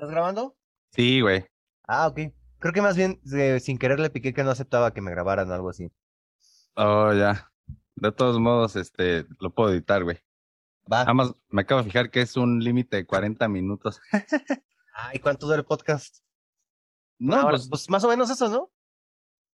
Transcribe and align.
¿Estás 0.00 0.12
grabando? 0.12 0.56
Sí, 0.92 1.20
güey. 1.20 1.44
Ah, 1.86 2.06
ok. 2.08 2.20
Creo 2.58 2.72
que 2.72 2.80
más 2.80 2.96
bien 2.96 3.20
eh, 3.36 3.60
sin 3.60 3.76
querer 3.76 4.00
le 4.00 4.08
piqué 4.08 4.32
que 4.32 4.42
no 4.42 4.48
aceptaba 4.50 4.94
que 4.94 5.02
me 5.02 5.10
grabaran 5.10 5.50
o 5.50 5.52
algo 5.52 5.68
así. 5.68 5.92
Oh, 6.74 7.12
ya. 7.12 7.52
De 7.96 8.10
todos 8.10 8.38
modos, 8.40 8.76
este, 8.76 9.26
lo 9.40 9.50
puedo 9.50 9.68
editar, 9.74 10.02
güey. 10.02 10.16
Va. 10.90 11.00
Nada 11.00 11.12
más 11.12 11.34
me 11.50 11.60
acabo 11.60 11.82
de 11.82 11.90
fijar 11.90 12.10
que 12.10 12.22
es 12.22 12.38
un 12.38 12.60
límite 12.64 12.96
de 12.96 13.04
40 13.06 13.46
minutos. 13.48 14.00
Ah, 14.92 15.12
¿y 15.14 15.18
cuánto 15.18 15.46
dura 15.46 15.58
el 15.58 15.64
podcast? 15.64 16.16
No, 17.18 17.36
Ahora, 17.36 17.50
pues 17.58 17.68
pues 17.70 17.88
más 17.90 18.02
o 18.04 18.08
menos 18.08 18.28
eso, 18.28 18.48
¿no? 18.50 18.70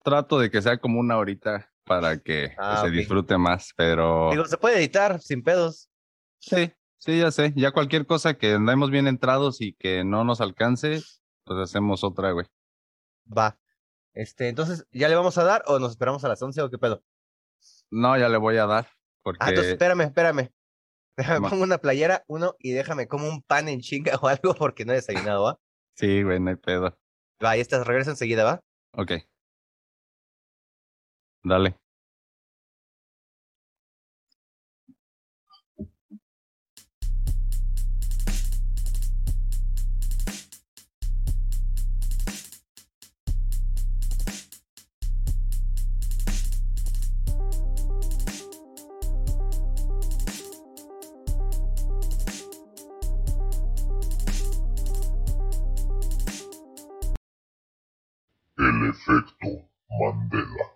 trato 0.02 0.38
de 0.38 0.50
que 0.50 0.62
sea 0.62 0.78
como 0.78 1.00
una 1.00 1.18
horita 1.18 1.70
para 1.84 2.18
que 2.18 2.54
Ah, 2.56 2.82
se 2.82 2.90
disfrute 2.90 3.36
más, 3.36 3.72
pero 3.76 4.30
Digo, 4.30 4.44
se 4.46 4.56
puede 4.56 4.78
editar 4.78 5.20
sin 5.20 5.42
pedos. 5.42 5.90
sí, 6.38 6.72
sí, 7.04 7.20
ya 7.20 7.30
sé. 7.30 7.52
Ya 7.56 7.72
cualquier 7.72 8.06
cosa 8.06 8.34
que 8.34 8.54
andemos 8.54 8.90
bien 8.90 9.06
entrados 9.06 9.60
y 9.60 9.74
que 9.74 10.04
no 10.04 10.24
nos 10.24 10.40
alcance, 10.40 11.02
pues 11.44 11.58
hacemos 11.58 12.04
otra, 12.04 12.32
güey. 12.32 12.46
Va. 13.26 13.58
Este, 14.14 14.48
entonces, 14.48 14.86
¿ya 14.92 15.08
le 15.08 15.16
vamos 15.16 15.36
a 15.38 15.44
dar 15.44 15.62
o 15.66 15.78
nos 15.78 15.90
esperamos 15.90 16.24
a 16.24 16.28
las 16.28 16.40
11 16.40 16.62
o 16.62 16.70
qué 16.70 16.78
pedo? 16.78 17.02
No, 17.90 18.16
ya 18.16 18.28
le 18.28 18.38
voy 18.38 18.56
a 18.56 18.66
dar, 18.66 18.88
porque 19.22 19.38
Ah, 19.40 19.48
entonces 19.50 19.72
espérame, 19.72 20.02
espérame. 20.02 20.50
Déjame 21.16 21.48
pongo 21.48 21.62
una 21.62 21.78
playera, 21.78 22.24
uno, 22.26 22.56
y 22.58 22.72
déjame 22.72 23.06
como 23.06 23.28
un 23.28 23.42
pan 23.42 23.68
en 23.68 23.80
chinga 23.80 24.16
o 24.22 24.28
algo 24.28 24.54
porque 24.54 24.84
no 24.84 24.92
he 24.92 24.96
desayunado, 24.96 25.44
¿va? 25.44 25.60
sí, 25.96 26.22
güey, 26.22 26.40
no 26.40 26.50
hay 26.50 26.56
pedo. 26.56 26.98
Va, 27.44 27.56
y 27.56 27.60
estas 27.60 27.86
regresa 27.86 28.10
enseguida, 28.10 28.44
¿va? 28.44 28.60
Ok. 28.92 29.12
Dale. 31.44 31.76
Efecto 58.88 59.70
Mandela. 59.88 60.70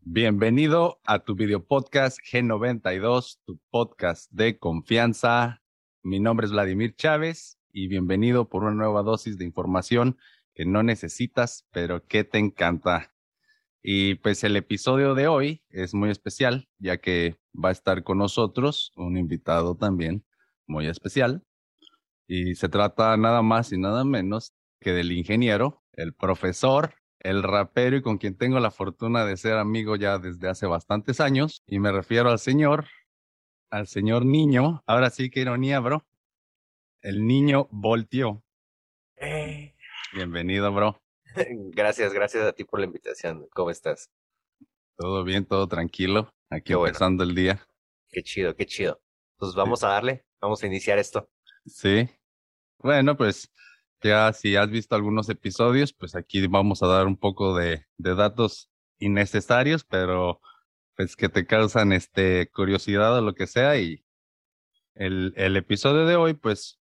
Bienvenido 0.00 0.98
a 1.04 1.18
tu 1.18 1.34
video 1.34 1.62
podcast 1.62 2.18
G92, 2.20 3.38
tu 3.44 3.60
podcast 3.68 4.30
de 4.32 4.58
confianza. 4.58 5.62
Mi 6.02 6.18
nombre 6.18 6.46
es 6.46 6.52
Vladimir 6.52 6.96
Chávez 6.96 7.58
y 7.70 7.88
bienvenido 7.88 8.48
por 8.48 8.62
una 8.62 8.74
nueva 8.74 9.02
dosis 9.02 9.36
de 9.36 9.44
información 9.44 10.16
que 10.54 10.64
no 10.64 10.82
necesitas, 10.82 11.66
pero 11.70 12.06
que 12.06 12.24
te 12.24 12.38
encanta. 12.38 13.12
Y 13.82 14.14
pues 14.14 14.42
el 14.42 14.56
episodio 14.56 15.14
de 15.14 15.28
hoy 15.28 15.62
es 15.68 15.92
muy 15.92 16.08
especial, 16.08 16.70
ya 16.78 16.96
que 16.96 17.36
va 17.52 17.68
a 17.68 17.72
estar 17.72 18.04
con 18.04 18.16
nosotros 18.16 18.92
un 18.96 19.18
invitado 19.18 19.76
también 19.76 20.24
muy 20.66 20.86
especial. 20.86 21.44
Y 22.26 22.54
se 22.54 22.70
trata 22.70 23.14
nada 23.18 23.42
más 23.42 23.70
y 23.72 23.76
nada 23.76 24.04
menos 24.04 24.54
que 24.80 24.92
del 24.92 25.12
ingeniero, 25.12 25.82
el 25.92 26.14
profesor 26.14 26.94
el 27.20 27.42
rapero 27.42 27.96
y 27.96 28.02
con 28.02 28.18
quien 28.18 28.36
tengo 28.36 28.58
la 28.60 28.70
fortuna 28.70 29.24
de 29.24 29.36
ser 29.36 29.54
amigo 29.54 29.96
ya 29.96 30.18
desde 30.18 30.48
hace 30.48 30.66
bastantes 30.66 31.20
años. 31.20 31.62
Y 31.66 31.78
me 31.78 31.92
refiero 31.92 32.30
al 32.30 32.38
señor, 32.38 32.86
al 33.70 33.86
señor 33.86 34.24
niño. 34.24 34.82
Ahora 34.86 35.10
sí, 35.10 35.30
qué 35.30 35.40
ironía, 35.40 35.80
bro. 35.80 36.06
El 37.02 37.26
niño 37.26 37.68
volteó. 37.70 38.42
Eh. 39.16 39.74
Bienvenido, 40.14 40.72
bro. 40.72 41.00
Gracias, 41.72 42.12
gracias 42.12 42.44
a 42.44 42.52
ti 42.52 42.64
por 42.64 42.80
la 42.80 42.86
invitación. 42.86 43.46
¿Cómo 43.52 43.70
estás? 43.70 44.10
Todo 44.96 45.22
bien, 45.22 45.44
todo 45.46 45.68
tranquilo. 45.68 46.34
Aquí 46.50 46.64
Qué 46.64 46.74
bueno. 46.74 46.88
empezando 46.88 47.22
el 47.22 47.34
día. 47.34 47.64
Qué 48.08 48.22
chido, 48.22 48.56
qué 48.56 48.66
chido. 48.66 49.00
Pues 49.36 49.54
vamos 49.54 49.84
a 49.84 49.88
darle, 49.88 50.24
vamos 50.40 50.62
a 50.62 50.66
iniciar 50.66 50.98
esto. 50.98 51.30
Sí. 51.64 52.08
Bueno, 52.78 53.16
pues 53.16 53.52
ya 54.02 54.32
si 54.32 54.56
has 54.56 54.70
visto 54.70 54.94
algunos 54.94 55.28
episodios, 55.28 55.92
pues 55.92 56.14
aquí 56.14 56.46
vamos 56.46 56.82
a 56.82 56.86
dar 56.86 57.06
un 57.06 57.16
poco 57.16 57.54
de, 57.56 57.86
de 57.98 58.14
datos 58.14 58.70
innecesarios, 58.98 59.84
pero 59.84 60.40
pues 60.96 61.16
que 61.16 61.28
te 61.28 61.46
causan 61.46 61.92
este 61.92 62.50
curiosidad 62.50 63.18
o 63.18 63.22
lo 63.22 63.34
que 63.34 63.46
sea. 63.46 63.78
Y 63.78 64.04
el, 64.94 65.32
el 65.36 65.56
episodio 65.56 66.06
de 66.06 66.16
hoy, 66.16 66.34
pues 66.34 66.80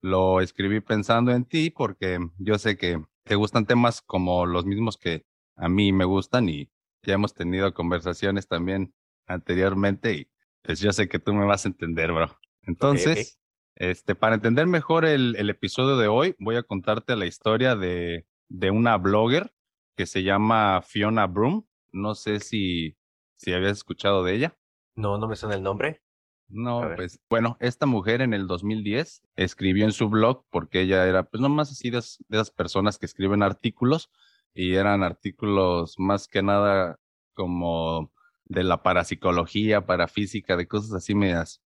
lo 0.00 0.40
escribí 0.40 0.80
pensando 0.80 1.32
en 1.32 1.44
ti, 1.44 1.70
porque 1.70 2.18
yo 2.38 2.58
sé 2.58 2.76
que 2.76 3.02
te 3.24 3.36
gustan 3.36 3.66
temas 3.66 4.02
como 4.02 4.46
los 4.46 4.66
mismos 4.66 4.96
que 4.98 5.24
a 5.56 5.68
mí 5.68 5.92
me 5.92 6.04
gustan 6.04 6.48
y 6.48 6.70
ya 7.02 7.14
hemos 7.14 7.34
tenido 7.34 7.72
conversaciones 7.72 8.48
también 8.48 8.94
anteriormente 9.26 10.12
y 10.14 10.30
pues 10.62 10.80
yo 10.80 10.92
sé 10.92 11.08
que 11.08 11.18
tú 11.18 11.32
me 11.34 11.44
vas 11.44 11.64
a 11.64 11.68
entender, 11.68 12.12
bro. 12.12 12.36
Entonces, 12.62 13.40
este, 13.76 14.14
para 14.14 14.34
entender 14.34 14.66
mejor 14.66 15.04
el, 15.04 15.36
el 15.36 15.50
episodio 15.50 15.96
de 15.96 16.08
hoy, 16.08 16.36
voy 16.38 16.56
a 16.56 16.62
contarte 16.62 17.16
la 17.16 17.26
historia 17.26 17.76
de, 17.76 18.26
de 18.48 18.70
una 18.70 18.96
blogger 18.96 19.52
que 19.96 20.06
se 20.06 20.22
llama 20.22 20.82
Fiona 20.82 21.26
Broom. 21.26 21.66
No 21.90 22.14
sé 22.14 22.40
si, 22.40 22.96
si 23.36 23.52
habías 23.52 23.72
escuchado 23.72 24.24
de 24.24 24.34
ella. 24.34 24.58
No, 24.94 25.18
no 25.18 25.28
me 25.28 25.36
suena 25.36 25.54
el 25.54 25.62
nombre. 25.62 26.02
No, 26.48 26.82
pues 26.96 27.18
bueno, 27.30 27.56
esta 27.60 27.86
mujer 27.86 28.20
en 28.20 28.34
el 28.34 28.46
2010 28.46 29.22
escribió 29.36 29.86
en 29.86 29.92
su 29.92 30.10
blog 30.10 30.44
porque 30.50 30.82
ella 30.82 31.06
era 31.06 31.22
pues 31.24 31.40
nomás 31.40 31.70
así 31.70 31.88
de, 31.88 31.98
de 31.98 32.36
esas 32.36 32.50
personas 32.50 32.98
que 32.98 33.06
escriben 33.06 33.42
artículos 33.42 34.10
y 34.52 34.74
eran 34.74 35.02
artículos 35.02 35.94
más 35.98 36.28
que 36.28 36.42
nada 36.42 36.98
como 37.32 38.12
de 38.44 38.64
la 38.64 38.82
parapsicología, 38.82 39.86
parafísica, 39.86 40.58
de 40.58 40.68
cosas 40.68 40.92
así 40.92 41.14
medias 41.14 41.61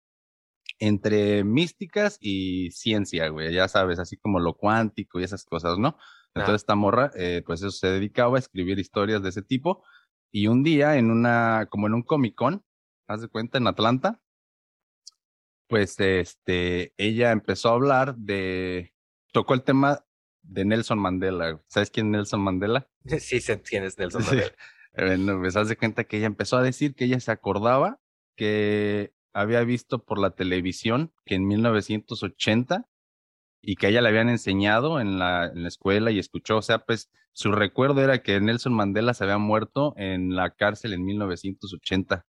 entre 0.85 1.45
místicas 1.45 2.17
y 2.19 2.69
ciencia, 2.71 3.29
güey, 3.29 3.53
ya 3.53 3.69
sabes, 3.69 3.99
así 3.99 4.17
como 4.17 4.41
lo 4.41 4.55
cuántico 4.55 5.19
y 5.19 5.23
esas 5.23 5.45
cosas, 5.45 5.77
¿no? 5.77 5.97
Entonces 6.35 6.63
esta 6.63 6.75
morra, 6.75 7.09
eh, 7.15 7.41
pues 7.45 7.61
eso 7.61 7.71
se 7.71 7.87
dedicaba 7.87 8.35
a 8.35 8.39
escribir 8.39 8.79
historias 8.79 9.23
de 9.23 9.29
ese 9.29 9.43
tipo 9.43 9.83
y 10.29 10.47
un 10.47 10.61
día 10.61 10.97
en 10.97 11.09
una, 11.09 11.67
como 11.69 11.87
en 11.87 11.93
un 11.93 12.03
Comic 12.03 12.35
Con, 12.35 12.65
haz 13.07 13.21
de 13.21 13.29
cuenta, 13.29 13.59
en 13.59 13.67
Atlanta, 13.67 14.19
pues 15.69 15.97
este, 15.99 16.93
ella 16.97 17.31
empezó 17.31 17.69
a 17.69 17.73
hablar 17.73 18.17
de, 18.17 18.93
tocó 19.31 19.53
el 19.53 19.63
tema 19.63 20.03
de 20.41 20.65
Nelson 20.65 20.99
Mandela. 20.99 21.63
¿Sabes 21.67 21.91
quién 21.91 22.07
es 22.07 22.11
Nelson 22.11 22.41
Mandela? 22.41 22.89
Sí, 23.19 23.39
se 23.39 23.53
entiendes, 23.53 23.97
Nelson 23.97 24.23
Sí. 24.23 24.29
Mandela. 24.31 24.55
Bueno, 24.97 25.39
pues 25.39 25.55
haz 25.55 25.69
de 25.69 25.77
cuenta 25.77 26.03
que 26.03 26.17
ella 26.17 26.27
empezó 26.27 26.57
a 26.57 26.61
decir 26.61 26.93
que 26.93 27.05
ella 27.05 27.19
se 27.21 27.31
acordaba 27.31 28.01
que 28.35 29.13
había 29.33 29.63
visto 29.63 30.03
por 30.03 30.19
la 30.19 30.31
televisión 30.31 31.13
que 31.25 31.35
en 31.35 31.47
1980 31.47 32.87
y 33.61 33.75
que 33.75 33.87
a 33.87 33.89
ella 33.89 34.01
le 34.01 34.09
habían 34.09 34.29
enseñado 34.29 34.99
en 34.99 35.19
la, 35.19 35.47
en 35.47 35.63
la 35.63 35.67
escuela 35.69 36.11
y 36.11 36.19
escuchó, 36.19 36.57
o 36.57 36.61
sea, 36.61 36.79
pues 36.79 37.09
su 37.31 37.51
recuerdo 37.51 38.01
era 38.01 38.21
que 38.21 38.39
Nelson 38.39 38.73
Mandela 38.73 39.13
se 39.13 39.23
había 39.23 39.37
muerto 39.37 39.93
en 39.97 40.35
la 40.35 40.51
cárcel 40.51 40.93
en 40.93 41.03
1980. 41.05 42.25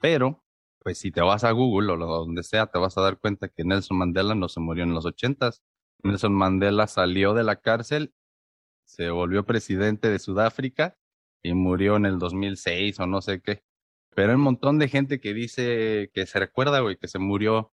Pero, 0.00 0.44
pues 0.78 0.98
si 0.98 1.10
te 1.10 1.20
vas 1.20 1.44
a 1.44 1.50
Google 1.50 1.92
o 1.92 1.96
donde 1.96 2.42
sea, 2.42 2.68
te 2.68 2.78
vas 2.78 2.96
a 2.96 3.02
dar 3.02 3.18
cuenta 3.18 3.48
que 3.48 3.64
Nelson 3.64 3.98
Mandela 3.98 4.34
no 4.34 4.48
se 4.48 4.60
murió 4.60 4.84
en 4.84 4.94
los 4.94 5.04
80s. 5.04 5.60
Nelson 6.02 6.32
Mandela 6.32 6.86
salió 6.86 7.34
de 7.34 7.44
la 7.44 7.56
cárcel, 7.60 8.14
se 8.84 9.10
volvió 9.10 9.44
presidente 9.44 10.08
de 10.08 10.18
Sudáfrica 10.18 10.96
y 11.42 11.54
murió 11.54 11.96
en 11.96 12.06
el 12.06 12.18
2006 12.18 13.00
o 13.00 13.06
no 13.06 13.20
sé 13.20 13.42
qué. 13.42 13.64
Pero 14.18 14.30
hay 14.30 14.36
un 14.36 14.42
montón 14.42 14.78
de 14.80 14.88
gente 14.88 15.20
que 15.20 15.34
dice 15.34 16.10
que 16.14 16.26
se 16.26 16.40
recuerda, 16.40 16.80
güey, 16.80 16.96
que 16.98 17.08
se 17.08 17.18
murió 17.20 17.72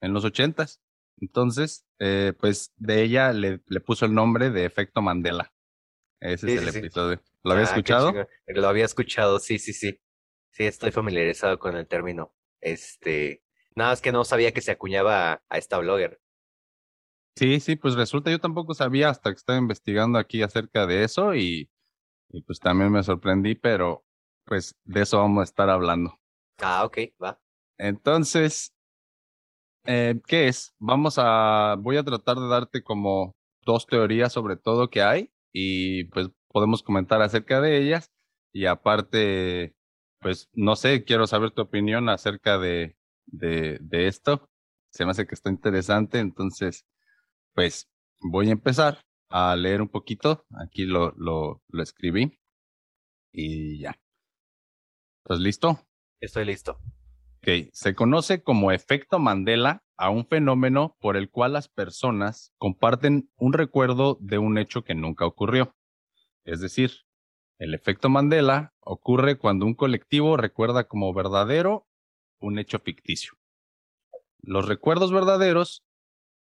en 0.00 0.14
los 0.14 0.24
ochentas. 0.24 0.82
Entonces, 1.20 1.86
eh, 2.00 2.34
pues 2.40 2.72
de 2.76 3.02
ella 3.04 3.32
le, 3.32 3.62
le 3.68 3.80
puso 3.80 4.06
el 4.06 4.14
nombre 4.14 4.50
de 4.50 4.64
Efecto 4.66 5.02
Mandela. 5.02 5.52
Ese 6.20 6.46
Sí, 6.46 6.48
es 6.48 6.56
el 6.56 6.68
sí, 6.68 6.68
episodio. 6.68 7.22
¿Lo 7.44 7.52
había 7.52 7.64
Ah, 7.64 7.64
escuchado? 7.64 8.22
Lo 8.46 8.68
había 8.68 8.84
escuchado, 8.84 9.38
sí, 9.40 9.58
sí, 9.58 9.72
sí. 9.72 10.00
Sí, 10.52 10.64
estoy 10.66 10.92
familiarizado 10.92 11.58
con 11.58 11.76
el 11.76 11.86
término. 11.88 12.34
Este, 12.60 13.44
nada 13.76 13.90
más 13.92 14.02
que 14.02 14.12
no 14.12 14.24
sabía 14.24 14.52
que 14.52 14.62
se 14.62 14.72
acuñaba 14.72 15.32
a, 15.34 15.42
a 15.48 15.58
esta 15.58 15.78
blogger. 15.78 16.20
Sí, 17.36 17.60
sí, 17.60 17.76
pues 17.76 17.94
resulta, 17.94 18.30
yo 18.30 18.40
tampoco 18.40 18.72
sabía 18.74 19.10
hasta 19.10 19.30
que 19.30 19.36
estaba 19.36 19.58
investigando 19.58 20.18
aquí 20.18 20.42
acerca 20.42 20.86
de 20.86 21.04
eso 21.04 21.34
y, 21.34 21.70
y 22.30 22.42
pues 22.42 22.60
también 22.60 22.92
me 22.92 23.04
sorprendí, 23.04 23.56
pero 23.56 24.05
pues 24.46 24.74
de 24.84 25.02
eso 25.02 25.18
vamos 25.18 25.42
a 25.42 25.44
estar 25.44 25.70
hablando. 25.70 26.18
Ah, 26.60 26.84
ok, 26.84 26.98
va. 27.22 27.40
Entonces, 27.78 28.72
eh, 29.86 30.20
¿qué 30.26 30.48
es? 30.48 30.74
Vamos 30.78 31.16
a, 31.18 31.76
voy 31.78 31.96
a 31.96 32.04
tratar 32.04 32.36
de 32.38 32.48
darte 32.48 32.82
como 32.82 33.36
dos 33.64 33.86
teorías 33.86 34.32
sobre 34.32 34.56
todo 34.56 34.90
que 34.90 35.02
hay 35.02 35.30
y 35.52 36.04
pues 36.04 36.28
podemos 36.48 36.82
comentar 36.82 37.22
acerca 37.22 37.60
de 37.60 37.78
ellas 37.78 38.10
y 38.52 38.66
aparte, 38.66 39.74
pues 40.20 40.48
no 40.52 40.76
sé, 40.76 41.04
quiero 41.04 41.26
saber 41.26 41.50
tu 41.52 41.62
opinión 41.62 42.08
acerca 42.08 42.58
de, 42.58 42.96
de, 43.26 43.78
de 43.80 44.08
esto. 44.08 44.48
Se 44.90 45.04
me 45.04 45.10
hace 45.12 45.26
que 45.26 45.34
está 45.34 45.50
interesante, 45.50 46.18
entonces, 46.20 46.86
Pues 47.54 47.88
voy 48.22 48.48
a 48.50 48.52
empezar 48.52 49.00
a 49.30 49.56
leer 49.56 49.82
un 49.82 49.88
poquito. 49.90 50.46
Aquí 50.60 50.86
lo, 50.86 51.12
lo, 51.18 51.62
lo 51.68 51.82
escribí. 51.82 52.38
Y 53.32 53.80
ya. 53.80 53.96
¿Estás 55.26 55.40
listo? 55.40 55.80
Estoy 56.20 56.44
listo. 56.44 56.78
Ok, 57.38 57.72
se 57.72 57.96
conoce 57.96 58.44
como 58.44 58.70
efecto 58.70 59.18
Mandela 59.18 59.82
a 59.96 60.08
un 60.08 60.24
fenómeno 60.24 60.96
por 61.00 61.16
el 61.16 61.30
cual 61.30 61.54
las 61.54 61.68
personas 61.68 62.54
comparten 62.58 63.28
un 63.34 63.52
recuerdo 63.52 64.18
de 64.20 64.38
un 64.38 64.56
hecho 64.56 64.84
que 64.84 64.94
nunca 64.94 65.26
ocurrió. 65.26 65.74
Es 66.44 66.60
decir, 66.60 66.92
el 67.58 67.74
efecto 67.74 68.08
Mandela 68.08 68.72
ocurre 68.78 69.36
cuando 69.36 69.66
un 69.66 69.74
colectivo 69.74 70.36
recuerda 70.36 70.86
como 70.86 71.12
verdadero 71.12 71.88
un 72.38 72.60
hecho 72.60 72.78
ficticio. 72.78 73.32
Los 74.38 74.68
recuerdos 74.68 75.10
verdaderos 75.10 75.82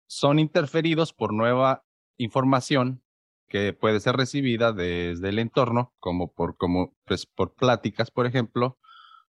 son 0.06 0.38
interferidos 0.38 1.12
por 1.12 1.34
nueva 1.34 1.88
información 2.18 3.04
que 3.48 3.74
puede 3.74 4.00
ser 4.00 4.16
recibida 4.18 4.74
desde 4.74 5.30
el 5.30 5.40
entorno, 5.40 5.94
como 6.00 6.32
por, 6.34 6.58
como, 6.58 6.96
pues, 7.06 7.26
por 7.26 7.54
pláticas, 7.54 8.12
por 8.12 8.26
ejemplo, 8.26 8.78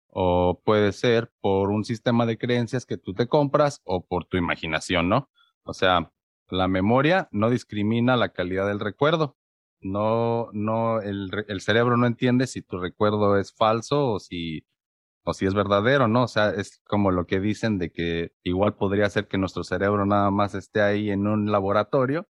o 0.08 0.60
puede 0.64 0.92
ser 0.92 1.32
por 1.40 1.70
un 1.70 1.84
sistema 1.84 2.26
de 2.26 2.38
creencias 2.38 2.86
que 2.86 2.96
tú 2.98 3.14
te 3.14 3.28
compras 3.28 3.80
o 3.84 4.04
por 4.04 4.24
tu 4.26 4.36
imaginación, 4.36 5.08
¿no? 5.08 5.30
O 5.64 5.72
sea, 5.74 6.12
la 6.48 6.68
memoria 6.68 7.28
no 7.32 7.50
discrimina 7.50 8.16
la 8.16 8.30
calidad 8.30 8.66
del 8.66 8.80
recuerdo. 8.80 9.36
No, 9.80 10.48
no, 10.52 11.00
el, 11.00 11.30
el 11.48 11.60
cerebro 11.60 11.96
no 11.96 12.06
entiende 12.06 12.46
si 12.46 12.60
tu 12.62 12.78
recuerdo 12.78 13.38
es 13.38 13.54
falso 13.54 14.12
o 14.12 14.18
si, 14.20 14.66
o 15.24 15.32
si 15.32 15.46
es 15.46 15.54
verdadero, 15.54 16.08
¿no? 16.08 16.24
O 16.24 16.28
sea, 16.28 16.50
es 16.50 16.82
como 16.86 17.10
lo 17.12 17.26
que 17.26 17.40
dicen 17.40 17.78
de 17.78 17.90
que 17.90 18.32
igual 18.42 18.74
podría 18.74 19.08
ser 19.08 19.28
que 19.28 19.38
nuestro 19.38 19.64
cerebro 19.64 20.04
nada 20.06 20.30
más 20.30 20.54
esté 20.54 20.82
ahí 20.82 21.10
en 21.10 21.26
un 21.26 21.50
laboratorio 21.50 22.28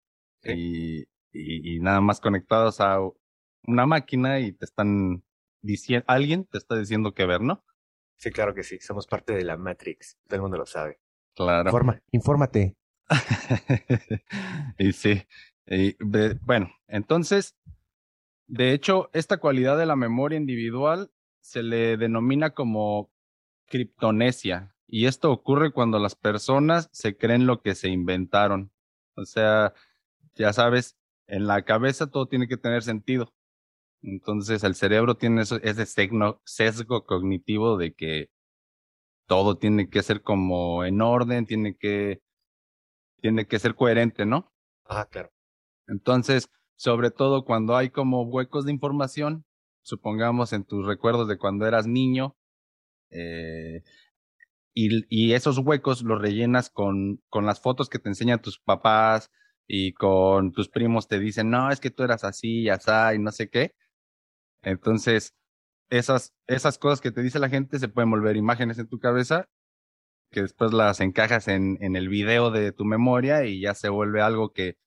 y, 0.43 1.05
y, 1.33 1.75
y 1.75 1.79
nada 1.79 1.99
más 2.01 2.19
conectados 2.21 2.79
a 2.79 2.99
una 3.65 3.85
máquina 3.85 4.39
y 4.39 4.51
te 4.53 4.65
están 4.65 5.23
diciendo, 5.61 6.05
alguien 6.07 6.45
te 6.45 6.57
está 6.57 6.77
diciendo 6.77 7.13
que 7.13 7.25
ver, 7.25 7.41
¿no? 7.41 7.63
Sí, 8.17 8.31
claro 8.31 8.53
que 8.53 8.63
sí. 8.63 8.77
Somos 8.79 9.07
parte 9.07 9.33
de 9.33 9.43
la 9.43 9.57
Matrix. 9.57 10.17
Todo 10.27 10.35
el 10.35 10.41
mundo 10.43 10.57
lo 10.57 10.65
sabe. 10.65 10.99
Claro. 11.35 11.69
Informa, 11.69 12.01
infórmate. 12.11 12.77
y 14.77 14.93
sí. 14.93 15.23
Y, 15.65 15.95
de- 15.99 16.39
bueno, 16.43 16.71
entonces, 16.87 17.55
de 18.47 18.73
hecho, 18.73 19.09
esta 19.13 19.37
cualidad 19.37 19.77
de 19.77 19.85
la 19.85 19.95
memoria 19.95 20.37
individual 20.37 21.11
se 21.41 21.63
le 21.63 21.97
denomina 21.97 22.51
como 22.51 23.11
criptonesia. 23.67 24.75
Y 24.87 25.07
esto 25.07 25.31
ocurre 25.31 25.71
cuando 25.71 25.97
las 25.99 26.15
personas 26.15 26.89
se 26.91 27.17
creen 27.17 27.47
lo 27.47 27.61
que 27.61 27.75
se 27.75 27.89
inventaron. 27.89 28.71
O 29.15 29.25
sea, 29.25 29.73
ya 30.35 30.53
sabes, 30.53 30.97
en 31.27 31.47
la 31.47 31.63
cabeza 31.63 32.07
todo 32.07 32.27
tiene 32.27 32.47
que 32.47 32.57
tener 32.57 32.83
sentido. 32.83 33.33
Entonces 34.03 34.63
el 34.63 34.75
cerebro 34.75 35.15
tiene 35.17 35.43
eso- 35.43 35.61
ese 35.63 35.85
sesgo, 35.85 36.41
sesgo 36.45 37.05
cognitivo 37.05 37.77
de 37.77 37.93
que 37.93 38.29
todo 39.27 39.57
tiene 39.57 39.89
que 39.89 40.03
ser 40.03 40.21
como 40.21 40.85
en 40.85 41.01
orden, 41.01 41.45
tiene 41.45 41.75
que, 41.77 42.21
tiene 43.21 43.47
que 43.47 43.59
ser 43.59 43.75
coherente, 43.75 44.25
¿no? 44.25 44.51
Ah, 44.85 45.07
claro. 45.09 45.31
Entonces, 45.87 46.49
sobre 46.77 47.11
todo 47.11 47.45
cuando 47.45 47.75
hay 47.77 47.89
como 47.89 48.23
huecos 48.23 48.65
de 48.65 48.71
información, 48.73 49.45
supongamos 49.83 50.53
en 50.53 50.65
tus 50.65 50.85
recuerdos 50.85 51.27
de 51.27 51.37
cuando 51.37 51.67
eras 51.67 51.87
niño, 51.87 52.37
eh, 53.11 53.83
y, 54.73 55.05
y 55.09 55.33
esos 55.33 55.59
huecos 55.59 56.03
los 56.03 56.21
rellenas 56.21 56.69
con, 56.69 57.21
con 57.29 57.45
las 57.45 57.61
fotos 57.61 57.89
que 57.89 57.99
te 57.99 58.09
enseñan 58.09 58.41
tus 58.41 58.59
papás 58.59 59.31
y 59.67 59.93
con 59.93 60.51
tus 60.51 60.69
primos 60.69 61.07
te 61.07 61.19
dicen, 61.19 61.49
no, 61.49 61.71
es 61.71 61.79
que 61.79 61.91
tú 61.91 62.03
eras 62.03 62.23
así 62.23 62.61
y 62.61 62.69
así 62.69 62.91
y 63.15 63.19
no 63.19 63.31
sé 63.31 63.49
qué. 63.49 63.73
Entonces, 64.61 65.33
esas, 65.89 66.33
esas 66.47 66.77
cosas 66.77 67.01
que 67.01 67.11
te 67.11 67.21
dice 67.21 67.39
la 67.39 67.49
gente 67.49 67.79
se 67.79 67.87
pueden 67.87 68.11
volver 68.11 68.35
imágenes 68.37 68.79
en 68.79 68.87
tu 68.87 68.99
cabeza 68.99 69.47
que 70.33 70.41
después 70.41 70.73
las 70.73 70.99
encajas 70.99 71.47
en, 71.47 71.77
en 71.79 71.95
el 71.95 72.09
video 72.09 72.51
de 72.51 72.71
tu 72.73 72.83
memoria 72.83 73.45
y 73.45 73.61
ya 73.61 73.73
se 73.73 73.87
vuelve 73.87 74.21
algo 74.21 74.51
que, 74.51 74.77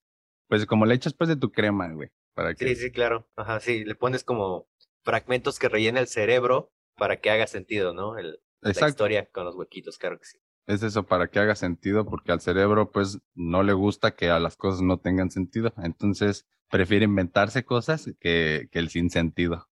pues 0.49 0.67
como 0.67 0.85
le 0.85 0.95
echas 0.95 1.15
pues 1.15 1.29
de 1.29 1.37
tu 1.37 1.53
crema, 1.53 1.91
güey, 1.93 2.11
para 2.35 2.55
que... 2.55 2.69
Sí, 2.69 2.75
sí, 2.75 2.91
claro. 2.91 3.29
Ajá, 3.37 3.61
sí. 3.61 3.85
Le 3.85 3.95
pones 3.95 4.25
como 4.25 4.69
fragmentos 5.05 5.59
que 5.59 5.69
rellena 5.69 6.01
el 6.01 6.09
cerebro 6.09 6.73
para 6.97 7.21
que 7.21 7.31
haga 7.31 7.47
sentido, 7.47 7.95
¿no? 7.95 8.19
El, 8.19 8.41
la 8.61 8.89
historia 8.89 9.27
con 9.31 9.45
los 9.45 9.55
huequitos, 9.55 9.99
claro 9.99 10.19
que 10.19 10.25
sí. 10.25 10.39
Es 10.67 10.83
eso 10.83 11.05
para 11.05 11.29
que 11.29 11.39
haga 11.39 11.55
sentido 11.55 12.05
porque 12.05 12.33
al 12.33 12.41
cerebro 12.41 12.91
pues 12.91 13.19
no 13.35 13.63
le 13.63 13.73
gusta 13.73 14.15
que 14.15 14.31
a 14.31 14.41
las 14.41 14.57
cosas 14.57 14.83
no 14.83 14.99
tengan 14.99 15.31
sentido, 15.31 15.73
entonces 15.79 16.47
prefiere 16.69 17.05
inventarse 17.05 17.65
cosas 17.65 18.11
que, 18.21 18.69
que 18.71 18.79
el 18.79 18.89
sin 18.89 19.11
sentido. 19.11 19.69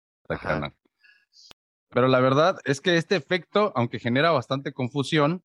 Pero 1.91 2.09
la 2.09 2.21
verdad 2.21 2.59
es 2.65 2.81
que 2.81 2.97
este 2.97 3.17
efecto, 3.17 3.73
aunque 3.75 3.99
genera 3.99 4.31
bastante 4.31 4.73
confusión, 4.73 5.43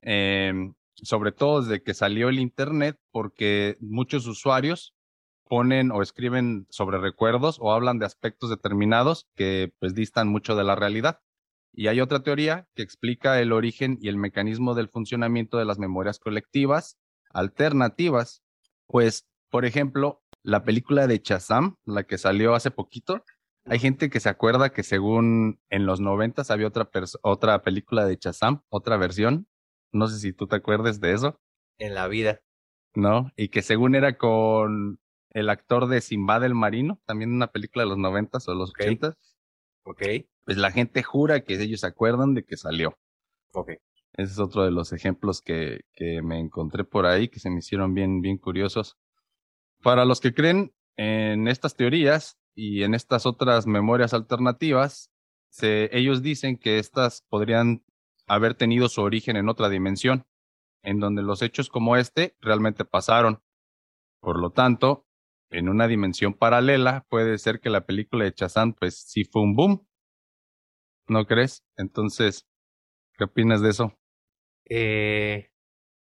em, 0.00 0.74
sobre 0.94 1.32
todo 1.32 1.62
desde 1.62 1.82
que 1.82 1.94
salió 1.94 2.28
el 2.28 2.38
Internet, 2.38 2.98
porque 3.10 3.76
muchos 3.80 4.26
usuarios 4.26 4.94
ponen 5.48 5.90
o 5.92 6.02
escriben 6.02 6.66
sobre 6.70 6.98
recuerdos 6.98 7.58
o 7.60 7.72
hablan 7.72 7.98
de 7.98 8.06
aspectos 8.06 8.48
determinados 8.48 9.28
que 9.34 9.72
pues 9.78 9.94
distan 9.94 10.28
mucho 10.28 10.56
de 10.56 10.64
la 10.64 10.74
realidad. 10.74 11.20
Y 11.74 11.88
hay 11.88 12.00
otra 12.00 12.22
teoría 12.22 12.68
que 12.74 12.82
explica 12.82 13.40
el 13.40 13.52
origen 13.52 13.98
y 14.00 14.08
el 14.08 14.16
mecanismo 14.16 14.74
del 14.74 14.88
funcionamiento 14.88 15.58
de 15.58 15.64
las 15.64 15.78
memorias 15.78 16.18
colectivas 16.18 16.98
alternativas. 17.30 18.42
Pues, 18.86 19.26
por 19.50 19.64
ejemplo, 19.64 20.22
la 20.42 20.64
película 20.64 21.06
de 21.06 21.20
Shazam, 21.22 21.76
la 21.84 22.04
que 22.04 22.18
salió 22.18 22.54
hace 22.54 22.70
poquito, 22.70 23.24
hay 23.64 23.78
gente 23.78 24.10
que 24.10 24.20
se 24.20 24.28
acuerda 24.28 24.70
que 24.70 24.82
según 24.82 25.58
en 25.70 25.86
los 25.86 26.00
noventas 26.00 26.50
había 26.50 26.68
otra, 26.68 26.88
otra 27.22 27.62
película 27.62 28.06
de 28.06 28.18
Shazam, 28.20 28.62
otra 28.68 28.96
versión. 28.96 29.48
No 29.92 30.06
sé 30.06 30.18
si 30.18 30.32
tú 30.32 30.46
te 30.46 30.56
acuerdes 30.56 31.00
de 31.00 31.12
eso, 31.12 31.40
En 31.78 31.94
la 31.94 32.06
vida. 32.08 32.40
¿no? 32.94 33.32
Y 33.36 33.48
que 33.48 33.62
según 33.62 33.94
era 33.94 34.16
con 34.16 34.98
el 35.30 35.50
actor 35.50 35.88
de 35.88 36.00
Simbad 36.00 36.44
el 36.44 36.54
Marino, 36.54 37.00
también 37.06 37.32
una 37.32 37.48
película 37.48 37.84
de 37.84 37.90
los 37.90 37.98
noventas 37.98 38.48
o 38.48 38.54
los 38.54 38.70
ochentas. 38.70 39.16
Ok. 39.84 40.02
Pues 40.44 40.56
la 40.56 40.70
gente 40.70 41.02
jura 41.02 41.40
que 41.40 41.54
ellos 41.62 41.80
se 41.80 41.86
acuerdan 41.86 42.34
de 42.34 42.44
que 42.44 42.56
salió. 42.56 42.98
Ok. 43.52 43.70
Ese 44.14 44.32
es 44.32 44.38
otro 44.38 44.64
de 44.64 44.70
los 44.70 44.92
ejemplos 44.92 45.40
que, 45.40 45.80
que 45.94 46.22
me 46.22 46.38
encontré 46.38 46.84
por 46.84 47.06
ahí 47.06 47.28
que 47.28 47.40
se 47.40 47.50
me 47.50 47.58
hicieron 47.58 47.94
bien, 47.94 48.20
bien 48.20 48.38
curiosos. 48.38 48.96
Para 49.82 50.04
los 50.04 50.20
que 50.20 50.34
creen 50.34 50.72
en 50.96 51.48
estas 51.48 51.76
teorías 51.76 52.38
y 52.54 52.84
en 52.84 52.94
estas 52.94 53.26
otras 53.26 53.66
memorias 53.66 54.14
alternativas, 54.14 55.10
se, 55.50 55.90
ellos 55.96 56.22
dicen 56.22 56.56
que 56.56 56.78
estas 56.78 57.22
podrían 57.28 57.84
haber 58.26 58.54
tenido 58.54 58.88
su 58.88 59.02
origen 59.02 59.36
en 59.36 59.48
otra 59.48 59.68
dimensión, 59.68 60.26
en 60.82 61.00
donde 61.00 61.22
los 61.22 61.42
hechos 61.42 61.68
como 61.68 61.96
este 61.96 62.36
realmente 62.40 62.84
pasaron. 62.84 63.42
Por 64.20 64.40
lo 64.40 64.50
tanto, 64.50 65.06
en 65.58 65.68
una 65.68 65.86
dimensión 65.88 66.34
paralela 66.34 67.06
puede 67.08 67.38
ser 67.38 67.60
que 67.60 67.70
la 67.70 67.86
película 67.86 68.24
de 68.24 68.34
Chazán 68.34 68.74
pues 68.74 68.96
sí 68.98 69.24
fue 69.24 69.42
un 69.42 69.54
boom. 69.56 69.86
¿No 71.08 71.26
crees? 71.26 71.62
Entonces, 71.76 72.46
¿qué 73.18 73.24
opinas 73.24 73.60
de 73.62 73.70
eso? 73.70 73.98
Eh, 74.66 75.50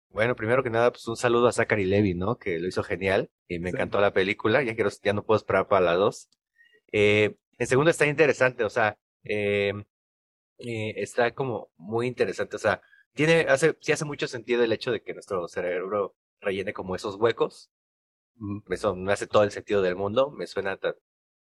bueno, 0.10 0.36
primero 0.36 0.64
que 0.64 0.70
nada, 0.70 0.92
pues 0.92 1.08
un 1.08 1.18
saludo 1.18 1.48
a 1.48 1.52
Zachary 1.52 1.86
Levi, 1.86 2.14
¿no? 2.14 2.38
Que 2.38 2.60
lo 2.60 2.68
hizo 2.68 2.84
genial 2.84 3.32
y 3.48 3.60
me 3.60 3.72
Sí. 3.72 3.76
encantó 3.78 4.02
la 4.02 4.14
película. 4.14 4.64
Ya 4.64 4.76
quiero, 4.76 4.90
ya 5.04 5.14
no 5.14 5.24
puedo 5.26 5.38
esperar 5.38 5.68
para 5.68 5.86
la 5.86 5.96
dos. 5.96 6.30
Eh, 6.92 7.36
en 7.58 7.68
segundo 7.68 7.92
está 7.92 8.06
interesante, 8.08 8.64
o 8.64 8.70
sea, 8.70 8.98
eh, 9.24 9.74
eh, 10.60 10.94
está 10.98 11.32
como 11.34 11.72
muy 11.78 12.08
interesante, 12.08 12.56
o 12.56 12.60
sea, 12.60 12.82
tiene, 13.14 13.42
hace, 13.50 13.78
sí 13.82 13.92
hace 13.92 14.06
mucho 14.06 14.28
sentido 14.28 14.64
el 14.64 14.72
hecho 14.74 14.92
de 14.92 15.02
que 15.04 15.14
nuestro 15.14 15.48
cerebro 15.48 16.16
rellene 16.42 16.74
como 16.74 16.96
esos 16.96 17.16
huecos. 17.16 17.72
Eso 18.70 18.96
me 18.96 19.14
hace 19.14 19.28
todo 19.28 19.44
el 19.44 19.52
sentido 19.52 19.82
del 19.82 19.96
mundo, 19.96 20.32
me 20.32 20.48
suena 20.48 20.80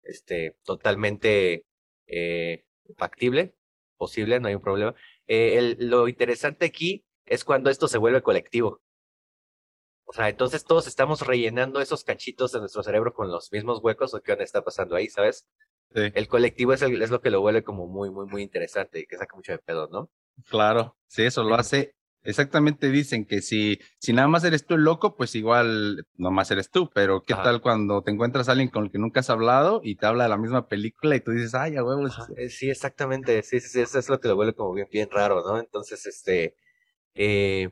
este, 0.02 0.57
totalmente 0.64 1.66
eh, 2.07 2.66
factible, 2.99 3.57
posible, 3.97 4.40
no 4.40 4.49
hay 4.49 4.54
un 4.57 4.62
problema. 4.62 4.95
Eh, 5.26 5.59
el- 5.59 5.90
lo 5.90 6.09
interesante 6.09 6.66
aquí 6.66 7.04
es 7.26 7.45
cuando 7.45 7.71
esto 7.71 7.88
se 7.88 7.99
vuelve 7.99 8.23
colectivo. 8.23 8.83
O 10.07 10.12
sea, 10.14 10.28
entonces 10.31 10.64
todos 10.64 10.87
estamos 10.87 11.21
rellenando 11.26 11.78
esos 11.81 12.04
cachitos 12.04 12.52
de 12.52 12.61
nuestro 12.61 12.83
cerebro 12.83 13.12
con 13.12 13.31
los 13.31 13.52
mismos 13.52 13.81
huecos 13.83 14.14
o 14.14 14.23
qué 14.23 14.33
onda 14.33 14.45
está 14.45 14.62
pasando 14.64 14.97
ahí, 14.97 15.09
¿sabes? 15.09 15.47
Sí, 15.95 16.14
El 16.14 16.28
colectivo 16.28 16.73
es, 16.75 16.83
el- 16.83 17.02
es 17.02 17.11
lo 17.11 17.21
que 17.23 17.31
lo 17.31 17.40
vuelve 17.43 17.64
como 17.64 17.87
muy, 17.88 18.11
muy, 18.11 18.26
muy 18.26 18.43
interesante 18.43 19.00
y 19.00 19.07
que 19.07 19.19
saca 19.19 19.37
mucho 19.37 19.52
de 19.52 19.59
pedo, 19.61 19.88
¿no? 19.88 20.11
claro, 20.49 20.97
sí, 21.07 21.23
eso 21.25 21.43
lo 21.43 21.54
hace. 21.54 21.95
Exactamente 22.25 22.88
dicen 22.90 23.26
que 23.26 23.43
si, 23.43 23.78
si 23.99 24.12
nada 24.14 24.28
más 24.28 24.45
eres 24.45 24.64
tú 24.66 24.75
el 24.75 24.83
loco, 24.83 25.14
pues 25.14 25.35
igual 25.35 26.07
nomás 26.16 26.50
eres 26.50 26.71
tú, 26.71 26.88
pero 26.95 27.23
¿qué 27.23 27.35
Ajá. 27.35 27.43
tal 27.45 27.61
cuando 27.61 28.02
te 28.02 28.11
encuentras 28.12 28.49
a 28.49 28.52
alguien 28.52 28.71
con 28.71 28.85
el 28.85 28.90
que 28.90 28.99
nunca 28.99 29.21
has 29.21 29.28
hablado 29.31 29.81
y 29.85 29.97
te 29.97 30.07
habla 30.07 30.25
de 30.25 30.31
la 30.31 30.38
misma 30.38 30.66
película 30.69 31.16
y 31.16 31.21
tú 31.21 31.33
dices, 31.33 31.54
ay, 31.54 31.76
a 31.76 31.85
huevo, 31.85 32.07
es- 32.07 32.14
Ajá, 32.14 32.28
eh, 32.38 32.49
Sí, 32.49 32.71
exactamente, 32.71 33.43
sí, 33.43 33.61
sí, 33.61 33.69
sí, 33.69 33.81
eso 33.81 33.99
es 33.99 34.09
lo 34.09 34.21
que 34.21 34.28
lo 34.28 34.37
vuelve 34.37 34.54
como 34.54 34.73
bien, 34.73 34.88
bien 34.90 35.09
raro, 35.11 35.43
¿no? 35.45 35.59
Entonces, 35.59 36.07
este, 36.07 36.57
eh, 37.14 37.71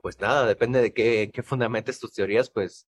Pues 0.00 0.20
nada, 0.20 0.46
depende 0.46 0.80
de 0.80 0.92
qué, 0.92 1.30
qué 1.32 1.42
fundamentes 1.42 1.98
tus 1.98 2.12
teorías, 2.12 2.50
pues 2.50 2.86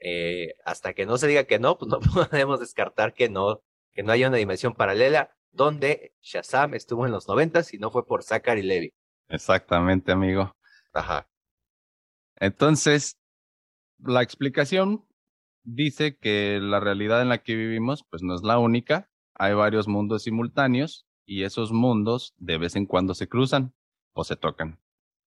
eh, 0.00 0.54
hasta 0.64 0.94
que 0.94 1.06
no 1.06 1.18
se 1.18 1.26
diga 1.28 1.44
que 1.44 1.58
no, 1.58 1.78
pues 1.78 1.90
no 1.90 2.00
podemos 2.30 2.60
descartar 2.60 3.14
que 3.14 3.28
no, 3.28 3.62
que 3.94 4.02
no 4.02 4.12
haya 4.12 4.28
una 4.28 4.38
dimensión 4.38 4.74
paralela 4.74 5.36
donde 5.52 6.14
Shazam 6.22 6.74
estuvo 6.74 7.06
en 7.06 7.12
los 7.12 7.28
noventas 7.28 7.74
y 7.74 7.78
no 7.78 7.90
fue 7.90 8.06
por 8.06 8.22
Zachary 8.24 8.62
Levy. 8.62 8.94
Exactamente, 9.28 10.12
amigo. 10.12 10.52
Ajá. 10.92 11.28
Entonces, 12.36 13.18
la 13.98 14.22
explicación 14.22 15.04
dice 15.64 16.16
que 16.18 16.60
la 16.60 16.80
realidad 16.80 17.22
en 17.22 17.28
la 17.30 17.38
que 17.38 17.56
vivimos, 17.56 18.04
pues 18.10 18.22
no 18.22 18.34
es 18.34 18.42
la 18.42 18.58
única. 18.58 19.10
Hay 19.34 19.54
varios 19.54 19.88
mundos 19.88 20.24
simultáneos 20.24 21.06
y 21.26 21.44
esos 21.44 21.72
mundos 21.72 22.34
de 22.38 22.58
vez 22.58 22.76
en 22.76 22.86
cuando 22.86 23.14
se 23.14 23.28
cruzan 23.28 23.74
o 24.14 24.24
se 24.24 24.36
tocan. 24.36 24.80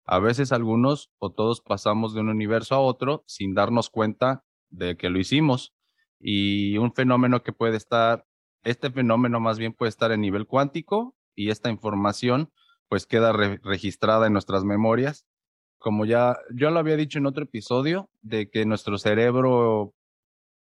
A 0.06 0.20
veces 0.20 0.52
algunos 0.52 1.12
o 1.20 1.32
todos 1.32 1.62
pasamos 1.62 2.14
de 2.14 2.22
un 2.22 2.30
universo 2.30 2.76
a 2.76 2.80
otro 2.80 3.24
sin 3.28 3.54
darnos 3.56 3.90
cuenta 3.90 4.44
de 4.70 4.98
que 4.98 5.10
lo 5.10 5.20
hicimos. 5.20 5.74
Y 6.20 6.78
un 6.78 6.94
fenómeno 6.94 7.44
que 7.44 7.54
puede 7.54 7.78
estar, 7.78 8.26
este 8.64 8.92
fenómeno 8.92 9.40
más 9.40 9.60
bien 9.60 9.74
puede 9.74 9.90
estar 9.90 10.12
en 10.12 10.22
nivel 10.22 10.48
cuántico 10.48 11.16
y 11.36 11.50
esta 11.50 11.70
información 11.70 12.52
pues 12.88 13.06
queda 13.06 13.34
registrada 13.34 14.28
en 14.28 14.34
nuestras 14.34 14.64
memorias. 14.64 15.26
Como 15.78 16.06
ya 16.06 16.38
yo 16.54 16.72
lo 16.72 16.80
había 16.80 16.98
dicho 16.98 17.20
en 17.20 17.26
otro 17.26 17.44
episodio, 17.44 18.10
de 18.22 18.50
que 18.50 18.66
nuestro 18.66 18.98
cerebro, 18.98 19.94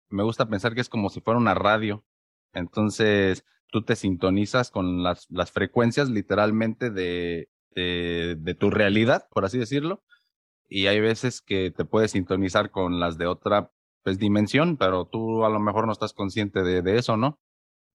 me 0.09 0.23
gusta 0.23 0.49
pensar 0.49 0.75
que 0.75 0.81
es 0.81 0.88
como 0.88 1.11
si 1.11 1.21
fuera 1.21 1.38
una 1.38 1.55
radio. 1.55 2.05
Entonces, 2.52 3.45
tú 3.71 3.83
te 3.83 3.97
sintonizas 3.97 4.71
con 4.71 5.02
las, 5.02 5.26
las 5.31 5.50
frecuencias 5.50 6.11
literalmente 6.11 6.91
de, 6.91 7.49
de, 7.75 8.57
tu 8.59 8.71
realidad, 8.71 9.29
por 9.31 9.45
así 9.45 9.59
decirlo. 9.59 10.02
Y 10.69 10.87
hay 10.87 11.00
veces 11.00 11.41
que 11.41 11.71
te 11.71 11.85
puedes 11.85 12.12
sintonizar 12.12 12.71
con 12.71 13.00
las 13.00 13.19
de 13.19 13.26
otra 13.26 13.73
pues, 14.02 14.19
dimensión, 14.19 14.76
pero 14.76 15.07
tú 15.07 15.45
a 15.45 15.50
lo 15.50 15.61
mejor 15.61 15.87
no 15.87 15.93
estás 15.93 16.12
consciente 16.12 16.62
de, 16.62 16.83
de 16.83 16.99
eso, 16.99 17.17
¿no? 17.17 17.41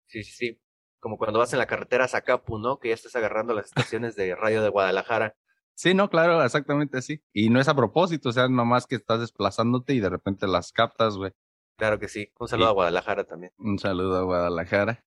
Sí, 0.07 0.23
sí, 0.23 0.31
sí. 0.31 0.59
Como 0.99 1.17
cuando 1.17 1.39
vas 1.39 1.53
en 1.53 1.59
la 1.59 1.67
carretera 1.67 2.05
a 2.05 2.07
Zacapu, 2.07 2.57
¿no? 2.57 2.79
Que 2.79 2.89
ya 2.89 2.93
estás 2.95 3.15
agarrando 3.15 3.53
las 3.53 3.67
estaciones 3.67 4.15
de 4.15 4.35
radio 4.35 4.61
de 4.61 4.69
Guadalajara. 4.69 5.35
Sí, 5.75 5.93
no, 5.93 6.09
claro, 6.09 6.43
exactamente 6.43 6.97
así. 6.97 7.21
Y 7.33 7.49
no 7.49 7.59
es 7.59 7.67
a 7.67 7.75
propósito, 7.75 8.29
o 8.29 8.31
sea, 8.31 8.47
nomás 8.47 8.87
que 8.87 8.95
estás 8.95 9.19
desplazándote 9.19 9.93
y 9.93 9.99
de 9.99 10.09
repente 10.09 10.47
las 10.47 10.71
captas, 10.71 11.17
güey. 11.17 11.33
Claro 11.77 11.99
que 11.99 12.07
sí. 12.07 12.31
Un 12.39 12.47
saludo 12.47 12.69
a 12.69 12.73
Guadalajara 12.73 13.25
también. 13.25 13.53
Un 13.59 13.77
saludo 13.77 14.17
a 14.17 14.23
Guadalajara. 14.23 15.05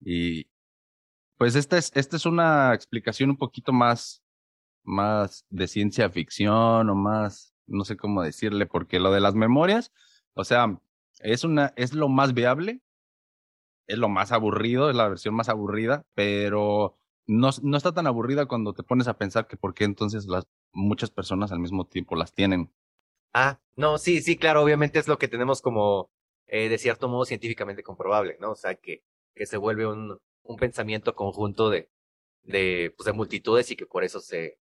Y 0.00 0.48
pues 1.36 1.54
esta 1.54 1.76
es, 1.78 1.92
esta 1.94 2.16
es 2.16 2.26
una 2.26 2.74
explicación 2.74 3.30
un 3.30 3.36
poquito 3.36 3.72
más, 3.72 4.24
más 4.82 5.44
de 5.50 5.68
ciencia 5.68 6.08
ficción 6.10 6.88
o 6.88 6.94
más, 6.94 7.54
no 7.66 7.84
sé 7.84 7.96
cómo 7.96 8.22
decirle, 8.22 8.66
porque 8.66 8.98
lo 8.98 9.12
de 9.12 9.20
las 9.20 9.34
memorias, 9.34 9.92
o 10.34 10.44
sea, 10.44 10.80
es 11.20 11.44
una, 11.44 11.72
es 11.76 11.92
lo 11.92 12.08
más 12.08 12.32
viable, 12.34 12.80
es 13.88 13.98
lo 13.98 14.08
más 14.08 14.32
aburrido, 14.32 14.90
es 14.90 14.96
la 14.96 15.08
versión 15.08 15.34
más 15.34 15.48
aburrida, 15.48 16.06
pero 16.14 16.96
no, 17.26 17.50
no 17.62 17.76
está 17.76 17.92
tan 17.92 18.06
aburrida 18.06 18.46
cuando 18.46 18.74
te 18.74 18.82
pones 18.84 19.08
a 19.08 19.18
pensar 19.18 19.48
que 19.48 19.56
por 19.56 19.74
qué 19.74 19.84
entonces 19.84 20.26
las 20.26 20.46
muchas 20.72 21.10
personas 21.10 21.50
al 21.50 21.58
mismo 21.58 21.86
tiempo 21.86 22.14
las 22.14 22.32
tienen. 22.34 22.72
Ah, 23.32 23.60
no, 23.76 23.98
sí, 23.98 24.20
sí, 24.22 24.36
claro, 24.36 24.62
obviamente 24.62 24.98
es 24.98 25.08
lo 25.08 25.18
que 25.18 25.28
tenemos 25.28 25.62
como 25.62 26.10
eh, 26.46 26.68
de 26.68 26.78
cierto 26.78 27.08
modo 27.08 27.24
científicamente 27.24 27.82
comprobable, 27.82 28.36
¿no? 28.40 28.52
O 28.52 28.56
sea, 28.56 28.74
que, 28.74 29.04
que 29.34 29.46
se 29.46 29.56
vuelve 29.56 29.86
un, 29.86 30.18
un 30.42 30.56
pensamiento 30.56 31.14
conjunto 31.14 31.70
de, 31.70 31.90
de, 32.42 32.94
pues, 32.96 33.06
de 33.06 33.12
multitudes 33.12 33.70
y 33.70 33.76
que 33.76 33.86
por 33.86 34.04
eso 34.04 34.20
se, 34.20 34.58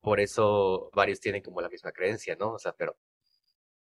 por 0.00 0.20
eso 0.20 0.90
varios 0.94 1.20
tienen 1.20 1.42
como 1.42 1.60
la 1.60 1.68
misma 1.68 1.92
creencia, 1.92 2.36
¿no? 2.36 2.52
O 2.54 2.58
sea, 2.58 2.72
pero 2.72 2.96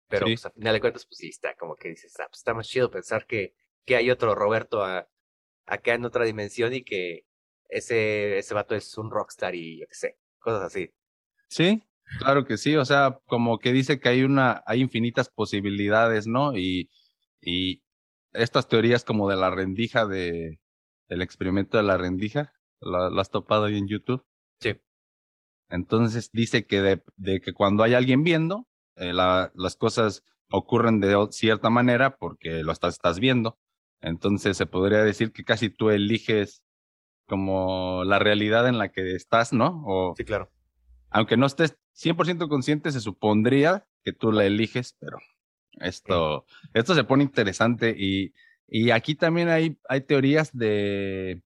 pero 0.08 0.26
sí. 0.26 0.32
pues, 0.34 0.46
a 0.46 0.50
final 0.50 0.74
de 0.74 0.80
cuentas, 0.80 1.06
pues 1.06 1.18
sí, 1.18 1.28
está 1.28 1.54
como 1.54 1.76
que 1.76 1.90
dices, 1.90 2.14
ah, 2.18 2.26
pues 2.28 2.40
está 2.40 2.54
más 2.54 2.66
chido 2.68 2.90
pensar 2.90 3.26
que, 3.26 3.54
que 3.88 3.96
hay 3.96 4.10
otro 4.10 4.34
Roberto 4.34 4.84
a, 4.84 5.08
acá 5.66 5.94
en 5.94 6.04
otra 6.04 6.26
dimensión 6.26 6.74
y 6.74 6.84
que 6.84 7.24
ese, 7.70 8.36
ese 8.36 8.52
vato 8.52 8.74
es 8.74 8.98
un 8.98 9.10
rockstar 9.10 9.54
y 9.54 9.80
yo 9.80 9.86
qué 9.88 9.94
sé, 9.94 10.18
cosas 10.38 10.62
así. 10.62 10.90
Sí, 11.48 11.82
claro 12.18 12.44
que 12.44 12.58
sí, 12.58 12.76
o 12.76 12.84
sea, 12.84 13.18
como 13.24 13.58
que 13.58 13.72
dice 13.72 13.98
que 13.98 14.10
hay 14.10 14.24
una, 14.24 14.62
hay 14.66 14.82
infinitas 14.82 15.30
posibilidades, 15.30 16.26
¿no? 16.26 16.54
Y, 16.54 16.90
y 17.40 17.82
estas 18.32 18.68
teorías 18.68 19.04
como 19.04 19.30
de 19.30 19.36
la 19.36 19.50
rendija 19.50 20.06
de, 20.06 20.60
el 21.08 21.22
experimento 21.22 21.78
de 21.78 21.84
la 21.84 21.96
rendija, 21.96 22.52
¿lo, 22.80 23.08
lo 23.08 23.20
has 23.22 23.30
topado 23.30 23.64
ahí 23.64 23.78
en 23.78 23.88
YouTube? 23.88 24.22
Sí. 24.60 24.76
Entonces 25.70 26.30
dice 26.30 26.66
que 26.66 26.82
de, 26.82 27.02
de 27.16 27.40
que 27.40 27.54
cuando 27.54 27.84
hay 27.84 27.94
alguien 27.94 28.22
viendo, 28.22 28.68
eh, 28.96 29.14
la, 29.14 29.50
las 29.54 29.76
cosas 29.76 30.24
ocurren 30.50 31.00
de 31.00 31.16
cierta 31.30 31.70
manera 31.70 32.18
porque 32.18 32.62
lo 32.62 32.72
estás, 32.72 32.94
estás 32.94 33.18
viendo. 33.18 33.58
Entonces 34.00 34.56
se 34.56 34.66
podría 34.66 35.02
decir 35.02 35.32
que 35.32 35.44
casi 35.44 35.70
tú 35.70 35.90
eliges 35.90 36.62
como 37.26 38.04
la 38.04 38.18
realidad 38.18 38.68
en 38.68 38.78
la 38.78 38.90
que 38.90 39.14
estás, 39.14 39.52
¿no? 39.52 39.82
O, 39.86 40.14
sí, 40.16 40.24
claro. 40.24 40.50
Aunque 41.10 41.36
no 41.36 41.46
estés 41.46 41.76
100% 41.94 42.48
consciente, 42.48 42.92
se 42.92 43.00
supondría 43.00 43.86
que 44.04 44.12
tú 44.12 44.32
la 44.32 44.44
eliges, 44.44 44.96
pero 44.98 45.18
esto, 45.80 46.46
sí. 46.48 46.68
esto 46.74 46.94
se 46.94 47.04
pone 47.04 47.24
interesante 47.24 47.94
y, 47.96 48.32
y 48.66 48.90
aquí 48.90 49.14
también 49.14 49.48
hay, 49.48 49.78
hay 49.88 50.02
teorías 50.02 50.56
de, 50.56 51.42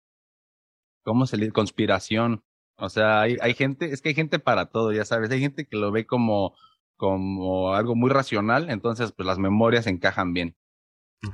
¿cómo 1.02 1.26
se 1.26 1.36
le 1.36 1.44
dice? 1.44 1.52
Conspiración. 1.52 2.44
O 2.76 2.88
sea, 2.88 3.20
hay, 3.22 3.36
hay 3.40 3.54
gente, 3.54 3.92
es 3.92 4.00
que 4.02 4.10
hay 4.10 4.14
gente 4.14 4.38
para 4.38 4.66
todo, 4.66 4.92
ya 4.92 5.04
sabes, 5.04 5.30
hay 5.30 5.40
gente 5.40 5.66
que 5.66 5.76
lo 5.76 5.90
ve 5.90 6.06
como 6.06 6.54
como 7.02 7.74
algo 7.74 7.96
muy 7.96 8.10
racional, 8.10 8.70
entonces 8.70 9.10
pues 9.10 9.26
las 9.26 9.36
memorias 9.36 9.88
encajan 9.88 10.32
bien. 10.34 10.54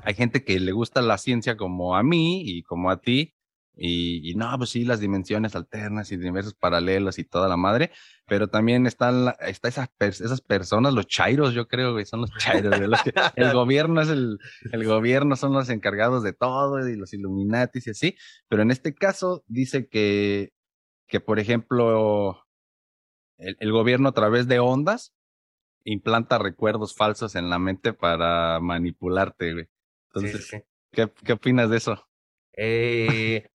Hay 0.02 0.14
gente 0.14 0.44
que 0.44 0.60
le 0.60 0.72
gusta 0.72 1.02
la 1.02 1.18
ciencia 1.18 1.56
como 1.56 1.96
a 1.96 2.02
mí 2.02 2.42
y 2.44 2.62
como 2.62 2.90
a 2.90 3.00
ti, 3.00 3.34
y, 3.80 4.28
y 4.28 4.34
no, 4.34 4.52
pues 4.58 4.70
sí, 4.70 4.84
las 4.84 4.98
dimensiones 4.98 5.54
alternas 5.54 6.10
y 6.10 6.16
universos 6.16 6.54
paralelos 6.54 7.18
y 7.20 7.24
toda 7.24 7.48
la 7.48 7.56
madre, 7.56 7.92
pero 8.26 8.48
también 8.48 8.86
están 8.86 9.32
está 9.40 9.68
esas, 9.68 9.88
esas 10.00 10.40
personas, 10.40 10.94
los 10.94 11.06
chairos, 11.06 11.54
yo 11.54 11.68
creo 11.68 11.96
que 11.96 12.04
son 12.04 12.22
los 12.22 12.30
chairos, 12.38 12.76
los 12.80 13.02
que, 13.02 13.12
el 13.36 13.52
gobierno 13.54 14.00
es 14.00 14.08
el, 14.08 14.38
el 14.72 14.84
gobierno, 14.84 15.36
son 15.36 15.52
los 15.52 15.70
encargados 15.70 16.24
de 16.24 16.32
todo 16.32 16.86
y 16.88 16.96
los 16.96 17.14
Illuminatis 17.14 17.86
y 17.86 17.90
así, 17.90 18.16
pero 18.48 18.62
en 18.62 18.72
este 18.72 18.94
caso 18.94 19.44
dice 19.46 19.88
que, 19.88 20.52
que 21.06 21.20
por 21.20 21.38
ejemplo, 21.38 22.44
el, 23.38 23.56
el 23.60 23.72
gobierno 23.72 24.08
a 24.08 24.12
través 24.12 24.48
de 24.48 24.58
ondas 24.58 25.14
implanta 25.84 26.38
recuerdos 26.38 26.96
falsos 26.96 27.36
en 27.36 27.48
la 27.48 27.60
mente 27.60 27.92
para 27.92 28.58
manipularte, 28.60 29.52
güey. 29.52 29.68
Entonces, 30.08 30.46
sí, 30.46 30.56
sí. 30.56 30.62
¿qué, 30.92 31.10
¿qué 31.24 31.32
opinas 31.32 31.70
de 31.70 31.76
eso? 31.76 32.08
Eh, 32.52 33.48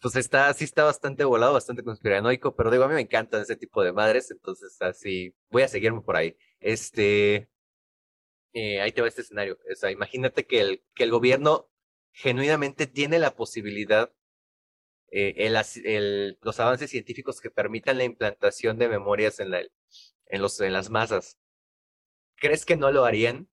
pues 0.00 0.16
está, 0.16 0.52
sí 0.52 0.64
está 0.64 0.84
bastante 0.84 1.24
volado, 1.24 1.52
bastante 1.52 1.82
conspiranoico, 1.82 2.54
pero 2.56 2.70
digo, 2.70 2.84
a 2.84 2.88
mí 2.88 2.94
me 2.94 3.00
encantan 3.00 3.42
ese 3.42 3.56
tipo 3.56 3.82
de 3.82 3.92
madres, 3.92 4.30
entonces 4.30 4.76
así, 4.80 5.34
voy 5.50 5.62
a 5.62 5.68
seguirme 5.68 6.00
por 6.02 6.16
ahí. 6.16 6.36
Este, 6.60 7.48
eh, 8.52 8.80
ahí 8.80 8.92
te 8.92 9.02
va 9.02 9.08
este 9.08 9.22
escenario. 9.22 9.58
O 9.70 9.74
sea, 9.74 9.90
imagínate 9.90 10.46
que 10.46 10.60
el, 10.60 10.84
que 10.94 11.04
el 11.04 11.10
gobierno 11.10 11.70
genuinamente 12.12 12.86
tiene 12.86 13.18
la 13.18 13.34
posibilidad, 13.34 14.12
eh, 15.10 15.34
el, 15.38 15.56
el, 15.84 16.38
los 16.42 16.60
avances 16.60 16.90
científicos 16.90 17.40
que 17.40 17.50
permitan 17.50 17.98
la 17.98 18.04
implantación 18.04 18.78
de 18.78 18.88
memorias 18.88 19.40
en, 19.40 19.50
la, 19.50 19.60
en, 19.60 20.42
los, 20.42 20.60
en 20.60 20.72
las 20.72 20.90
masas. 20.90 21.38
¿Crees 22.36 22.64
que 22.64 22.76
no 22.76 22.90
lo 22.90 23.04
harían? 23.04 23.48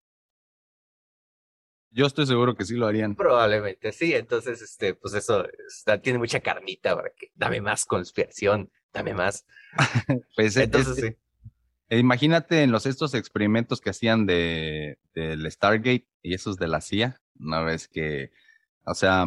Yo 1.92 2.06
estoy 2.06 2.26
seguro 2.26 2.56
que 2.56 2.66
sí 2.66 2.76
lo 2.76 2.88
harían. 2.88 3.16
Probablemente 3.16 3.92
sí, 3.92 4.14
entonces, 4.14 4.62
este, 4.62 4.96
pues 4.96 5.14
eso 5.14 5.46
está, 5.68 6.02
tiene 6.02 6.20
mucha 6.20 6.40
carnita 6.40 6.96
para 6.96 7.10
que 7.10 7.32
dame 7.36 7.62
más 7.62 7.86
conspiración, 7.86 8.72
dame 8.94 9.14
más. 9.14 9.46
pues 10.36 10.56
entonces 10.58 10.98
es, 10.98 11.06
sí. 11.06 11.98
Imagínate 11.98 12.64
en 12.64 12.72
los 12.72 12.86
estos 12.86 13.14
experimentos 13.14 13.82
que 13.82 13.90
hacían 13.90 14.26
de 14.26 14.98
del 15.14 15.52
Stargate 15.52 16.08
y 16.22 16.34
esos 16.34 16.56
de 16.56 16.70
la 16.70 16.80
CIA, 16.80 17.20
una 17.38 17.62
vez 17.62 17.90
que, 17.90 18.32
o 18.86 18.94
sea, 18.94 19.26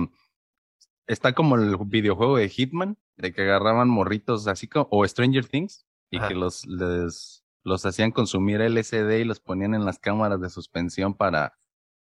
está 1.07 1.35
como 1.35 1.57
el 1.57 1.77
videojuego 1.85 2.39
de 2.39 2.49
Hitman, 2.49 2.97
de 3.17 3.35
que 3.35 3.43
agarraban 3.43 3.89
morritos 3.89 4.47
así 4.47 4.67
como, 4.67 4.89
o 4.91 5.07
Stranger 5.07 5.47
Things, 5.47 5.87
y 6.11 6.17
Ajá. 6.17 6.29
que 6.29 6.35
los 6.35 6.65
les 6.67 7.45
los 7.65 7.85
hacían 7.87 8.13
consumir 8.13 8.61
LSD 8.61 9.21
y 9.21 9.25
los 9.25 9.41
ponían 9.41 9.75
en 9.75 9.85
las 9.85 9.99
cámaras 9.99 10.41
de 10.41 10.51
suspensión 10.51 11.15
para 11.15 11.55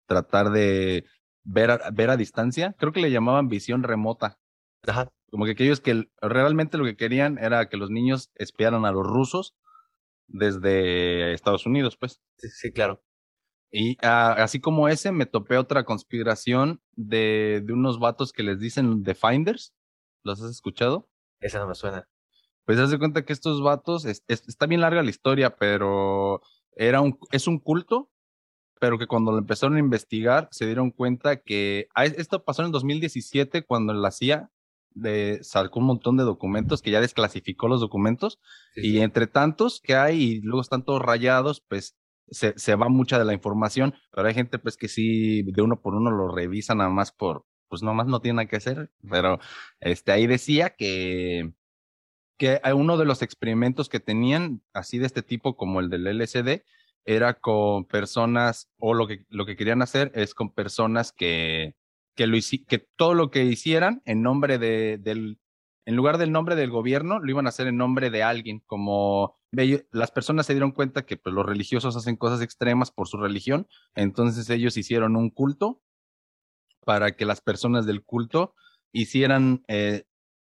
tratar 0.10 0.50
de 0.50 1.06
ver 1.46 1.72
a, 1.72 1.92
ver 1.92 2.10
a 2.10 2.18
distancia. 2.18 2.76
Creo 2.78 2.92
que 2.92 3.00
le 3.00 3.12
llamaban 3.12 3.48
visión 3.48 3.84
remota. 3.84 4.40
Ajá. 4.86 5.08
Como 5.32 5.46
que 5.46 5.52
aquellos 5.52 5.80
que 5.80 6.10
realmente 6.22 6.78
lo 6.80 6.84
que 6.86 6.98
querían 6.98 7.38
era 7.38 7.70
que 7.70 7.78
los 7.78 7.92
niños 7.92 8.32
espiaran 8.36 8.86
a 8.86 8.92
los 8.92 9.06
rusos 9.08 9.54
desde 10.28 11.34
Estados 11.34 11.66
Unidos, 11.66 11.98
pues. 11.98 12.20
Sí, 12.38 12.50
sí 12.50 12.72
claro. 12.74 13.02
Y 13.72 13.94
uh, 14.04 14.42
así 14.42 14.60
como 14.60 14.88
ese, 14.90 15.12
me 15.12 15.28
topé 15.28 15.58
otra 15.58 15.84
conspiración 15.86 16.82
de, 16.96 17.62
de 17.64 17.74
unos 17.74 18.00
vatos 18.00 18.34
que 18.34 18.44
les 18.44 18.60
dicen 18.60 19.04
The 19.04 19.14
Finders. 19.14 19.74
¿Los 20.24 20.42
has 20.42 20.50
escuchado? 20.50 21.08
Esa 21.40 21.60
no 21.60 21.68
me 21.68 21.76
suena 21.76 22.08
Pues 22.66 22.80
haz 22.80 22.90
de 22.92 23.00
cuenta 23.00 23.24
que 23.26 23.34
estos 23.34 23.62
vatos, 23.62 24.06
es- 24.06 24.24
es- 24.28 24.48
está 24.48 24.66
bien 24.66 24.82
larga 24.82 25.04
la 25.04 25.10
historia, 25.12 25.56
pero 25.56 26.42
era 26.76 27.02
un, 27.02 27.18
es 27.32 27.48
un 27.48 27.60
culto, 27.60 28.10
pero 28.80 28.98
que 28.98 29.08
cuando 29.08 29.32
lo 29.32 29.38
empezaron 29.38 29.76
a 29.76 29.80
investigar 29.80 30.48
se 30.52 30.66
dieron 30.66 30.92
cuenta 30.92 31.42
que 31.42 31.88
ah, 31.94 32.06
esto 32.06 32.44
pasó 32.44 32.62
en 32.62 32.68
el 32.68 32.72
2017 32.72 33.64
cuando 33.66 33.94
la 33.94 34.12
CIA 34.12 34.50
de, 34.92 35.40
sacó 35.44 35.80
un 35.80 35.86
montón 35.86 36.18
de 36.18 36.24
documentos 36.24 36.82
que 36.82 36.92
ya 36.92 37.02
desclasificó 37.02 37.68
los 37.68 37.82
documentos 37.82 38.40
Sí, 38.74 38.82
y 38.82 38.92
sí. 38.92 39.00
entre 39.00 39.28
tantos 39.28 39.82
que 39.82 39.96
hay 39.96 40.22
y 40.22 40.42
luego 40.42 40.62
están 40.62 40.84
todos 40.84 41.02
rayados, 41.02 41.62
pues 41.68 41.96
se, 42.32 42.58
se 42.58 42.76
va 42.76 42.90
mucha 42.90 43.20
de 43.20 43.26
la 43.26 43.34
información, 43.34 43.94
pero 44.12 44.28
hay 44.28 44.34
gente 44.34 44.60
pues 44.60 44.78
que 44.78 44.88
sí 44.88 45.44
de 45.44 45.62
uno 45.62 45.82
por 45.82 45.96
uno 45.96 46.12
lo 46.12 46.34
revisa 46.34 46.76
nada 46.76 46.90
más 46.90 47.12
por, 47.12 47.46
pues 47.68 47.84
nomás 47.84 48.08
no 48.08 48.22
tiene 48.22 48.38
nada 48.38 48.48
que 48.48 48.58
hacer, 48.58 48.92
pero 49.10 49.40
este 49.80 50.12
ahí 50.12 50.28
decía 50.28 50.72
que 50.72 51.54
que 52.38 52.62
a 52.64 52.74
uno 52.74 52.98
de 52.98 53.04
los 53.04 53.22
experimentos 53.22 53.90
que 53.90 54.00
tenían 54.00 54.64
así 54.74 54.98
de 54.98 55.06
este 55.06 55.22
tipo 55.22 55.58
como 55.58 55.82
el 55.82 55.90
del 55.90 56.06
LSD 56.06 56.64
era 57.06 57.40
con 57.40 57.86
personas 57.86 58.70
o 58.78 58.94
lo 58.94 59.08
que 59.08 59.26
lo 59.30 59.46
que 59.46 59.56
querían 59.56 59.82
hacer 59.82 60.12
es 60.16 60.34
con 60.34 60.54
personas 60.54 61.12
que 61.12 61.76
que 62.16 62.28
lo 62.28 62.38
que 62.68 62.80
todo 62.96 63.14
lo 63.14 63.32
que 63.32 63.44
hicieran 63.46 64.02
en 64.06 64.22
nombre 64.22 64.58
de 64.58 64.98
del 64.98 65.40
en 65.86 65.96
lugar 65.96 66.18
del 66.18 66.32
nombre 66.32 66.56
del 66.56 66.70
gobierno 66.70 67.20
lo 67.20 67.30
iban 67.30 67.46
a 67.46 67.50
hacer 67.50 67.68
en 67.68 67.78
nombre 67.78 68.10
de 68.10 68.24
alguien 68.24 68.60
como 68.66 69.40
las 69.52 70.12
personas 70.12 70.46
se 70.46 70.54
dieron 70.54 70.72
cuenta 70.72 71.06
que 71.06 71.18
pues, 71.18 71.34
los 71.34 71.46
religiosos 71.46 71.96
hacen 71.96 72.18
cosas 72.18 72.42
extremas 72.42 72.92
por 72.92 73.08
su 73.08 73.18
religión 73.18 73.68
entonces 73.96 74.50
ellos 74.50 74.78
hicieron 74.78 75.16
un 75.16 75.30
culto 75.30 75.82
para 76.86 77.16
que 77.16 77.26
las 77.26 77.42
personas 77.42 77.86
del 77.86 78.04
culto 78.04 78.54
hicieran 78.92 79.64
eh, 79.68 80.04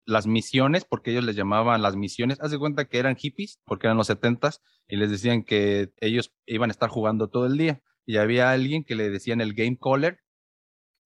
las 0.06 0.28
misiones, 0.28 0.86
porque 0.86 1.12
ellos 1.12 1.24
les 1.24 1.36
llamaban 1.36 1.82
las 1.82 1.96
misiones. 1.96 2.40
Haz 2.42 2.52
de 2.52 2.60
cuenta 2.60 2.86
que 2.86 3.00
eran 3.00 3.16
hippies, 3.16 3.60
porque 3.66 3.88
eran 3.88 3.98
los 3.98 4.08
setentas, 4.08 4.62
y 4.88 4.98
les 4.98 5.10
decían 5.10 5.44
que 5.44 5.92
ellos 5.98 6.34
iban 6.46 6.70
a 6.70 6.74
estar 6.74 6.90
jugando 6.90 7.30
todo 7.30 7.46
el 7.46 7.58
día. 7.58 7.82
Y 8.06 8.18
había 8.18 8.52
alguien 8.52 8.84
que 8.84 8.96
le 8.96 9.10
decían 9.10 9.42
el 9.42 9.54
game 9.54 9.78
caller, 9.82 10.20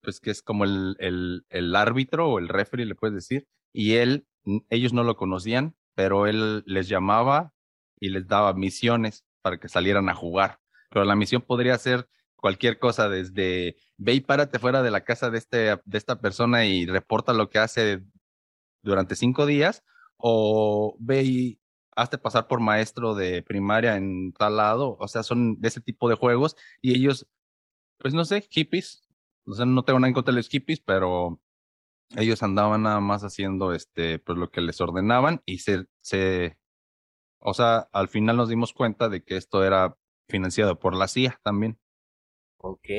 pues 0.01 0.19
que 0.19 0.31
es 0.31 0.41
como 0.41 0.63
el, 0.63 0.95
el, 0.99 1.45
el 1.49 1.75
árbitro 1.75 2.29
o 2.29 2.39
el 2.39 2.47
referee, 2.47 2.85
le 2.85 2.95
puedes 2.95 3.15
decir. 3.15 3.47
Y 3.73 3.95
él, 3.95 4.27
ellos 4.69 4.93
no 4.93 5.03
lo 5.03 5.17
conocían, 5.17 5.75
pero 5.95 6.27
él 6.27 6.63
les 6.65 6.87
llamaba 6.87 7.53
y 7.99 8.09
les 8.09 8.27
daba 8.27 8.53
misiones 8.53 9.25
para 9.41 9.59
que 9.59 9.69
salieran 9.69 10.09
a 10.09 10.15
jugar. 10.15 10.59
Pero 10.89 11.05
la 11.05 11.15
misión 11.15 11.41
podría 11.41 11.77
ser 11.77 12.07
cualquier 12.35 12.77
cosa, 12.77 13.09
desde 13.09 13.75
ve 13.97 14.13
y 14.13 14.21
párate 14.21 14.59
fuera 14.59 14.83
de 14.83 14.91
la 14.91 15.03
casa 15.03 15.29
de, 15.29 15.37
este, 15.37 15.57
de 15.83 15.97
esta 15.97 16.19
persona 16.19 16.65
y 16.65 16.85
reporta 16.85 17.33
lo 17.33 17.49
que 17.49 17.59
hace 17.59 18.03
durante 18.85 19.15
cinco 19.15 19.45
días, 19.45 19.83
o 20.17 20.95
ve 20.99 21.23
y 21.23 21.59
hazte 21.95 22.17
pasar 22.17 22.47
por 22.47 22.59
maestro 22.59 23.15
de 23.15 23.41
primaria 23.43 23.95
en 23.97 24.33
tal 24.33 24.57
lado, 24.57 24.97
o 24.99 25.07
sea, 25.07 25.23
son 25.23 25.59
de 25.59 25.67
ese 25.69 25.81
tipo 25.81 26.09
de 26.09 26.15
juegos, 26.15 26.55
y 26.81 26.95
ellos, 26.95 27.27
pues 27.99 28.13
no 28.13 28.25
sé, 28.25 28.41
hippies, 28.49 29.07
o 29.45 29.53
sea, 29.53 29.65
no 29.65 29.83
tengo 29.83 29.99
nada 29.99 30.09
en 30.09 30.13
contra 30.13 30.33
de 30.33 30.37
los 30.39 30.49
hippies, 30.49 30.81
pero 30.81 31.39
ellos 32.15 32.43
andaban 32.43 32.83
nada 32.83 32.99
más 32.99 33.23
haciendo 33.23 33.73
este, 33.73 34.19
pues 34.19 34.37
lo 34.37 34.49
que 34.51 34.61
les 34.61 34.79
ordenaban, 34.81 35.41
y 35.45 35.59
se, 35.59 35.85
se, 36.01 36.57
o 37.39 37.53
sea, 37.53 37.89
al 37.91 38.09
final 38.09 38.37
nos 38.37 38.49
dimos 38.49 38.73
cuenta 38.73 39.09
de 39.09 39.23
que 39.23 39.37
esto 39.37 39.63
era 39.63 39.97
financiado 40.27 40.79
por 40.79 40.95
la 40.95 41.07
CIA 41.07 41.39
también. 41.43 41.79
Ok. 42.57 42.89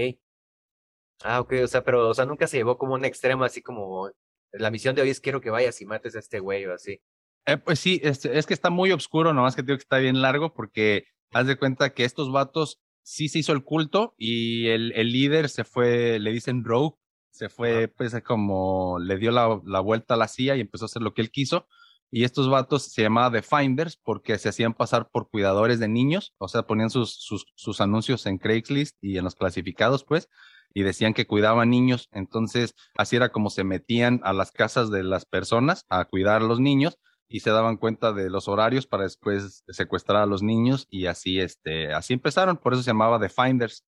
Ah, 1.25 1.41
ok, 1.41 1.55
o 1.65 1.67
sea, 1.67 1.83
pero, 1.83 2.09
o 2.09 2.15
sea, 2.15 2.27
nunca 2.27 2.47
se 2.47 2.59
llevó 2.59 2.79
como 2.79 2.95
un 2.95 3.05
extremo 3.05 3.45
así 3.45 3.63
como 3.63 4.11
la 4.59 4.71
misión 4.71 4.95
de 4.95 5.03
hoy 5.03 5.11
es 5.11 5.21
quiero 5.21 5.41
que 5.41 5.51
vayas 5.51 5.81
y 5.81 5.87
mates 5.87 6.17
a 6.17 6.19
este 6.19 6.41
güey 6.41 6.67
o 6.67 6.75
así. 6.75 7.01
Eh, 7.47 7.57
pues 7.59 7.79
sí, 7.79 8.01
es, 8.03 8.25
es 8.25 8.47
que 8.47 8.55
está 8.55 8.71
muy 8.71 8.91
oscuro, 8.93 9.33
nomás 9.33 9.55
que 9.55 9.63
digo 9.63 9.77
que 9.77 9.83
está 9.83 9.99
bien 9.99 10.21
largo 10.21 10.53
porque 10.53 11.05
haz 11.33 11.47
de 11.47 11.57
cuenta 11.57 11.91
que 11.91 12.05
estos 12.05 12.33
vatos 12.33 12.81
sí 13.03 13.29
se 13.29 13.39
hizo 13.39 13.53
el 13.53 13.63
culto 13.63 14.15
y 14.19 14.67
el, 14.69 14.93
el 14.93 15.13
líder 15.13 15.49
se 15.49 15.65
fue, 15.65 16.19
le 16.19 16.33
dicen 16.33 16.65
Rogue, 16.65 16.97
se 17.31 17.49
fue 17.49 17.87
pues 17.87 18.15
como 18.25 18.99
le 18.99 19.17
dio 19.19 19.31
la, 19.31 19.61
la 19.65 19.81
vuelta 19.81 20.15
a 20.15 20.17
la 20.17 20.27
CIA 20.27 20.57
y 20.57 20.61
empezó 20.61 20.85
a 20.85 20.87
hacer 20.87 21.03
lo 21.03 21.15
que 21.15 21.23
él 21.23 21.31
quiso. 21.31 21.69
Y 22.11 22.25
estos 22.25 22.49
vatos 22.49 22.85
se 22.85 23.03
llamaban 23.03 23.33
The 23.33 23.43
Finders 23.43 23.97
porque 23.97 24.39
se 24.39 24.49
hacían 24.49 24.75
pasar 24.75 25.11
por 25.11 25.29
cuidadores 25.29 25.81
de 25.81 25.89
niños, 25.89 26.35
o 26.39 26.49
sea, 26.49 26.63
ponían 26.63 26.89
sus, 26.89 27.15
sus, 27.15 27.47
sus 27.57 27.81
anuncios 27.81 28.27
en 28.27 28.39
Craigslist 28.39 28.97
y 29.01 29.19
en 29.19 29.25
los 29.25 29.35
clasificados, 29.35 30.05
pues, 30.05 30.29
y 30.77 30.83
decían 30.83 31.15
que 31.15 31.27
cuidaban 31.27 31.71
niños. 31.71 32.11
Entonces, 32.13 32.75
así 32.99 33.17
era 33.17 33.31
como 33.31 33.49
se 33.49 33.65
metían 33.65 34.21
a 34.25 34.35
las 34.35 34.53
casas 34.53 34.91
de 34.91 35.05
las 35.05 35.25
personas 35.25 35.87
a 35.89 36.05
cuidar 36.05 36.43
a 36.43 36.45
los 36.45 36.61
niños 36.61 36.99
y 37.29 37.41
se 37.41 37.49
daban 37.49 37.79
cuenta 37.79 38.13
de 38.13 38.29
los 38.29 38.47
horarios 38.47 38.87
para 38.87 39.05
después 39.05 39.65
secuestrar 39.69 40.21
a 40.21 40.27
los 40.27 40.43
niños 40.43 40.87
y 40.91 41.07
así, 41.07 41.41
este, 41.41 41.95
así 41.95 42.13
empezaron, 42.13 42.59
por 42.59 42.75
eso 42.75 42.83
se 42.83 42.91
llamaba 42.91 43.19
The 43.19 43.31
Finders. 43.31 43.87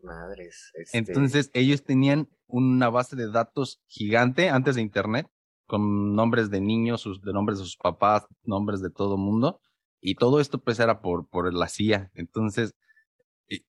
Madres. 0.00 0.70
Este... 0.74 0.96
Entonces 0.96 1.50
ellos 1.54 1.82
tenían 1.82 2.28
una 2.46 2.88
base 2.88 3.16
de 3.16 3.28
datos 3.28 3.82
gigante 3.88 4.48
antes 4.48 4.76
de 4.76 4.82
Internet, 4.82 5.26
con 5.66 6.14
nombres 6.14 6.50
de 6.50 6.60
niños, 6.60 7.00
sus, 7.00 7.20
de 7.20 7.32
nombres 7.32 7.58
de 7.58 7.64
sus 7.64 7.76
papás, 7.76 8.28
nombres 8.44 8.80
de 8.80 8.90
todo 8.90 9.16
mundo, 9.16 9.58
y 10.00 10.14
todo 10.14 10.38
esto 10.38 10.62
pues 10.62 10.78
era 10.78 11.00
por, 11.00 11.28
por 11.28 11.52
la 11.52 11.66
CIA. 11.66 12.12
Entonces, 12.14 12.76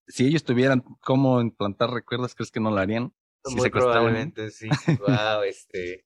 si 0.07 0.27
ellos 0.27 0.43
tuvieran 0.43 0.83
cómo 1.01 1.41
implantar 1.41 1.89
recuerdos, 1.91 2.35
¿crees 2.35 2.51
que 2.51 2.59
no 2.59 2.71
lo 2.71 2.77
harían? 2.77 3.13
Si 3.45 3.55
Muy 3.55 3.69
probablemente, 3.69 4.49
sí. 4.51 4.69
Wow, 5.01 5.43
este. 5.43 6.05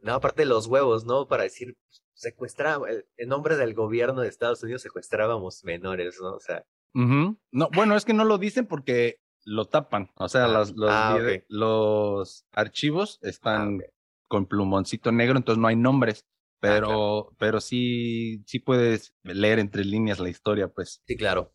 No, 0.00 0.14
aparte 0.14 0.42
de 0.42 0.46
los 0.46 0.66
huevos, 0.66 1.04
¿no? 1.04 1.26
Para 1.26 1.44
decir, 1.44 1.76
secuestraba, 2.14 2.88
en 3.16 3.28
nombre 3.28 3.56
del 3.56 3.74
gobierno 3.74 4.20
de 4.20 4.28
Estados 4.28 4.62
Unidos 4.62 4.82
secuestrábamos 4.82 5.64
menores, 5.64 6.18
¿no? 6.20 6.34
O 6.34 6.40
sea. 6.40 6.64
No, 6.94 7.68
bueno, 7.74 7.94
es 7.96 8.04
que 8.04 8.14
no 8.14 8.24
lo 8.24 8.38
dicen 8.38 8.66
porque 8.66 9.20
lo 9.44 9.66
tapan. 9.66 10.10
O 10.16 10.28
sea, 10.28 10.44
Ah, 10.44 10.48
los, 10.48 10.72
los, 10.76 10.90
ah, 10.90 11.18
los 11.48 12.46
archivos 12.52 13.18
están 13.22 13.74
Ah, 13.74 13.76
ok. 13.76 13.90
con 14.28 14.46
plumoncito 14.46 15.12
negro, 15.12 15.36
entonces 15.36 15.60
no 15.60 15.68
hay 15.68 15.76
nombres. 15.76 16.26
Pero, 16.58 17.34
pero 17.38 17.60
sí, 17.60 18.42
sí 18.46 18.58
puedes 18.60 19.14
leer 19.22 19.58
entre 19.58 19.84
líneas 19.84 20.18
la 20.18 20.30
historia, 20.30 20.68
pues. 20.68 21.02
sí, 21.06 21.16
claro. 21.16 21.52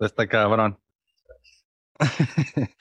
Está 0.00 0.26
cabrón. 0.26 0.78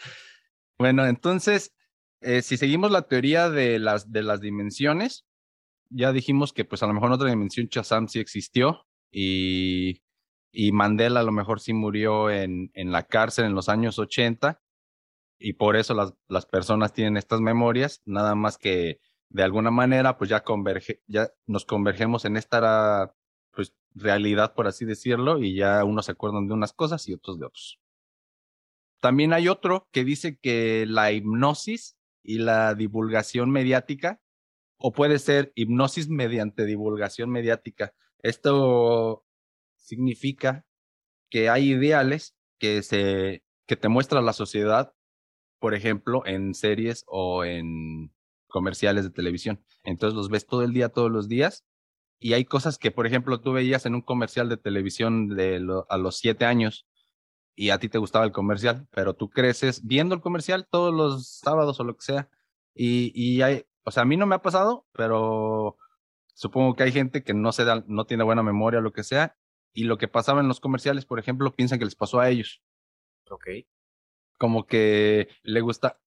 bueno, 0.77 1.05
entonces, 1.05 1.73
eh, 2.21 2.41
si 2.41 2.57
seguimos 2.57 2.91
la 2.91 3.03
teoría 3.03 3.49
de 3.49 3.79
las, 3.79 4.11
de 4.11 4.23
las 4.23 4.41
dimensiones, 4.41 5.25
ya 5.89 6.11
dijimos 6.11 6.51
que 6.51 6.65
pues 6.65 6.83
a 6.83 6.87
lo 6.87 6.93
mejor 6.93 7.09
en 7.09 7.13
otra 7.13 7.29
dimensión 7.29 7.67
Shazam 7.67 8.09
sí 8.09 8.19
existió 8.19 8.85
y, 9.11 10.01
y 10.51 10.71
Mandela 10.73 11.21
a 11.21 11.23
lo 11.23 11.31
mejor 11.31 11.61
sí 11.61 11.73
murió 11.73 12.29
en, 12.29 12.71
en 12.73 12.91
la 12.91 13.03
cárcel 13.03 13.45
en 13.45 13.55
los 13.55 13.69
años 13.69 13.97
80 13.97 14.61
y 15.39 15.53
por 15.53 15.77
eso 15.77 15.93
las, 15.93 16.13
las 16.27 16.45
personas 16.45 16.93
tienen 16.93 17.17
estas 17.17 17.39
memorias, 17.39 18.01
nada 18.05 18.35
más 18.35 18.57
que 18.57 18.99
de 19.29 19.43
alguna 19.43 19.71
manera 19.71 20.17
pues 20.17 20.29
ya 20.29 20.43
converge, 20.43 21.01
ya 21.07 21.29
nos 21.45 21.65
convergemos 21.65 22.25
en 22.25 22.35
esta 22.35 23.13
pues 23.55 23.73
realidad 23.93 24.53
por 24.53 24.67
así 24.67 24.85
decirlo 24.85 25.39
y 25.39 25.55
ya 25.55 25.83
unos 25.83 26.05
se 26.05 26.11
acuerdan 26.11 26.47
de 26.47 26.53
unas 26.53 26.73
cosas 26.73 27.07
y 27.07 27.13
otros 27.13 27.39
de 27.39 27.45
otros. 27.45 27.79
También 28.99 29.33
hay 29.33 29.47
otro 29.47 29.87
que 29.91 30.03
dice 30.03 30.37
que 30.37 30.85
la 30.87 31.11
hipnosis 31.11 31.97
y 32.23 32.39
la 32.39 32.75
divulgación 32.75 33.51
mediática 33.51 34.19
o 34.77 34.91
puede 34.91 35.19
ser 35.19 35.51
hipnosis 35.55 36.09
mediante 36.09 36.65
divulgación 36.65 37.29
mediática. 37.29 37.93
Esto 38.19 39.25
significa 39.77 40.65
que 41.29 41.49
hay 41.49 41.71
ideales 41.71 42.35
que 42.59 42.81
se 42.81 43.43
que 43.67 43.75
te 43.75 43.89
muestra 43.89 44.21
la 44.21 44.33
sociedad, 44.33 44.93
por 45.59 45.73
ejemplo, 45.73 46.23
en 46.25 46.53
series 46.53 47.03
o 47.07 47.43
en 47.43 48.13
comerciales 48.47 49.03
de 49.03 49.09
televisión. 49.09 49.63
Entonces 49.83 50.15
los 50.15 50.29
ves 50.29 50.45
todo 50.45 50.63
el 50.63 50.73
día, 50.73 50.89
todos 50.89 51.11
los 51.11 51.27
días, 51.27 51.65
y 52.19 52.33
hay 52.33 52.45
cosas 52.45 52.77
que, 52.77 52.91
por 52.91 53.07
ejemplo, 53.07 53.41
tú 53.41 53.53
veías 53.53 53.85
en 53.85 53.95
un 53.95 54.01
comercial 54.01 54.49
de 54.49 54.57
televisión 54.57 55.29
de 55.35 55.59
lo- 55.59 55.85
a 55.89 55.97
los 55.97 56.17
siete 56.17 56.45
años 56.45 56.87
y 57.55 57.69
a 57.71 57.79
ti 57.79 57.89
te 57.89 57.97
gustaba 57.99 58.25
el 58.25 58.31
comercial, 58.31 58.87
pero 58.91 59.13
tú 59.15 59.29
creces 59.29 59.85
viendo 59.85 60.15
el 60.15 60.21
comercial 60.21 60.67
todos 60.69 60.93
los 60.93 61.27
sábados 61.39 61.79
o 61.79 61.83
lo 61.83 61.95
que 61.97 62.03
sea. 62.05 62.29
Y, 62.75 63.11
y 63.15 63.41
hay, 63.41 63.65
o 63.83 63.91
sea, 63.91 64.03
a 64.03 64.05
mí 64.05 64.17
no 64.17 64.25
me 64.27 64.35
ha 64.35 64.41
pasado, 64.41 64.85
pero 64.93 65.77
supongo 66.33 66.75
que 66.75 66.83
hay 66.83 66.91
gente 66.91 67.23
que 67.23 67.33
no 67.33 67.51
se 67.53 67.65
da, 67.65 67.83
no 67.87 68.05
tiene 68.05 68.23
buena 68.25 68.43
memoria 68.43 68.79
o 68.79 68.83
lo 68.83 68.93
que 68.93 69.03
sea, 69.03 69.37
y 69.73 69.85
lo 69.85 69.97
que 69.97 70.07
pasaba 70.07 70.41
en 70.41 70.47
los 70.47 70.59
comerciales, 70.59 71.05
por 71.05 71.19
ejemplo, 71.19 71.53
piensan 71.55 71.79
que 71.79 71.85
les 71.85 71.95
pasó 71.95 72.19
a 72.19 72.29
ellos. 72.29 72.61
Ok. 73.29 73.47
Como 74.37 74.65
que 74.67 75.29
le 75.43 75.61
gusta. 75.61 75.99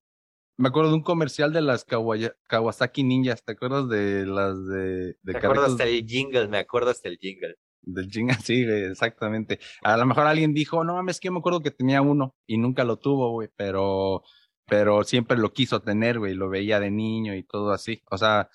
Me 0.59 0.67
acuerdo 0.67 0.89
de 0.89 0.95
un 0.97 1.03
comercial 1.03 1.53
de 1.53 1.61
las 1.61 1.85
Kawaya- 1.85 2.35
Kawasaki 2.47 3.03
Ninjas, 3.03 3.43
¿te 3.45 3.53
acuerdas 3.53 3.87
de 3.87 4.25
las 4.25 4.65
de, 4.67 5.13
de 5.21 5.33
Me 5.33 5.37
acuerdo 5.37 5.65
hasta 5.65 5.85
el 5.85 6.05
jingle, 6.05 6.47
me 6.49 6.57
acuerdo 6.57 6.89
hasta 6.91 7.07
el 7.07 7.17
jingle. 7.17 7.55
del 7.81 8.09
jingle? 8.09 8.35
Sí, 8.43 8.63
exactamente. 8.67 9.59
A 9.83 9.95
lo 9.95 10.05
mejor 10.05 10.27
alguien 10.27 10.53
dijo, 10.53 10.83
no 10.83 10.95
mames, 10.95 11.19
que 11.19 11.27
yo 11.27 11.31
me 11.31 11.39
acuerdo 11.39 11.61
que 11.61 11.71
tenía 11.71 12.01
uno 12.01 12.35
y 12.45 12.57
nunca 12.57 12.83
lo 12.83 12.97
tuvo, 12.97 13.31
güey, 13.31 13.47
pero, 13.55 14.23
pero 14.65 15.03
siempre 15.05 15.37
lo 15.37 15.53
quiso 15.53 15.81
tener, 15.81 16.19
güey, 16.19 16.33
lo 16.33 16.49
veía 16.49 16.79
de 16.81 16.91
niño 16.91 17.35
y 17.35 17.43
todo 17.43 17.71
así. 17.71 18.01
O 18.11 18.17
sea, 18.17 18.49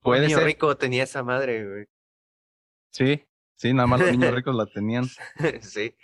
puede 0.00 0.26
niño 0.26 0.38
ser. 0.38 0.46
rico 0.46 0.76
tenía 0.76 1.04
esa 1.04 1.22
madre, 1.22 1.68
güey. 1.68 1.84
Sí, 2.90 3.22
sí, 3.54 3.72
nada 3.72 3.86
más 3.86 4.00
los 4.00 4.10
niños 4.10 4.34
ricos 4.34 4.56
la 4.56 4.66
tenían. 4.66 5.04
sí. 5.60 5.94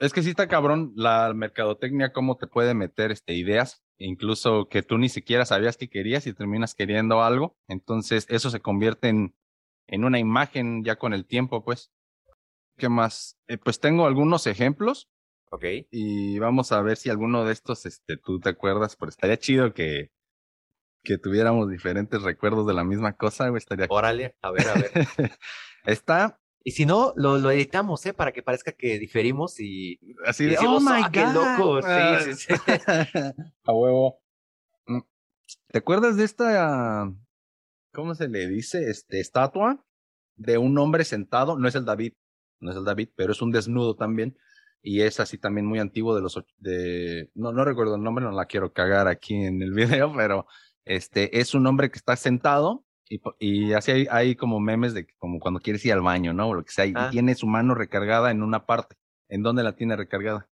Es 0.00 0.12
que 0.12 0.22
sí 0.22 0.30
está 0.30 0.48
cabrón 0.48 0.92
la 0.96 1.32
mercadotecnia, 1.34 2.12
cómo 2.12 2.36
te 2.36 2.46
puede 2.46 2.74
meter 2.74 3.10
este, 3.12 3.32
ideas, 3.34 3.83
incluso 3.98 4.68
que 4.68 4.82
tú 4.82 4.98
ni 4.98 5.08
siquiera 5.08 5.44
sabías 5.44 5.76
que 5.76 5.88
querías 5.88 6.26
y 6.26 6.34
terminas 6.34 6.74
queriendo 6.74 7.22
algo. 7.22 7.56
Entonces, 7.68 8.26
eso 8.28 8.50
se 8.50 8.60
convierte 8.60 9.08
en, 9.08 9.34
en 9.86 10.04
una 10.04 10.18
imagen 10.18 10.84
ya 10.84 10.96
con 10.96 11.12
el 11.14 11.26
tiempo, 11.26 11.64
pues. 11.64 11.90
¿Qué 12.76 12.88
más? 12.88 13.38
Eh, 13.46 13.56
pues 13.58 13.78
tengo 13.78 14.06
algunos 14.06 14.46
ejemplos 14.48 15.08
Ok. 15.50 15.64
y 15.90 16.38
vamos 16.40 16.72
a 16.72 16.82
ver 16.82 16.96
si 16.96 17.08
alguno 17.08 17.44
de 17.44 17.52
estos 17.52 17.86
este, 17.86 18.16
tú 18.16 18.40
te 18.40 18.48
acuerdas, 18.48 18.96
pero 18.96 19.10
estaría 19.10 19.38
chido 19.38 19.72
que, 19.74 20.10
que 21.04 21.16
tuviéramos 21.18 21.70
diferentes 21.70 22.22
recuerdos 22.22 22.66
de 22.66 22.74
la 22.74 22.82
misma 22.82 23.12
cosa, 23.12 23.48
güey. 23.48 23.58
Estaría 23.58 23.86
Órale, 23.88 24.34
a 24.42 24.50
ver, 24.50 24.68
a 24.68 24.74
ver. 24.74 24.90
Está 25.86 26.40
Y 26.66 26.70
si 26.70 26.86
no, 26.86 27.12
lo, 27.16 27.36
lo 27.36 27.50
editamos, 27.50 28.04
¿eh? 28.06 28.14
Para 28.14 28.32
que 28.32 28.42
parezca 28.42 28.72
que 28.72 28.98
diferimos 28.98 29.60
y, 29.60 30.00
así 30.24 30.46
de, 30.46 30.56
oh 30.58 30.80
my 30.80 31.02
"Ah, 31.04 31.10
qué 31.12 31.22
God". 31.24 31.34
loco. 31.34 31.80
Ah. 31.84 32.20
Sí, 32.24 32.34
sí, 32.34 32.46
sí. 32.46 32.54
A 33.64 33.72
huevo. 33.72 34.22
Mm. 34.86 35.00
¿Te 35.68 35.78
acuerdas 35.78 36.16
de 36.16 36.24
esta, 36.24 37.12
cómo 37.92 38.14
se 38.14 38.28
le 38.28 38.48
dice, 38.48 38.88
este, 38.88 39.20
estatua 39.20 39.84
de 40.36 40.56
un 40.56 40.78
hombre 40.78 41.04
sentado? 41.04 41.58
No 41.58 41.68
es 41.68 41.74
el 41.74 41.84
David, 41.84 42.14
no 42.60 42.70
es 42.70 42.78
el 42.78 42.84
David, 42.84 43.10
pero 43.14 43.32
es 43.32 43.42
un 43.42 43.52
desnudo 43.52 43.94
también. 43.94 44.38
Y 44.80 45.02
es 45.02 45.20
así 45.20 45.36
también 45.36 45.66
muy 45.66 45.80
antiguo 45.80 46.14
de 46.14 46.22
los, 46.22 46.42
de, 46.58 47.30
no, 47.34 47.52
no 47.52 47.64
recuerdo 47.66 47.96
el 47.96 48.02
nombre, 48.02 48.24
no 48.24 48.32
la 48.32 48.46
quiero 48.46 48.72
cagar 48.72 49.06
aquí 49.06 49.34
en 49.34 49.60
el 49.60 49.72
video, 49.74 50.14
pero 50.16 50.46
este, 50.86 51.40
es 51.40 51.54
un 51.54 51.66
hombre 51.66 51.90
que 51.90 51.98
está 51.98 52.16
sentado 52.16 52.86
y, 53.08 53.72
así 53.74 53.90
hay, 53.92 54.06
hay 54.10 54.34
como 54.36 54.60
memes 54.60 54.94
de 54.94 55.06
como 55.18 55.38
cuando 55.40 55.60
quieres 55.60 55.84
ir 55.84 55.92
al 55.92 56.00
baño, 56.00 56.32
¿no? 56.32 56.48
O 56.48 56.54
lo 56.54 56.64
que 56.64 56.72
sea, 56.72 56.86
y 56.86 56.92
Ah. 56.96 57.08
tiene 57.10 57.34
su 57.34 57.46
mano 57.46 57.74
recargada 57.74 58.30
en 58.30 58.42
una 58.42 58.66
parte. 58.66 58.96
¿En 59.28 59.42
dónde 59.42 59.62
la 59.62 59.74
tiene 59.76 59.96
recargada? 59.96 60.48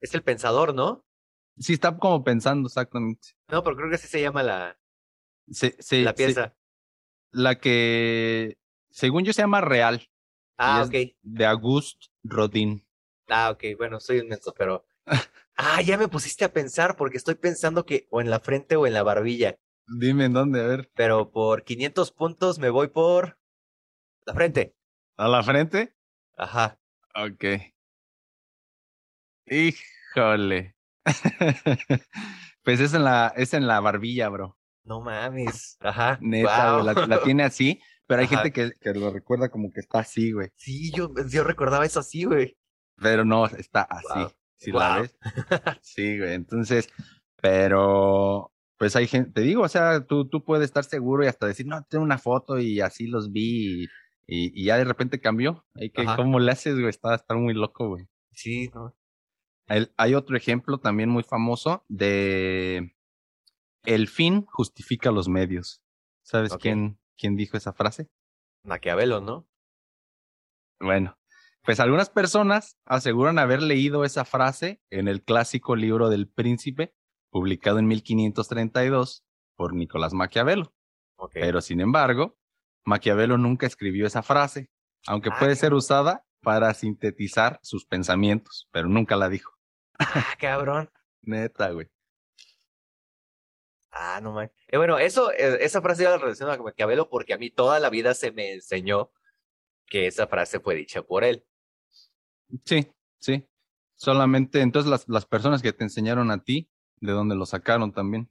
Es 0.00 0.14
el 0.14 0.22
pensador, 0.22 0.74
¿no? 0.74 1.04
Sí, 1.58 1.74
está 1.74 1.96
como 1.96 2.22
pensando 2.24 2.66
exactamente. 2.68 3.28
No, 3.50 3.62
pero 3.62 3.76
creo 3.76 3.88
que 3.90 3.96
así 3.96 4.08
se 4.08 4.20
llama 4.20 4.42
la, 4.42 4.78
Sí, 5.48 5.72
sí, 5.78 6.02
la 6.02 6.10
sí. 6.10 6.16
pieza. 6.24 6.56
La 7.32 7.56
que, 7.58 8.58
según 8.90 9.24
yo, 9.24 9.32
se 9.32 9.42
llama 9.42 9.60
Real, 9.60 10.08
Ah, 10.58 10.82
ok. 10.86 10.94
de 11.22 11.46
Auguste 11.46 12.06
Rodin. 12.24 12.86
Ah, 13.28 13.50
ok. 13.50 13.64
Bueno, 13.78 14.00
soy 14.00 14.20
un 14.20 14.28
menso, 14.28 14.52
pero. 14.56 14.84
Ah, 15.62 15.82
ya 15.82 15.98
me 15.98 16.08
pusiste 16.08 16.46
a 16.46 16.52
pensar 16.54 16.96
porque 16.96 17.18
estoy 17.18 17.34
pensando 17.34 17.84
que 17.84 18.06
o 18.10 18.22
en 18.22 18.30
la 18.30 18.40
frente 18.40 18.76
o 18.76 18.86
en 18.86 18.94
la 18.94 19.02
barbilla. 19.02 19.58
Dime 19.92 20.26
en 20.26 20.32
dónde, 20.32 20.60
a 20.60 20.66
ver. 20.66 20.90
Pero 20.94 21.32
por 21.32 21.64
500 21.64 22.12
puntos 22.12 22.58
me 22.60 22.70
voy 22.70 22.88
por 22.88 23.38
la 24.24 24.34
frente. 24.34 24.76
¿A 25.16 25.26
la 25.26 25.42
frente? 25.42 25.96
Ajá. 26.36 26.78
Ok. 27.14 27.44
Híjole. 29.46 30.76
pues 32.62 32.78
es 32.78 32.94
en 32.94 33.02
la, 33.02 33.32
es 33.36 33.52
en 33.52 33.66
la 33.66 33.80
barbilla, 33.80 34.28
bro. 34.28 34.56
No 34.84 35.00
mames. 35.00 35.76
Ajá. 35.80 36.18
Neta, 36.20 36.82
la, 36.84 37.22
tiene 37.24 37.42
así, 37.42 37.80
pero 38.06 38.20
hay 38.20 38.26
Ajá. 38.26 38.36
gente 38.36 38.52
que, 38.52 38.72
que 38.80 38.96
lo 38.96 39.10
recuerda 39.10 39.50
como 39.50 39.72
que 39.72 39.80
está 39.80 39.98
así, 39.98 40.30
güey. 40.30 40.50
Sí, 40.54 40.92
yo, 40.92 41.12
yo 41.28 41.42
recordaba 41.42 41.84
eso 41.84 41.98
así, 41.98 42.24
güey. 42.24 42.56
Pero 42.96 43.24
no, 43.24 43.46
está 43.46 43.82
así. 43.82 44.34
Si 44.54 44.70
la 44.70 45.00
ves. 45.00 45.18
Sí, 45.82 46.18
güey. 46.18 46.34
Entonces, 46.34 46.88
pero 47.40 48.52
pues 48.80 48.96
hay 48.96 49.06
gente, 49.06 49.30
te 49.30 49.42
digo, 49.42 49.60
o 49.62 49.68
sea, 49.68 50.06
tú, 50.06 50.26
tú 50.26 50.42
puedes 50.42 50.64
estar 50.64 50.84
seguro 50.84 51.22
y 51.22 51.26
hasta 51.26 51.46
decir, 51.46 51.66
no, 51.66 51.84
tengo 51.90 52.02
una 52.02 52.16
foto 52.16 52.58
y 52.58 52.80
así 52.80 53.06
los 53.08 53.30
vi 53.30 53.82
y, 53.82 53.84
y, 54.26 54.58
y 54.58 54.64
ya 54.64 54.78
de 54.78 54.84
repente 54.84 55.20
cambió. 55.20 55.66
Hay 55.74 55.90
que, 55.90 56.00
Ajá. 56.00 56.16
¿Cómo 56.16 56.40
le 56.40 56.50
haces, 56.50 56.76
güey? 56.76 56.88
Está, 56.88 57.14
está 57.14 57.34
muy 57.34 57.52
loco, 57.52 57.88
güey. 57.88 58.06
Sí, 58.32 58.70
no. 58.74 58.96
El- 59.66 59.92
hay 59.98 60.14
otro 60.14 60.34
ejemplo 60.34 60.78
también 60.78 61.10
muy 61.10 61.22
famoso 61.24 61.84
de 61.88 62.96
el 63.84 64.08
fin 64.08 64.46
justifica 64.46 65.10
los 65.10 65.28
medios. 65.28 65.82
¿Sabes 66.22 66.56
quién, 66.56 66.98
quién 67.18 67.36
dijo 67.36 67.58
esa 67.58 67.74
frase? 67.74 68.08
Maquiavelo, 68.64 69.20
¿no? 69.20 69.46
Bueno, 70.80 71.18
pues 71.64 71.80
algunas 71.80 72.08
personas 72.08 72.78
aseguran 72.86 73.38
haber 73.38 73.60
leído 73.60 74.06
esa 74.06 74.24
frase 74.24 74.80
en 74.88 75.06
el 75.06 75.22
clásico 75.22 75.76
libro 75.76 76.08
del 76.08 76.28
príncipe, 76.30 76.94
publicado 77.30 77.78
en 77.78 77.86
1532 77.86 79.24
por 79.56 79.74
Nicolás 79.74 80.12
Maquiavelo. 80.12 80.72
Pero 81.32 81.60
sin 81.60 81.80
embargo, 81.80 82.38
Maquiavelo 82.84 83.36
nunca 83.36 83.66
escribió 83.66 84.06
esa 84.06 84.22
frase, 84.22 84.70
aunque 85.06 85.30
Ah, 85.30 85.36
puede 85.38 85.54
ser 85.56 85.74
usada 85.74 86.24
para 86.42 86.72
sintetizar 86.74 87.60
sus 87.62 87.84
pensamientos, 87.84 88.68
pero 88.72 88.88
nunca 88.88 89.16
la 89.16 89.28
dijo. 89.28 89.52
Ah, 89.98 90.34
cabrón. 90.38 90.90
Neta, 91.22 91.70
güey. 91.70 91.88
Ah, 93.92 94.20
no 94.22 94.32
man. 94.32 94.50
Eh, 94.68 94.76
bueno, 94.78 94.98
eso, 94.98 95.32
eh, 95.32 95.58
esa 95.60 95.82
frase 95.82 96.04
yo 96.04 96.10
la 96.10 96.18
relaciono 96.18 96.52
a 96.52 96.56
Maquiavelo 96.56 97.10
porque 97.10 97.34
a 97.34 97.38
mí 97.38 97.50
toda 97.50 97.80
la 97.80 97.90
vida 97.90 98.14
se 98.14 98.32
me 98.32 98.52
enseñó 98.52 99.12
que 99.86 100.06
esa 100.06 100.26
frase 100.26 100.60
fue 100.60 100.76
dicha 100.76 101.02
por 101.02 101.24
él. 101.24 101.44
Sí, 102.64 102.90
sí. 103.18 103.46
Solamente, 103.96 104.60
entonces 104.60 104.88
las, 104.88 105.08
las 105.08 105.26
personas 105.26 105.60
que 105.60 105.72
te 105.72 105.84
enseñaron 105.84 106.30
a 106.30 106.42
ti, 106.42 106.69
¿de 107.00 107.12
dónde 107.12 107.34
lo 107.34 107.46
sacaron 107.46 107.92
también? 107.92 108.28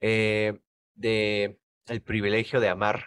Eh, 0.00 0.58
de 0.94 1.58
el 1.86 2.02
privilegio 2.02 2.60
de 2.60 2.68
amar. 2.68 3.06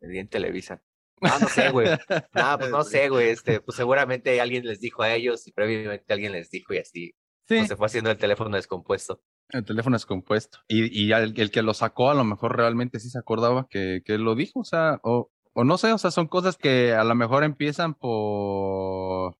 En 0.00 0.28
Televisa. 0.28 0.82
Ah, 1.22 1.38
no 1.40 1.48
sé, 1.48 1.70
güey. 1.70 1.88
Ah, 2.34 2.56
pues 2.58 2.70
no 2.70 2.82
sé, 2.84 3.08
güey. 3.08 3.28
Este, 3.28 3.60
pues 3.60 3.76
seguramente 3.76 4.40
alguien 4.40 4.66
les 4.66 4.80
dijo 4.80 5.02
a 5.02 5.14
ellos 5.14 5.46
y 5.46 5.52
previamente 5.52 6.12
alguien 6.12 6.32
les 6.32 6.50
dijo 6.50 6.74
y 6.74 6.78
así. 6.78 7.14
Sí, 7.46 7.56
pues, 7.56 7.68
se 7.68 7.76
fue 7.76 7.86
haciendo 7.86 8.10
el 8.10 8.18
teléfono 8.18 8.56
descompuesto. 8.56 9.22
el 9.50 9.64
teléfono 9.64 9.96
es 9.96 10.04
compuesto. 10.06 10.58
Y, 10.68 11.06
y 11.06 11.12
el, 11.12 11.38
el 11.38 11.50
que 11.50 11.62
lo 11.62 11.74
sacó 11.74 12.10
a 12.10 12.14
lo 12.14 12.24
mejor 12.24 12.56
realmente 12.56 13.00
sí 13.00 13.08
se 13.10 13.18
acordaba 13.18 13.66
que, 13.68 14.02
que 14.04 14.18
lo 14.18 14.34
dijo, 14.34 14.60
o 14.60 14.64
sea, 14.64 15.00
o, 15.02 15.30
o 15.54 15.64
no 15.64 15.78
sé, 15.78 15.92
o 15.92 15.98
sea, 15.98 16.10
son 16.10 16.26
cosas 16.26 16.56
que 16.56 16.92
a 16.92 17.04
lo 17.04 17.14
mejor 17.14 17.44
empiezan 17.44 17.94
por... 17.94 19.36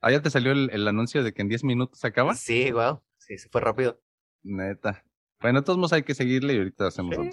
Ah, 0.00 0.10
ya 0.12 0.22
te 0.22 0.30
salió 0.30 0.52
el, 0.52 0.70
el 0.72 0.86
anuncio 0.86 1.22
de 1.24 1.32
que 1.32 1.42
en 1.42 1.48
10 1.48 1.64
minutos 1.64 1.98
se 1.98 2.06
acaba. 2.06 2.34
Sí, 2.34 2.70
wow. 2.70 3.02
Sí, 3.28 3.38
se 3.38 3.48
fue 3.48 3.60
rápido. 3.60 4.00
Neta. 4.42 5.04
Bueno, 5.40 5.60
de 5.60 5.64
todos 5.66 5.78
modos 5.78 5.92
hay 5.92 6.02
que 6.02 6.14
seguirle 6.14 6.54
y 6.54 6.58
ahorita 6.58 6.86
hacemos 6.88 7.14
Sí. 7.14 7.20
otro. 7.20 7.32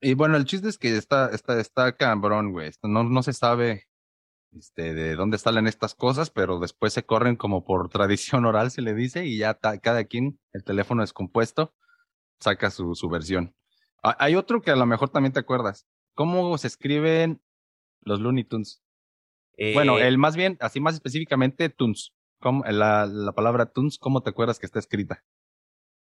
Y 0.00 0.14
bueno, 0.14 0.36
el 0.36 0.44
chiste 0.44 0.68
es 0.68 0.78
que 0.78 0.96
está, 0.96 1.30
está, 1.30 1.60
está 1.60 1.96
cabrón, 1.96 2.52
güey. 2.52 2.70
No, 2.82 3.04
no 3.04 3.22
se 3.22 3.32
sabe 3.32 3.88
este, 4.52 4.94
de 4.94 5.14
dónde 5.16 5.38
salen 5.38 5.66
estas 5.66 5.94
cosas, 5.94 6.30
pero 6.30 6.58
después 6.58 6.92
se 6.92 7.04
corren 7.04 7.36
como 7.36 7.64
por 7.64 7.88
tradición 7.90 8.44
oral, 8.44 8.70
se 8.70 8.82
le 8.82 8.94
dice, 8.94 9.26
y 9.26 9.38
ya 9.38 9.54
ta- 9.54 9.78
cada 9.78 10.04
quien, 10.04 10.38
el 10.52 10.64
teléfono 10.64 11.02
descompuesto, 11.02 11.74
saca 12.40 12.70
su, 12.70 12.94
su 12.94 13.08
versión. 13.08 13.54
Hay 14.02 14.34
otro 14.34 14.60
que 14.62 14.72
a 14.72 14.76
lo 14.76 14.84
mejor 14.84 15.10
también 15.10 15.32
te 15.32 15.38
acuerdas. 15.40 15.86
¿Cómo 16.14 16.58
se 16.58 16.66
escriben 16.66 17.40
los 18.00 18.20
Looney 18.20 18.42
Tunes? 18.44 18.82
Bueno, 19.74 19.98
Eh, 19.98 20.08
el 20.08 20.18
más 20.18 20.34
bien, 20.34 20.56
así 20.60 20.80
más 20.80 20.94
específicamente, 20.94 21.68
Tunes. 21.68 22.12
¿Cómo- 22.42 22.62
la, 22.64 23.06
la 23.06 23.32
palabra 23.32 23.66
Tunes, 23.72 23.96
¿cómo 23.98 24.22
te 24.22 24.28
acuerdas 24.30 24.58
que 24.58 24.66
está 24.66 24.78
escrita? 24.78 25.24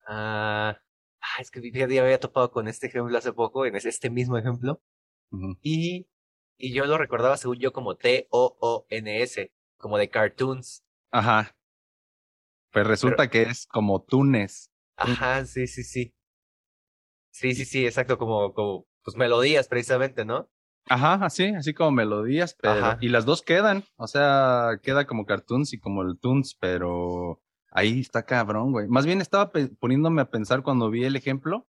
ah, 0.07 0.79
ah, 1.21 1.41
es 1.41 1.51
que 1.51 1.71
ya 1.73 1.85
había 1.85 2.21
topado 2.21 2.51
con 2.51 2.69
este 2.69 2.87
ejemplo 2.89 3.17
hace 3.19 3.33
poco, 3.33 3.67
en 3.67 3.77
este 3.77 4.11
mismo 4.11 4.39
ejemplo. 4.39 4.83
Y, 5.63 6.07
y 6.59 6.73
yo 6.75 6.87
lo 6.87 6.99
recordaba 6.99 7.37
según 7.37 7.59
yo 7.59 7.73
como 7.73 7.97
T-O-O-N-S, 7.97 9.53
como 9.79 9.99
de 9.99 10.11
cartoons. 10.11 10.85
Ajá. 11.11 11.55
Pues 12.73 12.87
resulta 12.87 13.31
que 13.31 13.43
es 13.43 13.67
como 13.67 14.03
Tunes. 14.03 14.71
Ajá, 14.97 15.45
sí, 15.47 15.67
sí, 15.69 15.83
sí. 15.85 16.15
Sí, 17.31 17.55
sí, 17.55 17.65
sí, 17.65 17.85
exacto, 17.87 18.17
como, 18.19 18.55
como, 18.55 18.87
pues 19.03 19.17
melodías 19.17 19.69
precisamente, 19.69 20.25
¿no? 20.25 20.49
Ajá, 20.89 21.15
así, 21.25 21.47
así 21.47 21.73
como 21.75 21.91
melodías, 21.93 22.57
pero 22.61 22.75
Ajá. 22.85 22.99
y 23.01 23.09
las 23.09 23.25
dos 23.25 23.43
quedan, 23.43 23.85
o 23.97 24.07
sea, 24.07 24.79
queda 24.83 25.07
como 25.07 25.25
cartoons 25.27 25.73
y 25.73 25.79
como 25.79 26.03
el 26.03 26.19
tunes, 26.19 26.57
pero 26.61 27.41
ahí 27.71 28.01
está 28.01 28.25
cabrón, 28.25 28.73
güey. 28.73 28.87
Más 28.89 29.07
bien 29.07 29.21
estaba 29.21 29.51
poniéndome 29.81 30.21
a 30.23 30.31
pensar 30.31 30.63
cuando 30.63 30.91
vi 30.91 31.05
el 31.05 31.17
ejemplo 31.17 31.67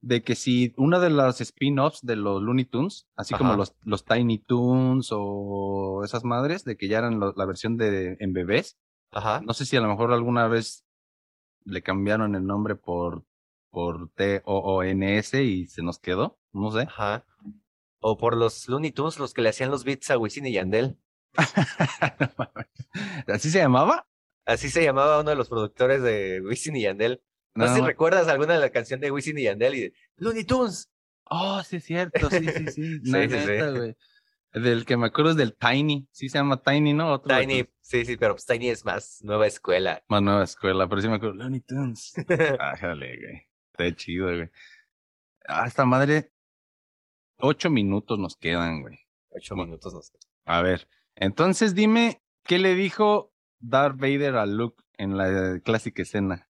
de 0.00 0.22
que 0.22 0.34
si 0.36 0.74
una 0.76 1.00
de 1.00 1.10
las 1.10 1.40
spin-offs 1.40 2.00
de 2.02 2.14
los 2.16 2.40
Looney 2.42 2.66
Tunes, 2.66 3.08
así 3.16 3.34
como 3.34 3.56
los, 3.56 3.74
los 3.82 4.04
Tiny 4.04 4.38
Toons 4.38 5.08
o 5.12 6.02
esas 6.04 6.22
madres, 6.24 6.64
de 6.64 6.76
que 6.76 6.86
ya 6.88 6.98
eran 6.98 7.18
lo- 7.18 7.32
la 7.36 7.44
versión 7.46 7.76
de 7.76 8.16
en 8.20 8.32
bebés, 8.32 8.78
Ajá. 9.10 9.40
no 9.44 9.54
sé 9.54 9.64
si 9.66 9.76
a 9.76 9.80
lo 9.80 9.88
mejor 9.88 10.12
alguna 10.12 10.46
vez 10.46 10.84
le 11.64 11.82
cambiaron 11.82 12.34
el 12.36 12.46
nombre 12.46 12.76
por 12.76 13.24
por 13.70 14.08
T-O-O-N-S 14.14 15.42
y 15.42 15.66
se 15.66 15.82
nos 15.82 15.98
quedó, 15.98 16.38
no 16.52 16.70
sé. 16.70 16.82
Ajá. 16.82 17.24
O 18.00 18.16
por 18.16 18.36
los 18.36 18.68
Looney 18.68 18.92
Tunes, 18.92 19.18
los 19.18 19.34
que 19.34 19.42
le 19.42 19.48
hacían 19.48 19.70
los 19.70 19.84
beats 19.84 20.10
a 20.10 20.18
Wisin 20.18 20.46
y 20.46 20.52
Yandel. 20.52 20.98
¿Así 23.26 23.50
se 23.50 23.58
llamaba? 23.58 24.06
Así 24.44 24.70
se 24.70 24.82
llamaba 24.82 25.20
uno 25.20 25.30
de 25.30 25.36
los 25.36 25.48
productores 25.48 26.02
de 26.02 26.40
Wisin 26.40 26.76
y 26.76 26.82
Yandel. 26.82 27.22
No, 27.54 27.66
sé 27.66 27.74
si 27.74 27.80
recuerdas 27.80 28.28
alguna 28.28 28.54
de 28.54 28.60
la 28.60 28.70
canción 28.70 29.00
de 29.00 29.10
Wisin 29.10 29.38
y 29.38 29.42
Yandel 29.42 29.74
y 29.74 29.80
de 29.80 29.92
Looney 30.16 30.44
Tunes. 30.44 30.90
Oh, 31.24 31.62
sí 31.62 31.76
es 31.76 31.84
cierto, 31.84 32.30
sí, 32.30 32.38
sí, 32.38 32.66
sí. 32.68 33.00
No, 33.02 33.18
sí, 33.20 33.28
sí. 33.28 33.46
neta. 33.46 33.96
Del 34.52 34.86
que 34.86 34.96
me 34.96 35.06
acuerdo 35.06 35.32
es 35.32 35.36
del 35.36 35.54
Tiny. 35.54 36.08
Sí 36.10 36.28
se 36.28 36.38
llama 36.38 36.62
Tiny, 36.62 36.94
¿no? 36.94 37.12
Otro 37.12 37.36
Tiny, 37.36 37.68
sí, 37.80 38.04
sí, 38.04 38.16
pero 38.16 38.34
pues 38.34 38.46
Tiny 38.46 38.70
es 38.70 38.84
más 38.84 39.18
nueva 39.22 39.46
escuela. 39.46 40.02
Más 40.08 40.22
nueva 40.22 40.44
escuela, 40.44 40.88
pero 40.88 41.02
sí 41.02 41.08
me 41.08 41.16
acuerdo. 41.16 41.34
Looney 41.34 41.60
Tunes. 41.60 42.14
Ájale, 42.58 43.16
güey. 43.16 43.48
Está 43.72 43.94
chido, 43.94 44.26
güey. 44.28 44.48
Ah, 45.46 45.66
esta 45.66 45.84
madre. 45.84 46.32
Ocho 47.40 47.70
minutos 47.70 48.18
nos 48.18 48.36
quedan, 48.36 48.82
güey. 48.82 48.98
Ocho 49.30 49.54
minutos, 49.54 49.94
no 49.94 50.02
sé. 50.02 50.18
A 50.44 50.62
ver. 50.62 50.88
Entonces 51.14 51.74
dime, 51.74 52.22
¿qué 52.44 52.58
le 52.58 52.74
dijo 52.74 53.32
Darth 53.60 53.96
Vader 53.96 54.36
a 54.36 54.46
Luke 54.46 54.82
en 54.96 55.16
la 55.16 55.60
clásica 55.60 56.02
escena 56.02 56.48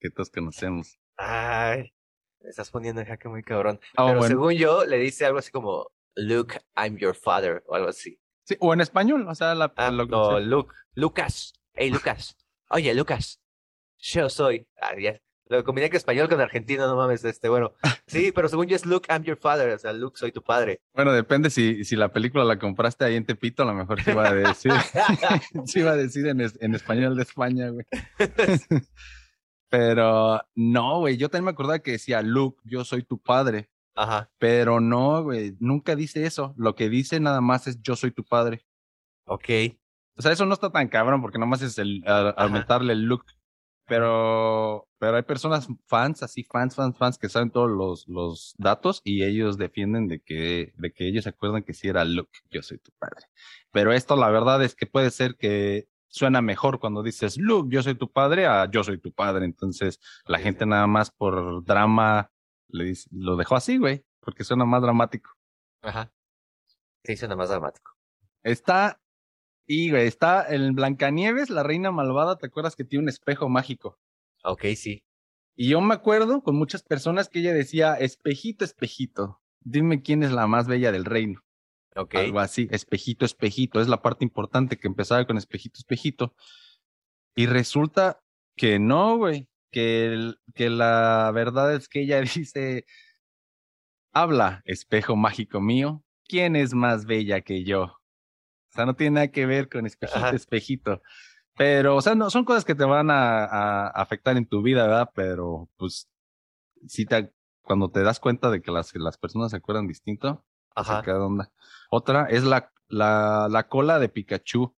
que 0.00 0.10
todos 0.10 0.30
conocemos? 0.30 0.98
Ay, 1.16 1.94
me 2.40 2.50
estás 2.50 2.70
poniendo 2.70 3.00
en 3.00 3.06
jaque 3.06 3.28
muy 3.28 3.42
cabrón. 3.42 3.80
Ah, 3.96 4.06
pero 4.06 4.18
bueno. 4.18 4.26
según 4.28 4.52
yo, 4.54 4.84
le 4.84 4.98
dice 4.98 5.24
algo 5.24 5.38
así 5.38 5.50
como, 5.50 5.90
Luke, 6.16 6.60
I'm 6.76 6.98
your 6.98 7.14
father, 7.14 7.62
o 7.66 7.74
algo 7.74 7.88
así. 7.88 8.18
Sí, 8.44 8.56
o 8.60 8.74
en 8.74 8.82
español, 8.82 9.26
o 9.26 9.34
sea, 9.34 9.54
la, 9.54 9.72
Ah, 9.76 9.90
lo- 9.90 10.04
no, 10.06 10.38
Luke, 10.38 10.74
Lucas, 10.94 11.54
hey 11.72 11.88
Lucas, 11.90 12.36
oye 12.68 12.94
Lucas, 12.94 13.40
yo 13.98 14.28
soy, 14.28 14.68
ah, 14.82 14.92
ya, 15.00 15.18
lo 15.48 15.62
combiné 15.64 15.90
que 15.90 15.96
español 15.96 16.28
con 16.28 16.40
argentino, 16.40 16.86
no 16.86 16.96
mames, 16.96 17.24
este, 17.24 17.48
bueno, 17.48 17.72
sí, 18.06 18.32
pero 18.34 18.48
según 18.48 18.66
yo 18.66 18.76
es 18.76 18.86
Luke, 18.86 19.06
I'm 19.12 19.22
your 19.24 19.36
father, 19.36 19.70
o 19.74 19.78
sea, 19.78 19.92
Luke, 19.92 20.16
soy 20.18 20.32
tu 20.32 20.42
padre. 20.42 20.80
Bueno, 20.94 21.12
depende 21.12 21.50
si, 21.50 21.84
si 21.84 21.96
la 21.96 22.12
película 22.12 22.44
la 22.44 22.58
compraste 22.58 23.04
ahí 23.04 23.16
en 23.16 23.26
Tepito, 23.26 23.62
a 23.62 23.66
lo 23.66 23.74
mejor 23.74 24.02
sí 24.02 24.10
iba 24.10 24.26
a 24.28 24.32
decir, 24.34 24.72
sí 25.66 25.80
iba 25.80 25.90
a 25.92 25.96
decir 25.96 26.26
en, 26.26 26.40
es- 26.40 26.58
en 26.60 26.74
español 26.74 27.16
de 27.16 27.22
España, 27.22 27.68
güey. 27.68 27.84
Pero 29.70 30.40
no, 30.54 31.00
güey, 31.00 31.16
yo 31.16 31.28
también 31.28 31.46
me 31.46 31.50
acordaba 31.50 31.78
que 31.80 31.92
decía, 31.92 32.22
Luke, 32.22 32.60
yo 32.64 32.84
soy 32.84 33.02
tu 33.02 33.18
padre. 33.20 33.70
Ajá, 33.96 34.30
Pero 34.38 34.80
no, 34.80 35.22
güey, 35.22 35.56
nunca 35.60 35.94
dice 35.96 36.26
eso. 36.26 36.54
Lo 36.56 36.74
que 36.74 36.88
dice 36.88 37.20
nada 37.20 37.40
más 37.40 37.66
es 37.66 37.80
yo 37.82 37.96
soy 37.96 38.10
tu 38.10 38.24
padre. 38.24 38.64
ok, 39.26 39.48
O 40.16 40.22
sea, 40.22 40.32
eso 40.32 40.46
no 40.46 40.54
está 40.54 40.70
tan 40.70 40.88
cabrón 40.88 41.20
porque 41.22 41.38
nomás 41.38 41.62
es 41.62 41.78
el 41.78 42.02
a- 42.06 42.30
aumentarle 42.36 42.92
el 42.92 43.02
look. 43.02 43.24
Pero, 43.86 44.88
pero 44.98 45.16
hay 45.16 45.22
personas 45.22 45.68
fans, 45.86 46.22
así 46.22 46.42
fans, 46.44 46.74
fans, 46.74 46.96
fans, 46.96 47.18
que 47.18 47.28
saben 47.28 47.50
todos 47.50 47.70
los, 47.70 48.08
los 48.08 48.54
datos 48.56 49.02
y 49.04 49.24
ellos 49.24 49.58
defienden 49.58 50.08
de 50.08 50.20
que, 50.20 50.72
de 50.76 50.92
que 50.92 51.06
ellos 51.06 51.24
se 51.24 51.30
acuerdan 51.30 51.62
que 51.62 51.74
sí 51.74 51.88
era 51.88 52.04
Luke, 52.04 52.38
yo 52.50 52.62
soy 52.62 52.78
tu 52.78 52.92
padre. 52.92 53.26
Pero 53.70 53.92
esto 53.92 54.16
la 54.16 54.30
verdad 54.30 54.62
es 54.62 54.74
que 54.74 54.86
puede 54.86 55.10
ser 55.10 55.36
que 55.36 55.88
suena 56.08 56.40
mejor 56.40 56.78
cuando 56.78 57.02
dices 57.02 57.36
Luke, 57.36 57.68
yo 57.74 57.82
soy 57.82 57.96
tu 57.96 58.10
padre, 58.10 58.46
a 58.46 58.70
yo 58.70 58.84
soy 58.84 58.98
tu 58.98 59.12
padre. 59.12 59.44
Entonces 59.44 60.00
la 60.26 60.38
gente 60.38 60.64
nada 60.64 60.86
más 60.86 61.10
por 61.10 61.64
drama 61.64 62.30
le 62.68 62.84
dice, 62.84 63.08
lo 63.12 63.36
dejó 63.36 63.56
así, 63.56 63.78
güey, 63.78 64.04
porque 64.20 64.44
suena 64.44 64.64
más 64.64 64.80
dramático. 64.80 65.30
ajá, 65.82 66.12
sí, 67.02 67.16
suena 67.16 67.36
más 67.36 67.50
dramático. 67.50 67.92
Está, 68.42 69.00
y 69.66 69.90
güey, 69.90 70.06
está 70.06 70.46
en 70.54 70.74
Blancanieves, 70.74 71.50
la 71.50 71.62
reina 71.62 71.90
malvada, 71.92 72.36
¿te 72.38 72.46
acuerdas 72.46 72.76
que 72.76 72.84
tiene 72.84 73.04
un 73.04 73.08
espejo 73.08 73.48
mágico? 73.48 73.98
Ok, 74.42 74.64
sí, 74.76 75.04
Y 75.56 75.68
yo 75.68 75.80
me 75.80 75.94
acuerdo 75.94 76.42
con 76.42 76.56
muchas 76.56 76.82
personas 76.82 77.28
que 77.28 77.40
ella 77.40 77.52
decía, 77.52 77.94
espejito, 77.94 78.64
espejito, 78.64 79.40
dime 79.60 80.02
quién 80.02 80.22
es 80.22 80.32
la 80.32 80.46
más 80.46 80.66
bella 80.66 80.90
del 80.92 81.04
reino. 81.04 81.40
ok, 81.96 82.14
Algo 82.14 82.40
así, 82.40 82.68
espejito, 82.72 83.24
espejito, 83.24 83.80
es 83.80 83.88
la 83.88 84.02
parte 84.02 84.24
importante 84.24 84.78
que 84.78 84.88
empezaba 84.88 85.26
con 85.26 85.38
espejito, 85.38 85.78
espejito. 85.78 86.34
Y 87.36 87.46
resulta 87.46 88.20
que 88.56 88.78
no, 88.78 89.16
güey, 89.16 89.48
que, 89.70 90.06
el- 90.06 90.38
que 90.54 90.70
la 90.70 91.30
verdad 91.34 91.74
es 91.74 91.88
que 91.88 92.02
ella 92.02 92.20
dice, 92.22 92.84
habla, 94.14 94.62
espejo 94.64 95.14
mágico 95.14 95.60
mío, 95.60 96.02
¿quién 96.26 96.56
es 96.56 96.72
más 96.72 97.04
bella 97.04 97.42
que 97.42 97.64
yo? 97.64 97.98
O 98.74 98.76
sea, 98.76 98.86
no 98.86 98.94
tiene 98.94 99.14
nada 99.14 99.28
que 99.28 99.46
ver 99.46 99.68
con 99.68 99.86
espejito, 99.86 100.18
Ajá. 100.18 100.34
espejito. 100.34 101.00
Pero, 101.56 101.94
o 101.94 102.02
sea, 102.02 102.16
no, 102.16 102.28
son 102.28 102.44
cosas 102.44 102.64
que 102.64 102.74
te 102.74 102.84
van 102.84 103.08
a, 103.08 103.44
a 103.44 103.86
afectar 103.86 104.36
en 104.36 104.46
tu 104.46 104.62
vida, 104.62 104.82
¿verdad? 104.88 105.10
Pero, 105.14 105.68
pues, 105.76 106.10
si 106.88 107.06
te, 107.06 107.32
cuando 107.62 107.88
te 107.88 108.02
das 108.02 108.18
cuenta 108.18 108.50
de 108.50 108.60
que 108.60 108.72
las, 108.72 108.92
las 108.96 109.16
personas 109.16 109.52
se 109.52 109.58
acuerdan 109.58 109.86
distinto, 109.86 110.44
ajá, 110.74 110.96
saca 110.96 111.12
de 111.14 111.20
onda. 111.20 111.52
Otra 111.88 112.26
es 112.28 112.42
la, 112.42 112.72
la, 112.88 113.46
la 113.48 113.68
cola 113.68 114.00
de 114.00 114.08
Pikachu. 114.08 114.74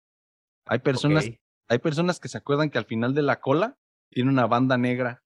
Hay 0.65 0.79
personas, 0.79 1.29
hay 1.69 1.79
personas 1.79 2.19
que 2.19 2.27
se 2.27 2.37
acuerdan 2.37 2.71
que 2.71 2.77
al 2.77 2.85
final 2.85 3.13
de 3.13 3.21
la 3.21 3.39
cola 3.39 3.77
tiene 4.09 4.29
una 4.29 4.45
banda 4.45 4.77
negra. 4.77 5.23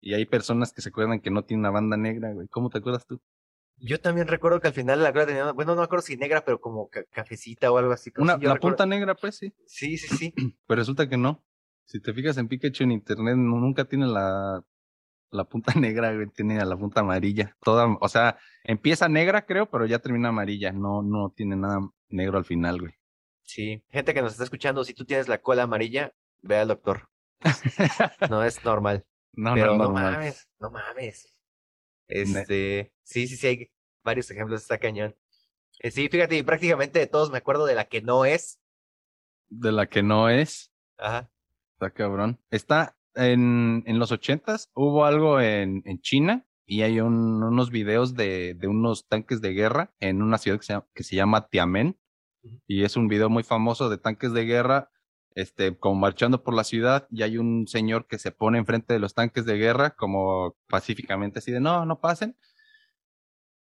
Y 0.00 0.14
hay 0.14 0.26
personas 0.26 0.72
que 0.72 0.80
se 0.80 0.90
acuerdan 0.90 1.20
que 1.20 1.30
no 1.30 1.44
tiene 1.44 1.62
una 1.62 1.70
banda 1.70 1.96
negra, 1.96 2.32
güey. 2.32 2.46
¿Cómo 2.46 2.70
te 2.70 2.78
acuerdas 2.78 3.04
tú? 3.04 3.20
Yo 3.84 4.00
también 4.00 4.28
recuerdo 4.28 4.60
que 4.60 4.68
al 4.68 4.74
final 4.74 5.02
la 5.02 5.12
cola 5.12 5.26
tenía, 5.26 5.50
bueno, 5.52 5.74
no 5.74 5.80
me 5.80 5.84
acuerdo 5.84 6.04
si 6.04 6.16
negra, 6.16 6.44
pero 6.44 6.60
como 6.60 6.88
ca- 6.88 7.04
cafecita 7.10 7.70
o 7.72 7.78
algo 7.78 7.92
así. 7.92 8.12
Una, 8.16 8.36
sí, 8.38 8.44
la 8.44 8.54
recuerdo- 8.54 8.76
punta 8.76 8.86
negra, 8.86 9.14
pues 9.16 9.36
sí. 9.36 9.52
Sí, 9.66 9.98
sí, 9.98 10.16
sí. 10.16 10.34
Pero 10.66 10.78
resulta 10.78 11.08
que 11.08 11.16
no. 11.16 11.44
Si 11.84 12.00
te 12.00 12.14
fijas 12.14 12.38
en 12.38 12.46
Pikachu 12.46 12.84
en 12.84 12.92
internet, 12.92 13.34
no- 13.36 13.58
nunca 13.58 13.84
tiene 13.84 14.06
la, 14.06 14.64
la 15.30 15.44
punta 15.44 15.72
negra, 15.80 16.14
güey. 16.14 16.28
Tiene 16.28 16.64
la 16.64 16.76
punta 16.76 17.00
amarilla. 17.00 17.56
Toda, 17.60 17.86
o 18.00 18.08
sea, 18.08 18.38
empieza 18.62 19.08
negra, 19.08 19.44
creo, 19.46 19.68
pero 19.68 19.84
ya 19.84 19.98
termina 19.98 20.28
amarilla. 20.28 20.70
No, 20.72 21.02
no 21.02 21.30
tiene 21.36 21.56
nada 21.56 21.80
negro 22.08 22.38
al 22.38 22.44
final, 22.44 22.78
güey. 22.80 22.92
Sí, 23.42 23.84
gente 23.90 24.14
que 24.14 24.22
nos 24.22 24.30
está 24.32 24.44
escuchando, 24.44 24.84
si 24.84 24.94
tú 24.94 25.04
tienes 25.04 25.26
la 25.26 25.38
cola 25.42 25.64
amarilla, 25.64 26.14
ve 26.42 26.56
al 26.58 26.68
doctor. 26.68 27.08
No 28.30 28.44
es 28.44 28.64
normal. 28.64 29.04
No, 29.32 29.54
pero 29.54 29.72
no, 29.76 29.78
no, 29.78 29.84
no, 29.86 29.90
mames, 29.92 30.48
no 30.60 30.70
mames. 30.70 31.34
Este, 32.06 32.92
sí, 33.02 33.26
sí, 33.26 33.36
sí, 33.36 33.46
hay 33.46 33.70
varios 34.04 34.30
ejemplos, 34.30 34.62
está 34.62 34.78
cañón. 34.78 35.14
Eh, 35.80 35.90
sí, 35.90 36.08
fíjate, 36.08 36.36
y 36.38 36.42
prácticamente 36.42 36.98
de 36.98 37.06
todos 37.06 37.30
me 37.30 37.38
acuerdo 37.38 37.66
de 37.66 37.74
la 37.74 37.86
que 37.86 38.02
no 38.02 38.24
es. 38.24 38.60
De 39.48 39.72
la 39.72 39.86
que 39.88 40.02
no 40.02 40.28
es. 40.28 40.72
Ajá, 40.98 41.30
Está 41.74 41.90
cabrón. 41.90 42.38
Está 42.50 42.96
en, 43.14 43.82
en 43.86 43.98
los 43.98 44.12
ochentas, 44.12 44.70
hubo 44.74 45.04
algo 45.04 45.40
en, 45.40 45.82
en 45.84 46.00
China 46.00 46.46
y 46.64 46.82
hay 46.82 47.00
un- 47.00 47.42
unos 47.42 47.70
videos 47.70 48.14
de, 48.14 48.54
de 48.54 48.68
unos 48.68 49.06
tanques 49.08 49.40
de 49.40 49.52
guerra 49.52 49.92
en 50.00 50.22
una 50.22 50.38
ciudad 50.38 50.58
que 50.58 50.64
se 50.64 50.72
llama, 50.74 50.86
que 50.94 51.02
se 51.04 51.16
llama 51.16 51.48
Tiamen. 51.48 51.98
Y 52.66 52.84
es 52.84 52.96
un 52.96 53.08
video 53.08 53.28
muy 53.30 53.42
famoso 53.44 53.88
de 53.88 53.98
tanques 53.98 54.32
de 54.32 54.44
guerra, 54.44 54.90
este, 55.34 55.76
como 55.78 55.96
marchando 56.00 56.42
por 56.42 56.54
la 56.54 56.64
ciudad 56.64 57.06
y 57.10 57.22
hay 57.22 57.38
un 57.38 57.66
señor 57.68 58.06
que 58.06 58.18
se 58.18 58.32
pone 58.32 58.58
enfrente 58.58 58.92
de 58.94 58.98
los 59.00 59.14
tanques 59.14 59.44
de 59.46 59.56
guerra 59.56 59.90
como 59.90 60.56
pacíficamente 60.68 61.38
así 61.38 61.52
de 61.52 61.60
no, 61.60 61.84
no 61.86 62.00
pasen. 62.00 62.36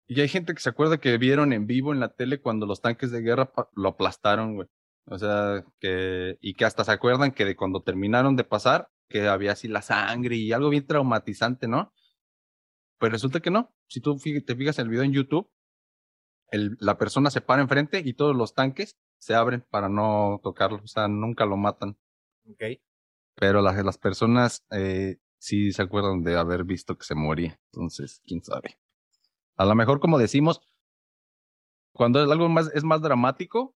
Y 0.08 0.22
hay 0.22 0.30
gente 0.30 0.54
que 0.54 0.62
se 0.62 0.70
acuerda 0.70 1.00
que 1.00 1.18
vieron 1.18 1.52
en 1.52 1.68
vivo 1.68 1.94
en 1.94 2.00
la 2.00 2.14
tele 2.14 2.40
cuando 2.40 2.66
los 2.66 2.82
tanques 2.82 3.12
de 3.12 3.22
guerra 3.22 3.52
lo 3.76 3.90
aplastaron, 3.90 4.56
güey. 4.56 4.68
O 5.06 5.18
sea, 5.18 5.66
que, 5.80 6.38
y 6.42 6.54
que 6.54 6.66
hasta 6.66 6.84
se 6.84 6.92
acuerdan 6.92 7.32
que 7.32 7.46
de 7.46 7.56
cuando 7.56 7.82
terminaron 7.82 8.36
de 8.36 8.44
pasar, 8.44 8.90
que 9.10 9.28
había 9.28 9.54
así 9.54 9.68
la 9.68 9.82
sangre 9.82 10.36
y 10.36 10.52
algo 10.54 10.70
bien 10.70 10.86
traumatizante, 10.86 11.68
¿no? 11.68 11.94
Pues 13.00 13.12
resulta 13.12 13.42
que 13.42 13.52
no. 13.52 13.74
Si 13.88 14.02
tú 14.02 14.18
te 14.18 14.56
fijas 14.56 14.80
en 14.80 14.86
el 14.86 14.90
video 14.90 15.04
en 15.04 15.14
YouTube, 15.14 15.50
el, 16.52 16.78
la 16.80 16.98
persona 16.98 17.30
se 17.30 17.42
para 17.42 17.62
enfrente 17.62 18.02
y 18.04 18.14
todos 18.14 18.36
los 18.36 18.54
tanques 18.54 18.98
se 19.20 19.36
abren 19.36 19.66
para 19.70 19.90
no 19.90 20.40
tocarlo. 20.42 20.80
O 20.84 20.88
sea, 20.88 21.08
nunca 21.08 21.46
lo 21.46 21.58
matan. 21.58 21.98
ok. 22.50 22.80
Pero 23.36 23.62
las, 23.62 23.78
las 23.86 23.98
personas 23.98 24.66
eh, 24.72 25.18
sí 25.38 25.72
se 25.72 25.84
acuerdan 25.84 26.24
de 26.24 26.38
haber 26.38 26.64
visto 26.64 26.98
que 26.98 27.06
se 27.06 27.16
moría. 27.16 27.60
Entonces, 27.72 28.22
quién 28.26 28.44
sabe. 28.44 28.80
A 29.58 29.66
lo 29.66 29.76
mejor, 29.76 30.00
como 30.00 30.18
decimos, 30.20 30.62
cuando 31.94 32.24
es 32.24 32.30
algo 32.32 32.50
más, 32.50 32.72
es 32.74 32.84
más 32.84 33.02
dramático, 33.02 33.76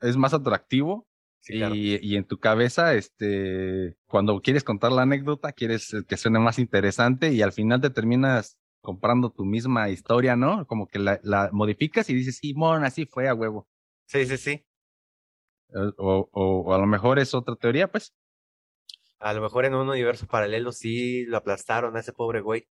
es 0.00 0.16
más 0.16 0.34
atractivo. 0.34 1.06
Sí, 1.40 1.54
claro. 1.54 1.74
y, 1.74 1.98
y 2.00 2.16
en 2.16 2.24
tu 2.24 2.38
cabeza, 2.38 2.94
este, 2.94 3.96
cuando 4.06 4.40
quieres 4.42 4.62
contar 4.62 4.92
la 4.92 5.02
anécdota, 5.02 5.52
quieres 5.52 5.92
eh, 5.92 6.04
que 6.06 6.16
suene 6.16 6.38
más 6.38 6.60
interesante 6.60 7.32
y 7.32 7.42
al 7.42 7.50
final 7.52 7.80
te 7.80 7.90
terminas 7.90 8.58
comprando 8.80 9.30
tu 9.30 9.44
misma 9.44 9.88
historia, 9.90 10.36
¿no? 10.36 10.66
Como 10.68 10.86
que 10.86 11.00
la, 11.00 11.18
la 11.24 11.50
modificas 11.52 12.08
y 12.10 12.14
dices, 12.14 12.36
Simón, 12.38 12.84
así 12.84 13.06
fue 13.06 13.28
a 13.28 13.34
huevo. 13.34 13.68
Sí, 14.06 14.26
sí, 14.26 14.36
sí. 14.36 14.64
Eh, 15.74 15.92
O, 15.98 16.28
o, 16.32 16.44
o 16.66 16.74
a 16.74 16.78
lo 16.78 16.86
mejor 16.86 17.18
es 17.18 17.34
otra 17.34 17.56
teoría, 17.56 17.90
pues. 17.90 18.14
A 19.20 19.32
lo 19.32 19.40
mejor 19.40 19.64
en 19.64 19.74
un 19.74 19.88
universo 19.88 20.26
paralelo 20.26 20.70
sí 20.70 21.24
lo 21.24 21.38
aplastaron 21.38 21.96
a 21.96 22.00
ese 22.00 22.12
pobre 22.12 22.42
güey. 22.42 22.68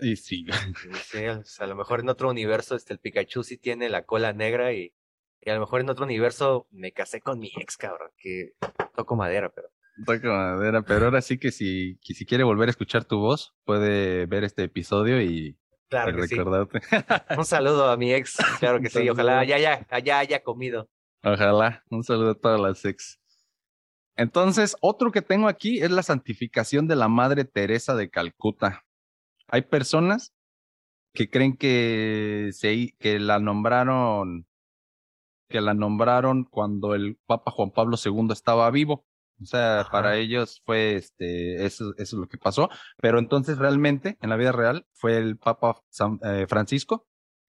Y 0.00 0.16
sí, 0.16 0.46
Sí, 1.04 1.26
o 1.26 1.44
sea, 1.44 1.66
a 1.66 1.68
lo 1.68 1.76
mejor 1.76 2.00
en 2.00 2.08
otro 2.08 2.30
universo 2.30 2.76
este, 2.76 2.92
el 2.92 2.98
Pikachu 2.98 3.42
sí 3.42 3.56
tiene 3.56 3.88
la 3.88 4.04
cola 4.04 4.32
negra 4.32 4.72
y, 4.72 4.92
y 5.40 5.50
a 5.50 5.54
lo 5.54 5.60
mejor 5.60 5.80
en 5.80 5.90
otro 5.90 6.04
universo 6.04 6.66
me 6.70 6.92
casé 6.92 7.20
con 7.20 7.38
mi 7.38 7.50
ex, 7.56 7.76
cabrón, 7.76 8.10
que 8.16 8.52
toco 8.94 9.16
madera, 9.16 9.50
pero... 9.54 9.68
toca 10.04 10.28
madera, 10.28 10.82
pero 10.82 11.06
ahora 11.06 11.20
sí 11.22 11.38
que 11.38 11.50
si, 11.50 11.98
que 12.02 12.14
si 12.14 12.26
quiere 12.26 12.44
volver 12.44 12.68
a 12.68 12.70
escuchar 12.70 13.04
tu 13.04 13.18
voz, 13.18 13.54
puede 13.64 14.26
ver 14.26 14.44
este 14.44 14.64
episodio 14.64 15.20
y, 15.20 15.56
Claro 15.90 16.16
que 16.16 16.28
sí. 16.28 16.36
recordarte. 16.36 16.80
Un 17.36 17.44
saludo 17.44 17.90
a 17.90 17.96
mi 17.96 18.14
ex, 18.14 18.36
claro 18.60 18.80
que 18.80 18.88
sí, 18.88 19.08
ojalá 19.08 19.44
ya, 19.44 19.58
ya, 19.58 19.86
allá 19.90 20.20
haya 20.20 20.42
comido. 20.42 20.88
Ojalá. 21.22 21.82
Un 21.90 22.04
saludo 22.04 22.30
a 22.30 22.34
todas 22.34 22.60
las 22.60 22.84
ex. 22.84 23.20
Entonces, 24.16 24.76
otro 24.80 25.10
que 25.10 25.20
tengo 25.22 25.48
aquí 25.48 25.80
es 25.80 25.90
la 25.90 26.02
santificación 26.02 26.86
de 26.86 26.94
la 26.94 27.08
Madre 27.08 27.44
Teresa 27.44 27.94
de 27.96 28.08
Calcuta. 28.08 28.84
Hay 29.50 29.62
personas 29.62 30.32
que 31.12 31.28
creen 31.28 31.56
que, 31.56 32.50
se, 32.52 32.94
que 32.98 33.18
la 33.18 33.38
nombraron, 33.38 34.46
que 35.48 35.60
la 35.60 35.74
nombraron 35.74 36.44
cuando 36.44 36.94
el 36.94 37.18
Papa 37.26 37.50
Juan 37.50 37.70
Pablo 37.70 37.96
II 38.02 38.28
estaba 38.32 38.70
vivo. 38.70 39.06
O 39.42 39.46
sea, 39.46 39.86
para 39.90 40.18
ellos 40.18 40.62
fue 40.66 40.96
este, 40.96 41.64
eso, 41.64 41.94
eso 41.96 42.16
es 42.16 42.20
lo 42.20 42.28
que 42.28 42.36
pasó. 42.36 42.68
Pero 42.98 43.18
entonces 43.18 43.58
realmente, 43.58 44.18
en 44.20 44.30
la 44.30 44.36
vida 44.36 44.52
real, 44.52 44.86
fue 44.92 45.16
el 45.16 45.38
Papa 45.38 45.80
eh, 46.24 46.46
Francisco. 46.48 47.06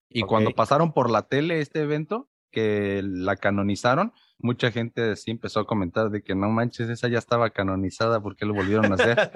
Y 0.09 0.23
cuando 0.23 0.51
pasaron 0.51 0.93
por 0.93 1.09
la 1.09 1.27
tele 1.27 1.59
este 1.59 1.81
evento, 1.81 2.29
que 2.51 3.01
la 3.03 3.37
canonizaron, 3.37 4.13
mucha 4.41 4.71
gente 4.71 5.15
sí 5.15 5.31
empezó 5.31 5.61
a 5.61 5.67
comentar 5.67 6.09
de 6.09 6.21
que 6.23 6.35
no 6.35 6.49
manches, 6.49 6.89
esa 6.89 7.07
ya 7.07 7.19
estaba 7.19 7.49
canonizada, 7.51 8.21
¿por 8.21 8.35
qué 8.35 8.45
lo 8.45 8.53
volvieron 8.53 8.91
a 8.91 8.95
hacer? 8.95 9.31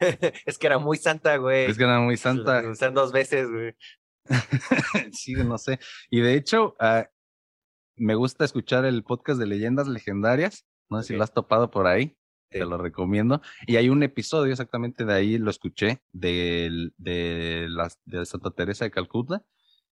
es 0.46 0.58
que 0.58 0.66
era 0.66 0.78
muy 0.78 0.96
santa, 0.96 1.36
güey. 1.36 1.66
Es 1.70 1.76
que 1.76 1.84
era 1.84 2.00
muy 2.00 2.16
santa. 2.16 2.62
Usan 2.68 2.94
dos 2.94 3.12
veces, 3.12 3.50
güey. 3.50 3.74
sí, 5.12 5.34
no 5.34 5.58
sé. 5.58 5.78
Y 6.10 6.20
de 6.20 6.34
hecho, 6.34 6.76
ah, 6.80 7.08
me 7.96 8.14
gusta 8.14 8.44
escuchar 8.44 8.84
el 8.84 9.02
podcast 9.02 9.40
de 9.40 9.46
leyendas 9.46 9.88
legendarias. 9.88 10.66
No 10.88 11.00
sé 11.02 11.08
si 11.08 11.16
lo 11.16 11.24
has 11.24 11.32
topado 11.32 11.70
por 11.70 11.86
ahí. 11.86 12.16
Te 12.50 12.64
lo 12.64 12.78
recomiendo. 12.78 13.42
Y 13.66 13.76
hay 13.76 13.90
un 13.90 14.02
episodio 14.02 14.52
exactamente 14.52 15.04
de 15.04 15.12
ahí, 15.12 15.36
lo 15.36 15.50
escuché, 15.50 16.00
de, 16.12 16.90
de, 16.96 17.66
las, 17.68 18.00
de 18.06 18.24
Santa 18.24 18.50
Teresa 18.50 18.86
de 18.86 18.90
Calcuta. 18.90 19.44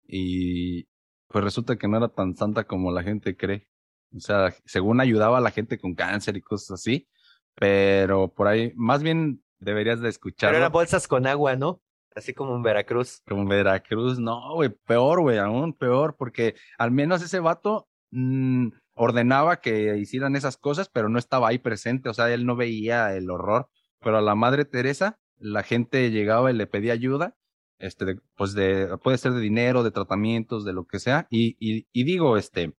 Y 0.06 0.88
pues 1.28 1.44
resulta 1.44 1.76
que 1.76 1.86
no 1.86 1.96
era 1.96 2.08
tan 2.08 2.36
santa 2.36 2.64
como 2.64 2.90
la 2.90 3.04
gente 3.04 3.36
cree. 3.36 3.69
O 4.14 4.20
sea, 4.20 4.54
según 4.64 5.00
ayudaba 5.00 5.38
a 5.38 5.40
la 5.40 5.50
gente 5.50 5.78
con 5.78 5.94
cáncer 5.94 6.36
y 6.36 6.40
cosas 6.40 6.72
así, 6.72 7.08
pero 7.54 8.32
por 8.32 8.48
ahí, 8.48 8.72
más 8.76 9.02
bien 9.02 9.42
deberías 9.58 10.00
de 10.00 10.08
escuchar. 10.08 10.50
Pero 10.50 10.58
eran 10.58 10.72
bolsas 10.72 11.06
con 11.06 11.26
agua, 11.26 11.56
¿no? 11.56 11.80
Así 12.14 12.34
como 12.34 12.56
en 12.56 12.62
Veracruz. 12.62 13.22
Como 13.28 13.42
en 13.42 13.48
Veracruz, 13.48 14.18
no, 14.18 14.54
güey, 14.54 14.70
peor, 14.70 15.20
güey, 15.20 15.38
aún 15.38 15.74
peor, 15.74 16.16
porque 16.16 16.54
al 16.78 16.90
menos 16.90 17.22
ese 17.22 17.38
vato 17.38 17.88
mmm, 18.10 18.68
ordenaba 18.94 19.60
que 19.60 19.96
hicieran 19.96 20.34
esas 20.34 20.56
cosas, 20.56 20.88
pero 20.88 21.08
no 21.08 21.18
estaba 21.18 21.48
ahí 21.48 21.58
presente, 21.58 22.08
o 22.08 22.14
sea, 22.14 22.32
él 22.32 22.46
no 22.46 22.56
veía 22.56 23.14
el 23.14 23.30
horror. 23.30 23.68
Pero 24.00 24.18
a 24.18 24.22
la 24.22 24.34
Madre 24.34 24.64
Teresa, 24.64 25.18
la 25.36 25.62
gente 25.62 26.10
llegaba 26.10 26.50
y 26.50 26.54
le 26.54 26.66
pedía 26.66 26.94
ayuda 26.94 27.36
este, 27.80 28.16
pues 28.36 28.52
de, 28.52 28.96
puede 29.02 29.18
ser 29.18 29.32
de 29.32 29.40
dinero, 29.40 29.82
de 29.82 29.90
tratamientos, 29.90 30.64
de 30.64 30.72
lo 30.72 30.86
que 30.86 31.00
sea. 31.00 31.26
Y, 31.30 31.56
y, 31.58 31.86
y, 31.92 32.04
digo, 32.04 32.36
este, 32.36 32.74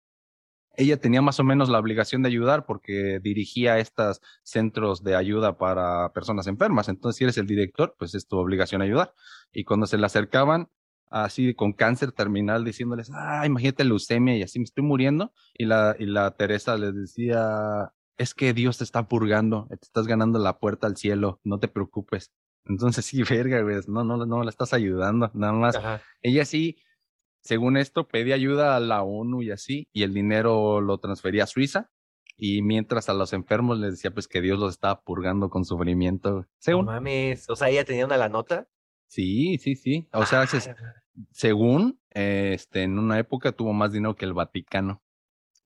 ella 0.75 0.97
tenía 0.97 1.21
más 1.21 1.39
o 1.39 1.43
menos 1.43 1.69
la 1.69 1.79
obligación 1.79 2.23
de 2.23 2.29
ayudar 2.29 2.65
porque 2.65 3.19
dirigía 3.21 3.79
estos 3.79 4.21
centros 4.43 5.03
de 5.03 5.15
ayuda 5.15 5.57
para 5.57 6.11
personas 6.13 6.47
enfermas. 6.47 6.89
Entonces, 6.89 7.17
si 7.17 7.23
eres 7.25 7.37
el 7.37 7.47
director, 7.47 7.95
pues 7.97 8.15
es 8.15 8.27
tu 8.27 8.37
obligación 8.37 8.81
ayudar. 8.81 9.13
Y 9.51 9.63
cuando 9.63 9.85
se 9.85 9.97
le 9.97 10.05
acercaban 10.05 10.69
así 11.09 11.53
con 11.53 11.73
cáncer 11.73 12.13
terminal, 12.13 12.63
diciéndoles, 12.63 13.11
ah, 13.13 13.45
imagínate 13.45 13.83
leucemia 13.83 14.37
y 14.37 14.43
así 14.43 14.59
me 14.59 14.63
estoy 14.63 14.83
muriendo. 14.83 15.33
Y 15.53 15.65
la, 15.65 15.95
y 15.99 16.05
la 16.05 16.31
Teresa 16.31 16.77
les 16.77 16.95
decía, 16.95 17.91
es 18.17 18.33
que 18.33 18.53
Dios 18.53 18.77
te 18.77 18.85
está 18.85 19.07
purgando, 19.07 19.67
te 19.69 19.75
estás 19.81 20.07
ganando 20.07 20.39
la 20.39 20.59
puerta 20.59 20.87
al 20.87 20.95
cielo, 20.95 21.41
no 21.43 21.59
te 21.59 21.67
preocupes. 21.67 22.31
Entonces 22.65 23.05
sí, 23.05 23.23
verga, 23.23 23.61
güey, 23.61 23.77
no, 23.87 24.03
no, 24.03 24.25
no 24.25 24.43
la 24.43 24.49
estás 24.49 24.73
ayudando, 24.73 25.31
nada 25.33 25.53
más. 25.53 25.79
Ella 26.21 26.45
sí, 26.45 26.77
según 27.41 27.77
esto, 27.77 28.07
pedía 28.07 28.35
ayuda 28.35 28.75
a 28.75 28.79
la 28.79 29.03
ONU 29.03 29.41
y 29.41 29.51
así, 29.51 29.87
y 29.91 30.03
el 30.03 30.13
dinero 30.13 30.81
lo 30.81 30.99
transfería 30.99 31.43
a 31.43 31.47
Suiza, 31.47 31.91
y 32.37 32.61
mientras 32.61 33.09
a 33.09 33.13
los 33.13 33.33
enfermos 33.33 33.77
les 33.77 33.91
decía 33.91 34.11
pues 34.11 34.27
que 34.27 34.41
Dios 34.41 34.57
los 34.57 34.71
estaba 34.71 35.01
purgando 35.01 35.49
con 35.49 35.63
sufrimiento. 35.63 36.47
Según. 36.57 36.85
No 36.85 36.91
mames, 36.91 37.49
o 37.49 37.55
sea, 37.55 37.69
ella 37.69 37.85
tenía 37.85 38.05
una 38.05 38.17
la 38.17 38.29
nota. 38.29 38.67
Sí, 39.07 39.57
sí, 39.57 39.75
sí. 39.75 40.07
O 40.13 40.25
sea, 40.25 40.41
ah. 40.41 41.03
según, 41.31 41.99
este, 42.09 42.83
en 42.83 42.97
una 42.97 43.19
época 43.19 43.51
tuvo 43.51 43.73
más 43.73 43.91
dinero 43.91 44.15
que 44.15 44.25
el 44.25 44.33
Vaticano. 44.33 45.03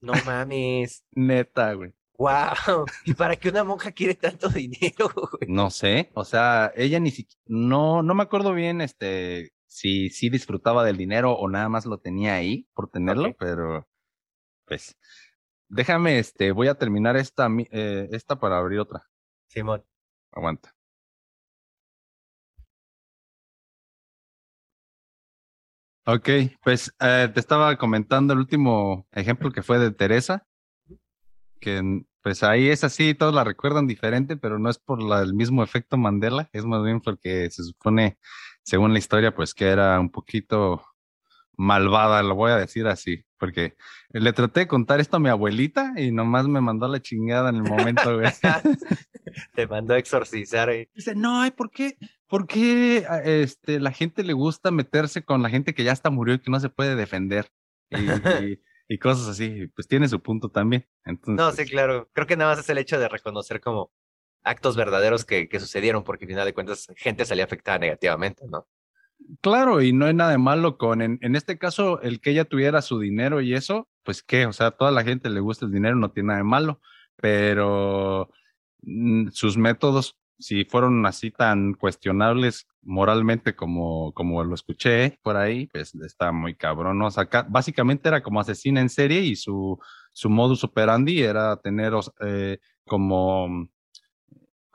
No 0.01 0.13
mames. 0.25 1.05
Neta, 1.11 1.73
güey. 1.73 1.93
Wow, 2.17 2.85
¿y 3.03 3.13
para 3.13 3.35
qué 3.35 3.49
una 3.49 3.63
monja 3.63 3.91
quiere 3.91 4.15
tanto 4.15 4.49
dinero? 4.49 5.11
No 5.47 5.69
sé, 5.69 6.11
o 6.13 6.23
sea, 6.23 6.71
ella 6.75 6.99
ni 6.99 7.11
siquiera, 7.11 7.41
no, 7.45 8.03
no 8.03 8.15
me 8.15 8.23
acuerdo 8.23 8.53
bien, 8.53 8.79
este, 8.79 9.51
si 9.75 10.09
sí 10.09 10.29
disfrutaba 10.29 10.85
del 10.85 10.97
dinero 10.97 11.33
o 11.33 11.49
nada 11.49 11.67
más 11.69 11.85
lo 11.85 11.97
tenía 11.99 12.35
ahí 12.35 12.67
por 12.73 12.89
tenerlo, 12.89 13.35
pero, 13.37 13.87
pues, 14.65 14.97
déjame, 15.69 16.19
este, 16.19 16.51
voy 16.53 16.69
a 16.69 16.75
terminar 16.75 17.17
esta, 17.17 17.49
eh, 17.71 18.09
esta 18.11 18.39
para 18.39 18.57
abrir 18.59 18.79
otra. 18.79 19.03
Simón. 19.47 19.83
Aguanta. 20.31 20.73
Ok, 26.07 26.29
pues 26.63 26.93
eh, 27.01 27.29
te 27.33 27.39
estaba 27.39 27.75
comentando 27.77 28.33
el 28.33 28.39
último 28.39 29.07
ejemplo 29.11 29.51
que 29.51 29.63
fue 29.63 29.79
de 29.79 29.91
Teresa 29.91 30.45
que 31.59 32.03
pues 32.21 32.43
ahí 32.43 32.69
es 32.69 32.83
así, 32.83 33.13
todos 33.13 33.33
la 33.33 33.43
recuerdan 33.43 33.87
diferente, 33.87 34.37
pero 34.37 34.57
no 34.59 34.69
es 34.69 34.77
por 34.79 34.99
el 35.01 35.33
mismo 35.33 35.63
efecto 35.63 35.97
Mandela, 35.97 36.49
es 36.53 36.65
más 36.65 36.83
bien 36.83 37.01
porque 37.01 37.49
se 37.51 37.63
supone, 37.63 38.17
según 38.65 38.91
la 38.93 38.99
historia, 38.99 39.33
pues 39.33 39.53
que 39.53 39.67
era 39.67 39.99
un 39.99 40.09
poquito 40.09 40.83
malvada, 41.57 42.21
lo 42.23 42.35
voy 42.35 42.51
a 42.51 42.57
decir 42.57 42.87
así, 42.87 43.23
porque 43.37 43.75
le 44.09 44.33
traté 44.33 44.61
de 44.61 44.67
contar 44.67 44.99
esto 44.99 45.17
a 45.17 45.19
mi 45.21 45.29
abuelita 45.29 45.93
y 45.95 46.11
nomás 46.11 46.47
me 46.47 46.59
mandó 46.59 46.87
la 46.89 47.01
chingada 47.01 47.49
en 47.49 47.55
el 47.57 47.63
momento, 47.63 48.17
güey. 48.17 48.27
Te 49.55 49.67
mandó 49.67 49.93
a 49.93 49.97
exorcizar. 49.97 50.69
Eh. 50.69 50.89
Dice, 50.93 51.15
no, 51.15 51.43
¿por 51.55 51.71
qué? 51.71 51.97
¿Por 52.27 52.47
qué 52.47 53.05
este, 53.23 53.79
la 53.79 53.91
gente 53.91 54.23
le 54.23 54.33
gusta 54.33 54.71
meterse 54.71 55.23
con 55.23 55.41
la 55.41 55.49
gente 55.49 55.73
que 55.73 55.83
ya 55.83 55.93
está 55.93 56.09
murió 56.09 56.35
y 56.35 56.39
que 56.39 56.51
no 56.51 56.59
se 56.59 56.69
puede 56.69 56.95
defender? 56.95 57.49
y 57.91 58.59
y 58.87 58.99
cosas 58.99 59.27
así, 59.27 59.67
pues 59.75 59.87
tiene 59.87 60.07
su 60.07 60.21
punto 60.21 60.49
también. 60.49 60.87
Entonces, 61.05 61.35
no, 61.35 61.51
sí, 61.51 61.69
claro. 61.69 62.09
Creo 62.13 62.27
que 62.27 62.37
nada 62.37 62.51
más 62.51 62.59
es 62.59 62.69
el 62.69 62.77
hecho 62.77 62.99
de 62.99 63.09
reconocer 63.09 63.59
como 63.59 63.91
actos 64.45 64.75
verdaderos 64.75 65.25
que, 65.25 65.49
que 65.49 65.59
sucedieron, 65.59 66.03
porque 66.03 66.25
al 66.25 66.29
final 66.29 66.45
de 66.45 66.53
cuentas 66.53 66.87
gente 66.95 67.25
salía 67.25 67.43
afectada 67.43 67.79
negativamente, 67.79 68.45
¿no? 68.47 68.67
Claro, 69.41 69.81
y 69.81 69.91
no 69.91 70.05
hay 70.05 70.13
nada 70.13 70.31
de 70.31 70.37
malo 70.37 70.77
con, 70.77 71.01
en, 71.01 71.17
en 71.21 71.35
este 71.35 71.57
caso, 71.57 72.01
el 72.01 72.21
que 72.21 72.31
ella 72.31 72.45
tuviera 72.45 72.81
su 72.81 72.99
dinero 72.99 73.41
y 73.41 73.53
eso, 73.53 73.89
pues 74.03 74.23
qué, 74.23 74.45
o 74.45 74.53
sea, 74.53 74.71
toda 74.71 74.91
la 74.91 75.03
gente 75.03 75.29
le 75.29 75.39
gusta 75.39 75.65
el 75.65 75.71
dinero, 75.71 75.95
no 75.95 76.11
tiene 76.11 76.27
nada 76.27 76.39
de 76.39 76.43
malo, 76.43 76.81
pero 77.17 78.29
mm, 78.81 79.29
sus 79.29 79.57
métodos 79.57 80.17
si 80.39 80.65
fueron 80.65 81.05
así 81.05 81.31
tan 81.31 81.73
cuestionables 81.73 82.67
moralmente 82.81 83.55
como, 83.55 84.13
como 84.13 84.43
lo 84.43 84.55
escuché 84.55 85.17
por 85.23 85.37
ahí, 85.37 85.67
pues 85.67 85.95
está 85.95 86.31
muy 86.31 86.55
cabrón, 86.55 86.99
¿no? 86.99 87.07
O 87.07 87.11
sea, 87.11 87.27
básicamente 87.49 88.09
era 88.09 88.21
como 88.21 88.39
asesina 88.39 88.81
en 88.81 88.89
serie 88.89 89.21
y 89.21 89.35
su, 89.35 89.79
su 90.13 90.29
modus 90.29 90.63
operandi 90.63 91.21
era 91.21 91.57
tener 91.57 91.93
eh, 92.21 92.59
como, 92.85 93.69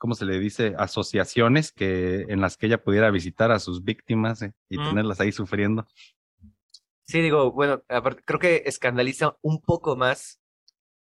¿cómo 0.01 0.15
se 0.15 0.25
le 0.25 0.39
dice? 0.39 0.75
Asociaciones 0.79 1.73
que, 1.73 2.23
en 2.29 2.41
las 2.41 2.57
que 2.57 2.67
ella 2.67 2.83
pudiera 2.83 3.11
visitar 3.11 3.53
a 3.53 3.59
sus 3.59 3.85
víctimas 3.85 4.41
eh, 4.41 4.55
y 4.71 4.79
tenerlas 4.79 5.21
ahí 5.21 5.31
sufriendo. 5.31 5.87
Sí, 7.05 7.21
digo, 7.21 7.53
bueno, 7.53 7.83
aparte, 7.89 8.23
creo 8.25 8.41
que 8.41 8.63
escandaliza 8.65 9.37
un 9.43 9.61
poco 9.61 9.97
más 9.97 10.41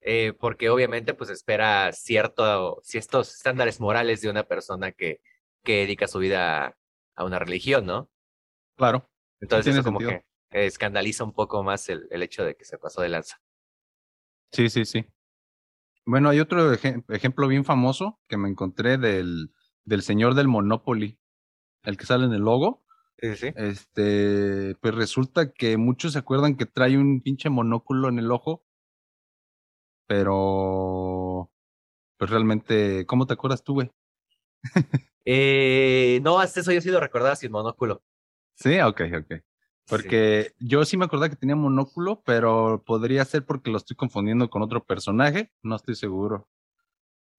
eh, 0.03 0.35
porque 0.39 0.69
obviamente 0.69 1.15
pues 1.15 1.31
espera 1.31 1.91
cierto, 1.93 2.79
ciertos 2.83 3.35
estándares 3.35 3.81
morales 3.81 4.21
de 4.21 4.29
una 4.29 4.43
persona 4.43 4.93
que, 4.93 5.23
que 5.63 5.79
dedica 5.79 6.07
su 6.07 6.19
vida 6.19 6.77
a 7.15 7.25
una 7.25 7.39
religión, 7.39 7.87
¿no? 7.87 8.11
Claro. 8.77 9.11
Entonces 9.41 9.75
eso 9.75 9.83
como 9.83 10.01
que 10.01 10.27
escandaliza 10.51 11.25
un 11.25 11.33
poco 11.33 11.63
más 11.65 11.89
el, 11.89 12.07
el 12.11 12.23
hecho 12.23 12.45
de 12.45 12.55
que 12.55 12.67
se 12.67 12.77
pasó 12.77 13.01
de 13.01 13.09
lanza. 13.09 13.41
Sí, 14.53 14.69
sí, 14.69 14.85
sí. 14.85 15.07
Bueno, 16.07 16.29
hay 16.29 16.41
otro 16.41 16.73
ejemplo 16.73 17.49
bien 17.49 17.65
famoso 17.65 18.21
que 18.29 18.37
me 18.37 18.49
encontré 18.49 18.99
del, 18.99 19.53
del 19.85 20.03
señor 20.03 20.35
del 20.35 20.49
Monopoly, 20.49 21.19
el 21.85 21.97
que 21.97 22.07
sale 22.07 22.27
en 22.27 22.33
el 22.33 22.43
logo. 22.43 22.85
Sí, 23.19 23.37
sí. 23.37 23.53
Este, 23.57 24.77
pues 24.81 24.95
resulta 24.95 25.53
que 25.53 25.77
muchos 25.77 26.13
se 26.13 26.19
acuerdan 26.19 26.57
que 26.57 26.67
trae 26.67 26.99
un 26.99 27.21
pinche 27.23 27.49
monóculo 27.49 28.09
en 28.09 28.19
el 28.19 28.31
ojo 28.31 28.65
pero 30.07 31.51
pues 32.19 32.31
realmente, 32.31 33.07
¿cómo 33.07 33.27
te 33.27 33.35
acuerdas 33.35 33.63
tú, 33.65 33.75
güey? 33.75 33.91
eh, 35.25 36.21
no, 36.23 36.39
hasta 36.39 36.61
eso 36.61 36.73
yo 36.73 36.79
he 36.79 36.83
sido 36.83 37.01
recordada 37.01 37.37
sin 37.37 37.53
monóculo. 37.53 38.03
Sí, 38.55 38.79
ok, 38.81 39.01
ok. 39.21 39.43
Porque 39.89 40.53
yo 40.59 40.85
sí 40.85 40.97
me 40.97 41.05
acordaba 41.05 41.29
que 41.29 41.37
tenía 41.37 41.57
monóculo, 41.57 42.23
pero 42.25 42.83
podría 42.87 43.25
ser 43.25 43.45
porque 43.45 43.71
lo 43.71 43.77
estoy 43.77 43.97
confundiendo 43.97 44.49
con 44.49 44.63
otro 44.63 44.85
personaje, 44.85 45.53
no 45.63 45.77
estoy 45.77 45.95
seguro. 45.95 46.49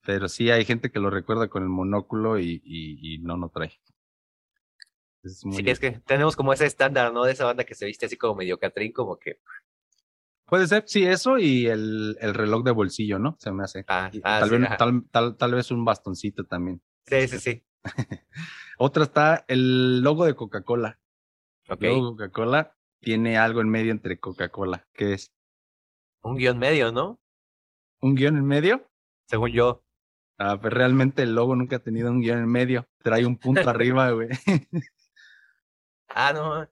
Pero 0.06 0.30
sí 0.30 0.52
hay 0.52 0.64
gente 0.66 0.92
que 0.92 1.00
lo 1.00 1.10
recuerda 1.10 1.48
con 1.48 1.64
el 1.64 1.70
monóculo 1.70 2.40
y, 2.40 2.62
y, 2.64 3.18
no, 3.20 3.38
no 3.38 3.50
trae. 3.50 3.80
sí, 5.24 5.64
es 5.66 5.80
que 5.80 6.00
tenemos 6.06 6.36
como 6.36 6.54
ese 6.54 6.68
estándar, 6.68 7.12
¿no? 7.12 7.24
De 7.24 7.32
esa 7.32 7.46
banda 7.46 7.64
que 7.64 7.74
se 7.74 7.88
viste 7.88 8.06
así 8.06 8.16
como 8.16 8.36
medio 8.36 8.60
catrín, 8.60 8.92
como 8.92 9.18
que 9.18 9.40
Puede 10.46 10.68
ser, 10.68 10.84
sí, 10.86 11.04
eso 11.04 11.40
y 11.40 11.66
el, 11.66 12.18
el 12.22 12.34
reloj 12.36 12.64
de 12.64 12.72
bolsillo, 12.72 13.18
¿no? 13.18 13.36
Se 13.40 13.52
me 13.52 13.64
hace. 13.64 13.84
Ah, 13.88 14.12
ah 14.24 14.40
tal, 14.40 14.50
vez, 14.52 14.70
tal, 14.78 15.04
tal, 15.10 15.38
tal, 15.38 15.56
vez 15.56 15.72
un 15.72 15.84
bastoncito 15.84 16.44
también. 16.44 16.82
Sí, 17.08 17.28
sí, 17.28 17.40
sí. 17.40 17.64
Otra 18.78 19.04
está 19.06 19.46
el 19.48 20.02
logo 20.02 20.26
de 20.26 20.36
Coca-Cola. 20.36 21.00
Ok. 21.70 21.82
Luego 21.82 22.12
Coca-Cola 22.12 22.76
tiene 23.00 23.38
algo 23.38 23.62
en 23.62 23.70
medio 23.70 23.92
entre 23.92 24.20
Coca-Cola, 24.20 24.88
que 24.94 25.14
es 25.14 25.32
Un 26.22 26.38
guion 26.38 26.58
medio, 26.58 26.92
¿no? 26.92 27.20
un 28.02 28.14
guion 28.16 28.38
en 28.38 28.46
medio. 28.46 28.88
Según 29.28 29.52
yo. 29.52 29.84
Ah, 30.38 30.60
pues 30.62 30.72
realmente 30.74 31.24
el 31.24 31.34
logo 31.34 31.56
nunca 31.56 31.78
ha 31.78 31.80
tenido 31.80 32.12
un 32.12 32.22
guion 32.22 32.38
en 32.40 32.48
medio. 32.50 32.88
Trae 33.02 33.26
un 33.26 33.38
punto 33.38 33.68
arriba, 33.70 34.12
güey. 34.12 34.30
Ah, 36.08 36.32
no. 36.34 36.68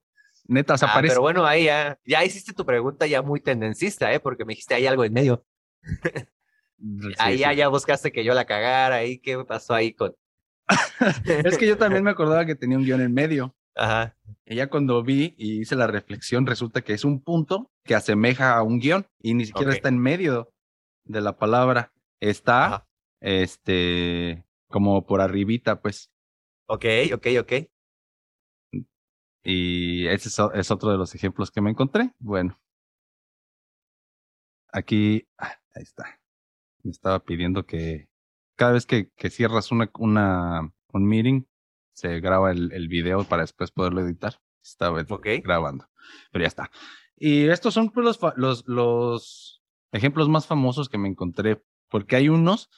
Neta, 0.47 0.75
o 0.75 0.77
sea, 0.77 0.89
Ah, 0.89 0.93
parece. 0.93 1.13
pero 1.13 1.21
bueno, 1.21 1.45
ahí 1.45 1.65
ya, 1.65 1.99
ya 2.05 2.23
hiciste 2.23 2.53
tu 2.53 2.65
pregunta 2.65 3.07
ya 3.07 3.21
muy 3.21 3.41
tendencista, 3.41 4.13
¿eh? 4.13 4.19
Porque 4.19 4.45
me 4.45 4.51
dijiste, 4.51 4.73
hay 4.75 4.87
algo 4.87 5.03
en 5.03 5.13
medio. 5.13 5.45
Sí, 6.77 7.13
ahí 7.17 7.37
ya, 7.37 7.53
ya 7.53 7.69
buscaste 7.69 8.11
que 8.11 8.25
yo 8.25 8.33
la 8.33 8.43
cagara, 8.43 8.95
ahí, 8.97 9.17
¿qué 9.19 9.41
pasó 9.45 9.73
ahí 9.73 9.93
con...? 9.93 10.13
Es 11.45 11.57
que 11.57 11.65
yo 11.65 11.77
también 11.77 12.03
me 12.03 12.09
acordaba 12.11 12.45
que 12.45 12.55
tenía 12.55 12.77
un 12.77 12.83
guion 12.83 12.99
en 12.99 13.13
medio. 13.13 13.55
Ajá, 13.75 14.15
ya 14.45 14.69
cuando 14.69 15.01
vi 15.03 15.33
y 15.37 15.61
hice 15.61 15.75
la 15.75 15.87
reflexión, 15.87 16.45
resulta 16.45 16.81
que 16.81 16.93
es 16.93 17.03
un 17.03 17.23
punto 17.23 17.71
que 17.83 17.95
asemeja 17.95 18.55
a 18.55 18.61
un 18.61 18.79
guion 18.79 19.07
y 19.19 19.33
ni 19.33 19.45
siquiera 19.45 19.73
está 19.73 19.89
en 19.89 19.97
medio 19.97 20.53
de 21.05 21.21
la 21.21 21.37
palabra. 21.37 21.91
Está, 22.19 22.65
ajá. 22.65 22.87
este, 23.19 24.45
como 24.69 25.05
por 25.05 25.21
arribita, 25.21 25.81
pues. 25.81 26.11
Ok, 26.67 26.85
ok, 27.13 27.27
ok. 27.41 27.53
Y 29.43 30.07
ese 30.07 30.29
es 30.29 30.71
otro 30.71 30.91
de 30.91 30.97
los 30.97 31.13
ejemplos 31.15 31.51
que 31.51 31.61
me 31.61 31.71
encontré. 31.71 32.13
Bueno. 32.19 32.59
Aquí, 34.71 35.27
ah, 35.37 35.55
ahí 35.75 35.83
está. 35.83 36.19
Me 36.83 36.91
estaba 36.91 37.19
pidiendo 37.23 37.65
que 37.65 38.07
cada 38.55 38.73
vez 38.73 38.85
que, 38.85 39.09
que 39.15 39.29
cierras 39.29 39.71
una, 39.71 39.91
una, 39.99 40.73
un 40.93 41.05
meeting, 41.05 41.43
se 41.93 42.19
graba 42.19 42.51
el, 42.51 42.71
el 42.73 42.87
video 42.87 43.23
para 43.23 43.43
después 43.43 43.71
poderlo 43.71 44.01
editar. 44.01 44.39
Estaba 44.63 45.01
Ok. 45.09 45.27
grabando. 45.43 45.87
Pero 46.31 46.43
ya 46.43 46.47
está. 46.47 46.71
Y 47.17 47.47
estos 47.47 47.73
son 47.73 47.89
pues, 47.91 48.05
los, 48.05 48.19
los, 48.35 48.67
los 48.67 49.61
ejemplos 49.91 50.29
más 50.29 50.47
famosos 50.47 50.89
que 50.89 50.97
me 50.97 51.07
encontré. 51.07 51.61
Porque 51.89 52.15
hay 52.15 52.29
unos, 52.29 52.69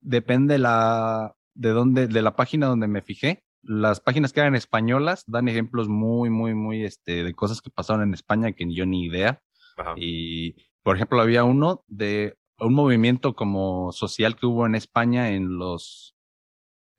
depende 0.00 0.58
la, 0.58 1.34
de 1.54 1.70
dónde, 1.70 2.08
de 2.08 2.22
la 2.22 2.36
página 2.36 2.66
donde 2.66 2.88
me 2.88 3.02
fijé. 3.02 3.44
Las 3.62 4.00
páginas 4.00 4.32
que 4.32 4.40
eran 4.40 4.56
españolas 4.56 5.24
dan 5.26 5.48
ejemplos 5.48 5.88
muy, 5.88 6.30
muy, 6.30 6.54
muy, 6.54 6.84
este, 6.84 7.22
de 7.22 7.34
cosas 7.34 7.60
que 7.60 7.70
pasaron 7.70 8.02
en 8.02 8.14
España 8.14 8.52
que 8.52 8.72
yo 8.72 8.86
ni 8.86 9.04
idea. 9.04 9.42
Ajá. 9.76 9.94
Y, 9.96 10.56
por 10.82 10.96
ejemplo, 10.96 11.20
había 11.20 11.44
uno 11.44 11.84
de 11.86 12.36
un 12.58 12.74
movimiento 12.74 13.34
como 13.34 13.92
social 13.92 14.36
que 14.36 14.46
hubo 14.46 14.66
en 14.66 14.74
España 14.74 15.30
en 15.30 15.58
los, 15.58 16.16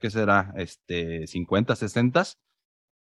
¿qué 0.03 0.09
será? 0.09 0.53
Este, 0.57 1.27
50, 1.27 1.77
60. 1.77 2.23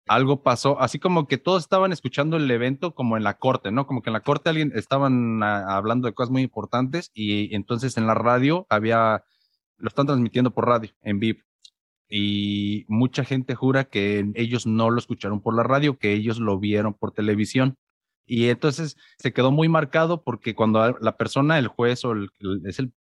Algo 0.07 0.43
pasó, 0.43 0.79
así 0.79 0.97
como 0.97 1.27
que 1.27 1.37
todos 1.37 1.63
estaban 1.63 1.91
escuchando 1.91 2.37
el 2.37 2.49
evento 2.49 2.95
como 2.95 3.17
en 3.17 3.23
la 3.25 3.37
corte, 3.37 3.69
¿no? 3.69 3.85
Como 3.85 4.01
que 4.01 4.11
en 4.11 4.13
la 4.13 4.21
corte 4.21 4.49
alguien 4.49 4.71
estaban 4.73 5.43
hablando 5.43 6.07
de 6.07 6.13
cosas 6.13 6.31
muy 6.31 6.43
importantes 6.43 7.11
y 7.13 7.53
entonces 7.53 7.97
en 7.97 8.07
la 8.07 8.13
radio 8.13 8.65
había, 8.69 9.25
lo 9.77 9.89
están 9.89 10.05
transmitiendo 10.05 10.51
por 10.51 10.67
radio, 10.67 10.91
en 11.01 11.19
vivo. 11.19 11.41
Y 12.07 12.85
mucha 12.87 13.25
gente 13.25 13.55
jura 13.55 13.83
que 13.85 14.31
ellos 14.35 14.65
no 14.65 14.89
lo 14.89 14.99
escucharon 14.99 15.41
por 15.41 15.53
la 15.53 15.63
radio, 15.63 15.97
que 15.97 16.13
ellos 16.13 16.39
lo 16.39 16.59
vieron 16.59 16.93
por 16.93 17.11
televisión. 17.11 17.75
Y 18.25 18.47
entonces 18.47 18.95
se 19.17 19.33
quedó 19.33 19.51
muy 19.51 19.67
marcado 19.67 20.23
porque 20.23 20.55
cuando 20.55 20.97
la 21.01 21.17
persona, 21.17 21.59
el 21.59 21.67
juez 21.67 22.05
o 22.05 22.13
es 22.65 22.79
el, 22.79 22.93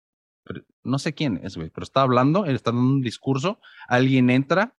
no 0.83 0.99
sé 0.99 1.15
quién 1.15 1.41
es, 1.43 1.57
pero 1.57 1.83
está 1.83 2.03
hablando, 2.03 2.47
él 2.47 2.55
está 2.55 2.71
dando 2.71 2.87
un 2.95 3.03
discurso, 3.03 3.61
alguien 3.89 4.31
entra 4.31 4.75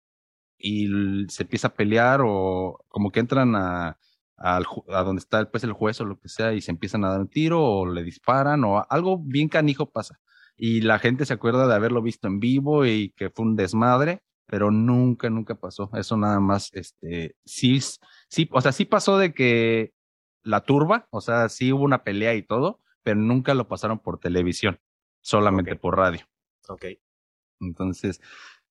y 0.58 0.88
se 1.30 1.44
empieza 1.44 1.70
a 1.70 1.74
pelear 1.74 2.22
o 2.24 2.86
como 2.90 3.12
que 3.12 3.20
entran 3.20 3.56
a, 3.56 3.98
a 4.38 5.04
donde 5.04 5.20
está 5.20 5.50
pues, 5.50 5.64
el 5.64 5.74
juez 5.74 6.00
o 6.02 6.06
lo 6.06 6.20
que 6.20 6.30
sea 6.30 6.54
y 6.54 6.62
se 6.62 6.72
empiezan 6.72 7.06
a 7.06 7.10
dar 7.10 7.22
un 7.22 7.30
tiro 7.30 7.64
o 7.64 7.86
le 7.86 8.04
disparan 8.04 8.64
o 8.64 8.86
algo 8.90 9.20
bien 9.20 9.50
canijo 9.50 9.90
pasa. 9.92 10.20
Y 10.56 10.82
la 10.82 11.00
gente 11.00 11.26
se 11.26 11.34
acuerda 11.34 11.68
de 11.68 11.74
haberlo 11.74 12.02
visto 12.02 12.28
en 12.28 12.40
vivo 12.40 12.86
y 12.86 13.12
que 13.18 13.30
fue 13.30 13.46
un 13.46 13.56
desmadre, 13.56 14.22
pero 14.46 14.70
nunca, 14.72 15.30
nunca 15.30 15.56
pasó. 15.56 15.90
Eso 15.94 16.18
nada 16.18 16.40
más, 16.40 16.70
este, 16.74 17.36
sí, 17.46 17.80
sí, 18.30 18.50
o 18.52 18.62
sea, 18.62 18.72
sí 18.72 18.86
pasó 18.86 19.18
de 19.18 19.34
que 19.34 19.94
la 20.44 20.62
turba, 20.62 21.08
o 21.10 21.22
sea, 21.22 21.50
sí 21.50 21.72
hubo 21.74 21.84
una 21.84 22.04
pelea 22.04 22.36
y 22.36 22.44
todo, 22.44 22.82
pero 23.02 23.20
nunca 23.20 23.54
lo 23.54 23.68
pasaron 23.68 24.00
por 24.00 24.20
televisión, 24.20 24.80
solamente 25.24 25.76
por 25.76 25.98
radio. 25.98 26.22
Ok. 26.70 26.86
Entonces, 27.60 28.22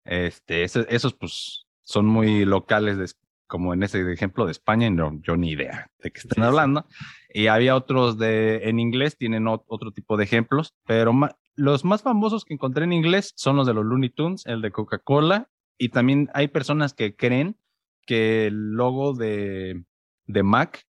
este, 0.05 0.63
eso- 0.65 0.87
esos 0.89 1.15
pues 1.15 1.67
son 1.83 2.07
muy 2.07 2.45
locales, 2.45 2.99
de- 2.99 3.07
como 3.49 3.75
en 3.75 3.83
ese 3.83 4.11
ejemplo 4.13 4.47
de 4.47 4.53
España, 4.53 4.87
y 4.87 4.91
no, 4.91 5.21
yo 5.23 5.37
ni 5.37 5.51
idea 5.51 5.91
de 5.99 6.11
qué 6.11 6.21
están 6.21 6.37
Sí, 6.37 6.41
sí. 6.41 6.47
hablando. 6.47 6.87
Y 7.35 7.49
había 7.49 7.77
otros 7.77 8.17
de, 8.19 8.69
en 8.69 8.79
inglés, 8.79 9.17
tienen 9.19 9.45
ot- 9.45 9.65
otro 9.67 9.91
tipo 9.93 10.17
de 10.17 10.25
ejemplos, 10.25 10.75
pero 10.87 11.13
ma- 11.13 11.37
los 11.55 11.85
más 11.85 12.03
famosos 12.03 12.45
que 12.47 12.55
encontré 12.55 12.85
en 12.85 12.93
inglés 12.95 13.33
son 13.37 13.57
los 13.57 13.67
de 13.67 13.75
los 13.75 13.85
Looney 13.85 14.09
Tunes, 14.11 14.47
el 14.47 14.63
de 14.63 14.71
Coca-Cola, 14.71 15.51
y 15.79 15.91
también 15.91 16.31
hay 16.35 16.49
personas 16.49 16.95
que 16.95 17.15
creen 17.15 17.57
que 18.07 18.47
el 18.47 18.73
logo 18.73 19.13
de, 19.13 19.85
de 20.27 20.43
Mac 20.43 20.87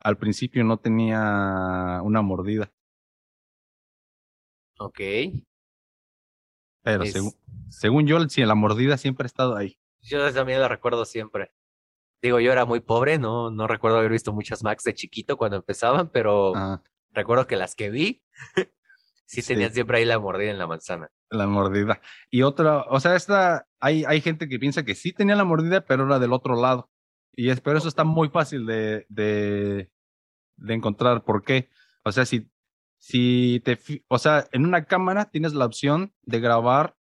al 0.00 0.18
principio 0.18 0.62
no 0.64 0.76
tenía 0.76 2.00
una 2.02 2.20
mordida, 2.20 2.70
Ok. 4.78 5.00
pero 6.82 7.02
Es- 7.04 7.12
según, 7.12 7.32
según 7.70 8.06
yo, 8.06 8.28
sí, 8.28 8.44
la 8.44 8.54
mordida 8.54 8.96
siempre 8.96 9.24
ha 9.24 9.26
estado 9.26 9.56
ahí. 9.56 9.78
Yo 10.02 10.32
también 10.32 10.60
la 10.60 10.68
recuerdo 10.68 11.04
siempre. 11.04 11.52
Digo, 12.22 12.40
yo 12.40 12.52
era 12.52 12.64
muy 12.64 12.80
pobre, 12.80 13.18
no, 13.18 13.50
no 13.50 13.66
recuerdo 13.66 13.98
haber 13.98 14.10
visto 14.12 14.32
muchas 14.32 14.62
Macs 14.62 14.84
de 14.84 14.94
chiquito 14.94 15.36
cuando 15.36 15.56
empezaban, 15.56 16.08
pero 16.10 16.52
Ah. 16.54 16.82
recuerdo 17.10 17.46
que 17.46 17.56
las 17.56 17.74
que 17.74 17.90
vi 17.90 18.22
sí, 19.26 19.42
Sí. 19.42 19.48
tenían 19.54 19.72
siempre 19.72 19.98
ahí 19.98 20.04
la 20.04 20.18
mordida 20.18 20.50
en 20.50 20.58
la 20.58 20.66
manzana. 20.66 21.10
La 21.30 21.46
mordida. 21.46 22.00
Y 22.30 22.42
otra, 22.42 22.82
o 22.82 23.00
sea, 23.00 23.16
esta, 23.16 23.66
hay, 23.80 24.04
hay 24.04 24.20
gente 24.20 24.48
que 24.48 24.58
piensa 24.58 24.84
que 24.84 24.94
sí 24.94 25.12
tenía 25.12 25.36
la 25.36 25.44
mordida, 25.44 25.84
pero 25.86 26.04
era 26.06 26.18
del 26.18 26.32
otro 26.32 26.54
lado. 26.60 26.90
Y 27.32 27.48
es, 27.50 27.60
pero 27.60 27.78
eso 27.78 27.88
está 27.88 28.04
muy 28.04 28.28
fácil 28.28 28.64
de, 28.66 29.06
de, 29.08 29.90
de 30.56 30.74
encontrar. 30.74 31.24
¿Por 31.24 31.42
qué? 31.42 31.68
O 32.04 32.12
sea, 32.12 32.24
si, 32.26 32.48
si 33.06 33.60
te, 33.66 33.78
o 34.08 34.18
sea, 34.18 34.46
en 34.52 34.64
una 34.64 34.86
cámara 34.86 35.26
tienes 35.26 35.52
la 35.52 35.66
opción 35.66 36.14
de 36.22 36.40
grabar 36.40 36.96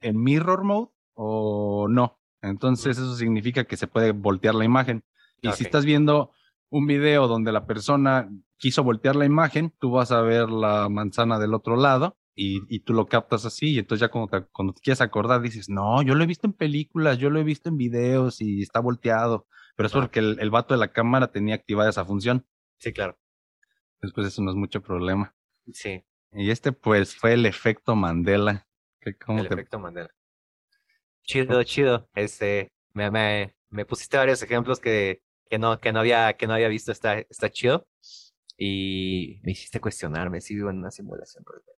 en 0.00 0.20
mirror 0.20 0.64
mode 0.64 0.90
o 1.14 1.86
no. 1.88 2.18
Entonces 2.42 2.98
eso 2.98 3.14
significa 3.14 3.62
que 3.62 3.76
se 3.76 3.86
puede 3.86 4.10
voltear 4.10 4.56
la 4.56 4.64
imagen. 4.64 5.04
Y 5.40 5.52
si 5.52 5.62
estás 5.62 5.84
viendo 5.84 6.32
un 6.70 6.88
video 6.88 7.28
donde 7.28 7.52
la 7.52 7.66
persona 7.66 8.28
quiso 8.56 8.82
voltear 8.82 9.14
la 9.14 9.24
imagen, 9.24 9.72
tú 9.78 9.92
vas 9.92 10.10
a 10.10 10.22
ver 10.22 10.50
la 10.50 10.88
manzana 10.88 11.38
del 11.38 11.54
otro 11.54 11.76
lado 11.76 12.18
y, 12.34 12.62
y 12.68 12.80
tú 12.80 12.92
lo 12.92 13.06
captas 13.06 13.44
así. 13.44 13.74
Y 13.74 13.78
entonces 13.78 14.00
ya 14.00 14.10
cuando 14.10 14.28
te, 14.28 14.46
cuando 14.50 14.72
te 14.72 14.80
quieres 14.80 15.02
acordar 15.02 15.40
dices, 15.40 15.68
no, 15.68 16.02
yo 16.02 16.16
lo 16.16 16.24
he 16.24 16.26
visto 16.26 16.48
en 16.48 16.52
películas, 16.52 17.18
yo 17.18 17.30
lo 17.30 17.38
he 17.38 17.44
visto 17.44 17.68
en 17.68 17.76
videos 17.76 18.40
y 18.40 18.60
está 18.60 18.80
volteado. 18.80 19.46
Pero 19.76 19.86
es 19.86 19.92
porque 19.92 20.18
el, 20.18 20.40
el 20.40 20.50
vato 20.50 20.74
de 20.74 20.80
la 20.80 20.90
cámara 20.90 21.30
tenía 21.30 21.54
activada 21.54 21.90
esa 21.90 22.04
función. 22.04 22.44
Sí, 22.78 22.92
claro. 22.92 23.21
Después 24.02 24.26
eso 24.26 24.42
no 24.42 24.50
es 24.50 24.56
mucho 24.56 24.82
problema. 24.82 25.34
Sí, 25.72 26.04
Y 26.32 26.50
este 26.50 26.72
pues 26.72 27.14
fue 27.14 27.34
el 27.34 27.46
efecto 27.46 27.94
Mandela. 27.94 28.66
que 29.00 29.16
¿Cómo 29.16 29.40
el 29.40 29.48
te- 29.48 29.54
efecto 29.54 29.78
Mandela. 29.78 30.10
Chido, 31.24 31.62
chido. 31.62 32.08
Este, 32.14 32.72
me, 32.94 33.10
me, 33.10 33.54
me 33.70 33.86
pusiste 33.86 34.16
varios 34.16 34.42
ejemplos 34.42 34.80
que, 34.80 35.22
que 35.48 35.58
no, 35.58 35.80
que 35.80 35.92
no 35.92 36.00
había, 36.00 36.32
que 36.36 36.46
no 36.46 36.54
había 36.54 36.68
visto, 36.68 36.90
está, 36.92 37.18
está 37.20 37.48
chido. 37.50 37.86
Y 38.56 39.40
me 39.44 39.52
hiciste 39.52 39.80
cuestionarme 39.80 40.40
si 40.40 40.54
vivo 40.54 40.70
en 40.70 40.78
una 40.78 40.90
simulación 40.90 41.44
realmente. 41.46 41.72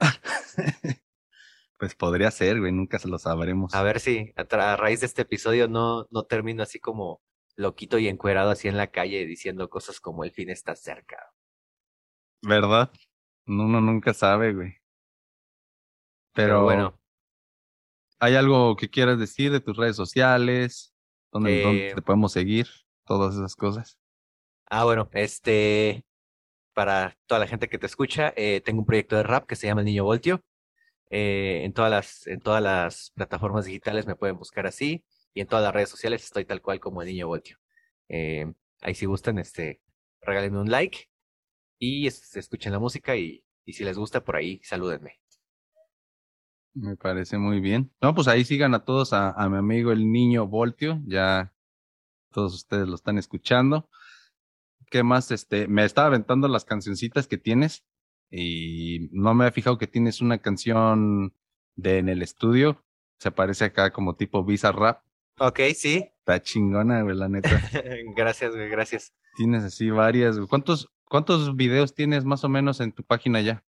pues 1.78 1.94
podría 1.94 2.30
ser, 2.30 2.60
güey, 2.60 2.72
nunca 2.72 2.98
se 2.98 3.08
lo 3.08 3.18
sabremos. 3.18 3.74
A 3.74 3.82
ver 3.82 4.00
si 4.00 4.32
a, 4.36 4.72
a 4.72 4.76
raíz 4.76 5.00
de 5.00 5.06
este 5.06 5.22
episodio 5.22 5.68
no, 5.68 6.06
no 6.10 6.24
termino 6.24 6.62
así 6.62 6.78
como 6.80 7.22
loquito 7.56 7.98
y 7.98 8.08
encuerado 8.08 8.50
así 8.50 8.68
en 8.68 8.76
la 8.76 8.88
calle 8.88 9.24
diciendo 9.26 9.68
cosas 9.70 10.00
como 10.00 10.24
el 10.24 10.32
fin 10.32 10.50
está 10.50 10.74
cerca. 10.76 11.16
¿Verdad? 12.46 12.90
Uno 13.46 13.80
nunca 13.80 14.14
sabe, 14.14 14.52
güey. 14.54 14.74
Pero, 16.32 16.48
Pero 16.48 16.62
bueno, 16.62 17.00
¿hay 18.18 18.34
algo 18.36 18.76
que 18.76 18.88
quieras 18.90 19.18
decir 19.18 19.52
de 19.52 19.60
tus 19.60 19.76
redes 19.76 19.96
sociales? 19.96 20.94
¿Dónde, 21.32 21.60
dónde 21.62 21.88
Eh, 21.90 21.94
te 21.94 22.02
podemos 22.02 22.32
seguir? 22.32 22.68
Todas 23.04 23.34
esas 23.34 23.54
cosas. 23.56 23.98
ah, 24.66 24.84
bueno, 24.84 25.08
este, 25.12 26.04
para 26.74 27.16
toda 27.26 27.40
la 27.40 27.46
gente 27.46 27.68
que 27.68 27.78
te 27.78 27.86
escucha, 27.86 28.32
eh, 28.36 28.60
tengo 28.62 28.80
un 28.80 28.86
proyecto 28.86 29.16
de 29.16 29.22
rap 29.24 29.46
que 29.46 29.56
se 29.56 29.66
llama 29.66 29.82
El 29.82 29.86
Niño 29.86 30.04
Voltio. 30.04 30.42
Eh, 31.10 31.62
en 31.64 31.72
todas 31.72 31.90
las, 31.90 32.26
en 32.26 32.40
todas 32.40 32.62
las 32.62 33.12
plataformas 33.14 33.66
digitales 33.66 34.06
me 34.06 34.16
pueden 34.16 34.36
buscar 34.38 34.66
así 34.66 35.04
y 35.34 35.40
en 35.42 35.46
todas 35.46 35.64
las 35.64 35.74
redes 35.74 35.90
sociales 35.90 36.24
estoy 36.24 36.44
tal 36.46 36.62
cual 36.62 36.80
como 36.80 37.02
El 37.02 37.08
Niño 37.08 37.28
Voltio. 37.28 37.58
Eh, 38.08 38.52
ahí 38.82 38.94
si 38.94 39.06
gustan, 39.06 39.38
este, 39.38 39.80
regálenme 40.22 40.60
un 40.60 40.70
like 40.70 41.08
y 41.78 42.06
es- 42.06 42.36
escuchen 42.36 42.72
la 42.72 42.78
música 42.78 43.16
y, 43.16 43.44
y 43.64 43.72
si 43.72 43.84
les 43.84 43.96
gusta 43.98 44.22
por 44.24 44.36
ahí, 44.36 44.60
salúdenme. 44.62 45.20
Me 46.74 46.96
parece 46.96 47.38
muy 47.38 47.60
bien. 47.60 47.92
No, 48.02 48.14
pues 48.14 48.26
ahí 48.26 48.44
sigan 48.44 48.74
a 48.74 48.84
todos, 48.84 49.12
a, 49.12 49.30
a 49.30 49.48
mi 49.48 49.56
amigo 49.58 49.92
el 49.92 50.10
niño 50.10 50.46
Voltio. 50.48 51.00
Ya 51.06 51.52
todos 52.32 52.52
ustedes 52.54 52.88
lo 52.88 52.96
están 52.96 53.16
escuchando. 53.16 53.88
¿Qué 54.90 55.02
más? 55.04 55.30
Este, 55.30 55.68
me 55.68 55.84
estaba 55.84 56.08
aventando 56.08 56.48
las 56.48 56.64
cancioncitas 56.64 57.28
que 57.28 57.38
tienes 57.38 57.84
y 58.30 59.08
no 59.12 59.34
me 59.34 59.44
había 59.44 59.52
fijado 59.52 59.78
que 59.78 59.86
tienes 59.86 60.20
una 60.20 60.38
canción 60.38 61.32
de 61.76 61.98
en 61.98 62.08
el 62.08 62.22
estudio. 62.22 62.84
Se 63.18 63.30
parece 63.30 63.66
acá 63.66 63.92
como 63.92 64.16
tipo 64.16 64.44
Visa 64.44 64.72
Rap. 64.72 65.02
Ok, 65.38 65.60
sí. 65.76 66.04
Está 66.18 66.42
chingona, 66.42 67.02
güey, 67.02 67.16
la 67.16 67.28
neta. 67.28 67.50
gracias, 68.16 68.52
güey, 68.52 68.68
gracias. 68.68 69.14
Tienes 69.36 69.62
así 69.62 69.90
varias. 69.90 70.36
güey. 70.38 70.48
¿Cuántos, 70.48 70.90
¿Cuántos 71.14 71.54
videos 71.54 71.94
tienes 71.94 72.24
más 72.24 72.42
o 72.42 72.48
menos 72.48 72.80
en 72.80 72.90
tu 72.90 73.04
página 73.04 73.40
ya? 73.40 73.62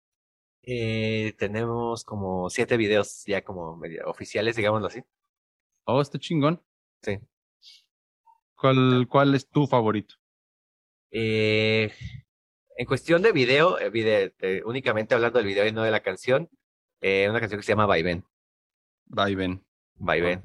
Eh, 0.62 1.34
tenemos 1.36 2.03
como 2.03 2.49
siete 2.49 2.78
videos 2.78 3.22
ya 3.26 3.45
como 3.45 3.76
medio 3.76 4.09
oficiales, 4.09 4.57
digámoslo 4.57 4.86
así. 4.86 5.05
Oh, 5.84 6.01
está 6.01 6.18
chingón. 6.18 6.62
Sí. 7.03 7.18
¿Cuál, 8.55 9.07
cuál 9.11 9.34
es 9.34 9.47
tu 9.47 9.66
favorito? 9.66 10.14
Eh, 11.11 11.92
en 12.78 12.86
cuestión 12.86 13.20
de 13.20 13.32
video, 13.32 13.78
eh, 13.78 13.90
video 13.90 14.32
eh, 14.38 14.62
únicamente 14.64 15.14
hablando 15.14 15.38
del 15.38 15.47
video 15.47 15.66
y 15.66 15.72
no 15.72 15.82
de 15.82 15.90
la 15.90 16.01
canción, 16.01 16.49
eh, 17.03 17.26
una 17.28 17.40
canción 17.40 17.61
que 17.61 17.66
se 17.66 17.72
llama 17.72 17.84
Vaivén. 17.84 18.24
Vaivén. 19.05 19.62
Vaivén. 19.97 20.42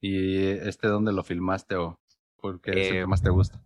¿Y 0.00 0.46
este 0.46 0.88
dónde 0.88 1.12
lo 1.12 1.22
filmaste 1.22 1.76
o 1.76 2.00
por 2.38 2.62
qué 2.62 2.70
es 2.70 2.86
el 2.86 2.92
que 3.00 3.06
más 3.06 3.22
te 3.22 3.28
gusta? 3.28 3.60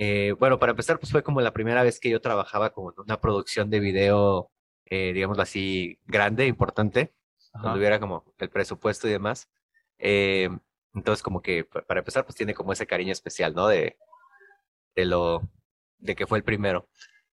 Eh, 0.00 0.32
bueno, 0.38 0.58
para 0.60 0.70
empezar, 0.70 0.98
pues 1.00 1.10
fue 1.10 1.22
como 1.24 1.40
la 1.40 1.52
primera 1.52 1.82
vez 1.82 1.98
que 1.98 2.08
yo 2.08 2.20
trabajaba 2.20 2.70
como 2.72 2.92
en 2.92 3.00
una 3.00 3.20
producción 3.20 3.68
de 3.68 3.80
video, 3.80 4.50
eh, 4.86 5.12
digámoslo 5.12 5.42
así, 5.42 5.98
grande, 6.06 6.46
importante, 6.46 7.12
Ajá. 7.52 7.64
donde 7.64 7.80
hubiera 7.80 7.98
como 8.00 8.24
el 8.38 8.48
presupuesto 8.48 9.08
y 9.08 9.10
demás. 9.10 9.50
Eh, 9.98 10.48
entonces, 10.94 11.22
como 11.22 11.42
que 11.42 11.64
pa- 11.64 11.82
para 11.82 11.98
empezar, 12.00 12.24
pues 12.24 12.36
tiene 12.36 12.54
como 12.54 12.72
ese 12.72 12.86
cariño 12.86 13.12
especial, 13.12 13.54
¿no? 13.54 13.66
De, 13.66 13.98
de 14.94 15.04
lo, 15.04 15.42
de 15.98 16.14
que 16.14 16.26
fue 16.28 16.38
el 16.38 16.44
primero. 16.44 16.88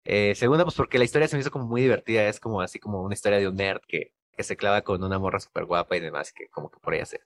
Eh, 0.05 0.35
segunda, 0.37 0.65
pues 0.65 0.77
porque 0.77 0.99
la 0.99 1.05
historia 1.05 1.27
se 1.29 1.37
me 1.37 1.41
hizo 1.41 1.51
como 1.51 1.67
muy 1.67 1.83
divertida, 1.83 2.29
es 2.29 2.39
como 2.41 2.61
así 2.61 2.79
como 2.79 3.03
una 3.03 3.15
historia 3.15 3.39
de 3.39 3.49
un 3.49 3.57
nerd 3.57 3.81
que, 3.89 4.15
que 4.33 4.43
se 4.45 4.57
clava 4.57 4.83
con 4.83 5.03
una 5.03 5.19
morra 5.19 5.41
súper 5.41 5.65
guapa 5.65 5.97
y 5.97 6.01
demás, 6.01 6.33
que 6.33 6.49
como 6.49 6.71
que 6.71 6.79
por 6.81 6.95
ella 6.95 7.07
se, 7.07 7.21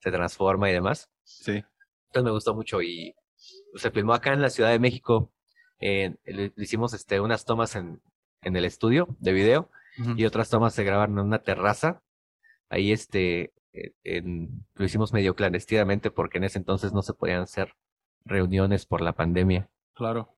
se 0.00 0.10
transforma 0.10 0.70
y 0.70 0.72
demás. 0.72 1.10
Sí. 1.22 1.62
Entonces 2.06 2.24
me 2.24 2.30
gustó 2.30 2.54
mucho 2.54 2.80
y 2.82 3.14
se 3.74 3.90
filmó 3.90 4.14
acá 4.14 4.32
en 4.32 4.42
la 4.42 4.50
Ciudad 4.50 4.70
de 4.70 4.78
México. 4.78 5.32
eh, 5.80 6.14
le, 6.24 6.52
le 6.54 6.64
hicimos 6.64 6.92
este, 6.94 7.20
unas 7.20 7.44
tomas 7.44 7.74
en, 7.76 8.00
en 8.42 8.56
el 8.56 8.64
estudio 8.64 9.08
de 9.18 9.32
video 9.32 9.70
y 10.16 10.24
otras 10.24 10.48
tomas 10.50 10.74
se 10.74 10.84
grabaron 10.84 11.18
en 11.18 11.24
una 11.26 11.42
terraza. 11.42 12.02
Ahí 12.68 12.92
este, 12.92 13.52
eh, 13.72 13.92
en- 14.04 14.64
lo 14.74 14.84
hicimos 14.84 15.12
medio 15.12 15.34
clandestinamente 15.34 16.10
porque 16.10 16.38
en 16.38 16.44
ese 16.44 16.58
entonces 16.58 16.92
no 16.92 17.02
se 17.02 17.14
podían 17.14 17.42
hacer 17.42 17.74
reuniones 18.24 18.86
por 18.86 19.00
la 19.00 19.12
pandemia. 19.14 19.68
Claro. 19.94 20.36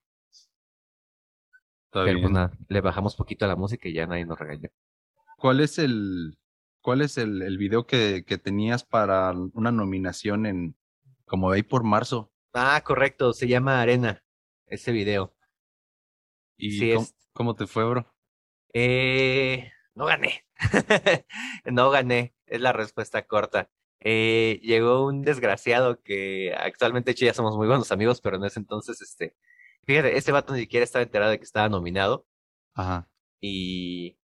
Está 1.86 2.04
Pero 2.04 2.20
pues 2.20 2.32
nada, 2.32 2.52
le 2.68 2.80
bajamos 2.80 3.16
poquito 3.16 3.44
a 3.44 3.48
la 3.48 3.56
música 3.56 3.88
y 3.88 3.92
ya 3.92 4.06
nadie 4.06 4.24
nos 4.24 4.38
regañó. 4.38 4.70
¿Cuál 5.36 5.60
es 5.60 5.78
el 5.78 6.38
cuál 6.80 7.00
es 7.02 7.16
el, 7.18 7.42
el 7.42 7.58
video 7.58 7.86
que, 7.86 8.24
que 8.26 8.38
tenías 8.38 8.82
para 8.84 9.30
una 9.52 9.70
nominación 9.70 10.46
en 10.46 10.74
como 11.26 11.50
de 11.50 11.56
ahí 11.56 11.62
por 11.62 11.84
marzo? 11.84 12.31
Ah, 12.54 12.82
correcto, 12.84 13.32
se 13.32 13.48
llama 13.48 13.80
Arena, 13.80 14.22
ese 14.66 14.92
video. 14.92 15.34
¿Y 16.58 16.72
Sí, 16.78 16.90
cómo, 16.92 17.02
es- 17.02 17.14
cómo 17.32 17.54
te 17.54 17.66
fue, 17.66 17.84
bro? 17.88 18.14
Eh, 18.74 19.70
no 19.94 20.06
gané. 20.06 20.44
No 21.64 21.90
gané, 21.90 22.34
es 22.46 22.60
la 22.60 22.72
respuesta 22.72 23.26
corta. 23.26 23.70
Eh, 24.00 24.58
llegó 24.62 25.06
un 25.06 25.22
desgraciado 25.22 26.00
que 26.02 26.54
actualmente 26.56 27.10
de 27.10 27.12
hecho, 27.12 27.24
ya 27.24 27.34
somos 27.34 27.56
muy 27.56 27.66
buenos 27.68 27.92
amigos, 27.92 28.20
pero 28.20 28.36
en 28.36 28.44
ese 28.44 28.58
entonces, 28.60 29.00
este, 29.00 29.36
fíjate, 29.84 30.16
este 30.16 30.32
vato 30.32 30.52
ni 30.52 30.60
siquiera 30.60 30.84
estaba 30.84 31.02
enterado 31.04 31.30
de 31.30 31.38
que 31.38 31.44
estaba 31.44 31.68
nominado. 31.68 32.26
Ajá. 32.74 33.08
Y, 33.40 34.18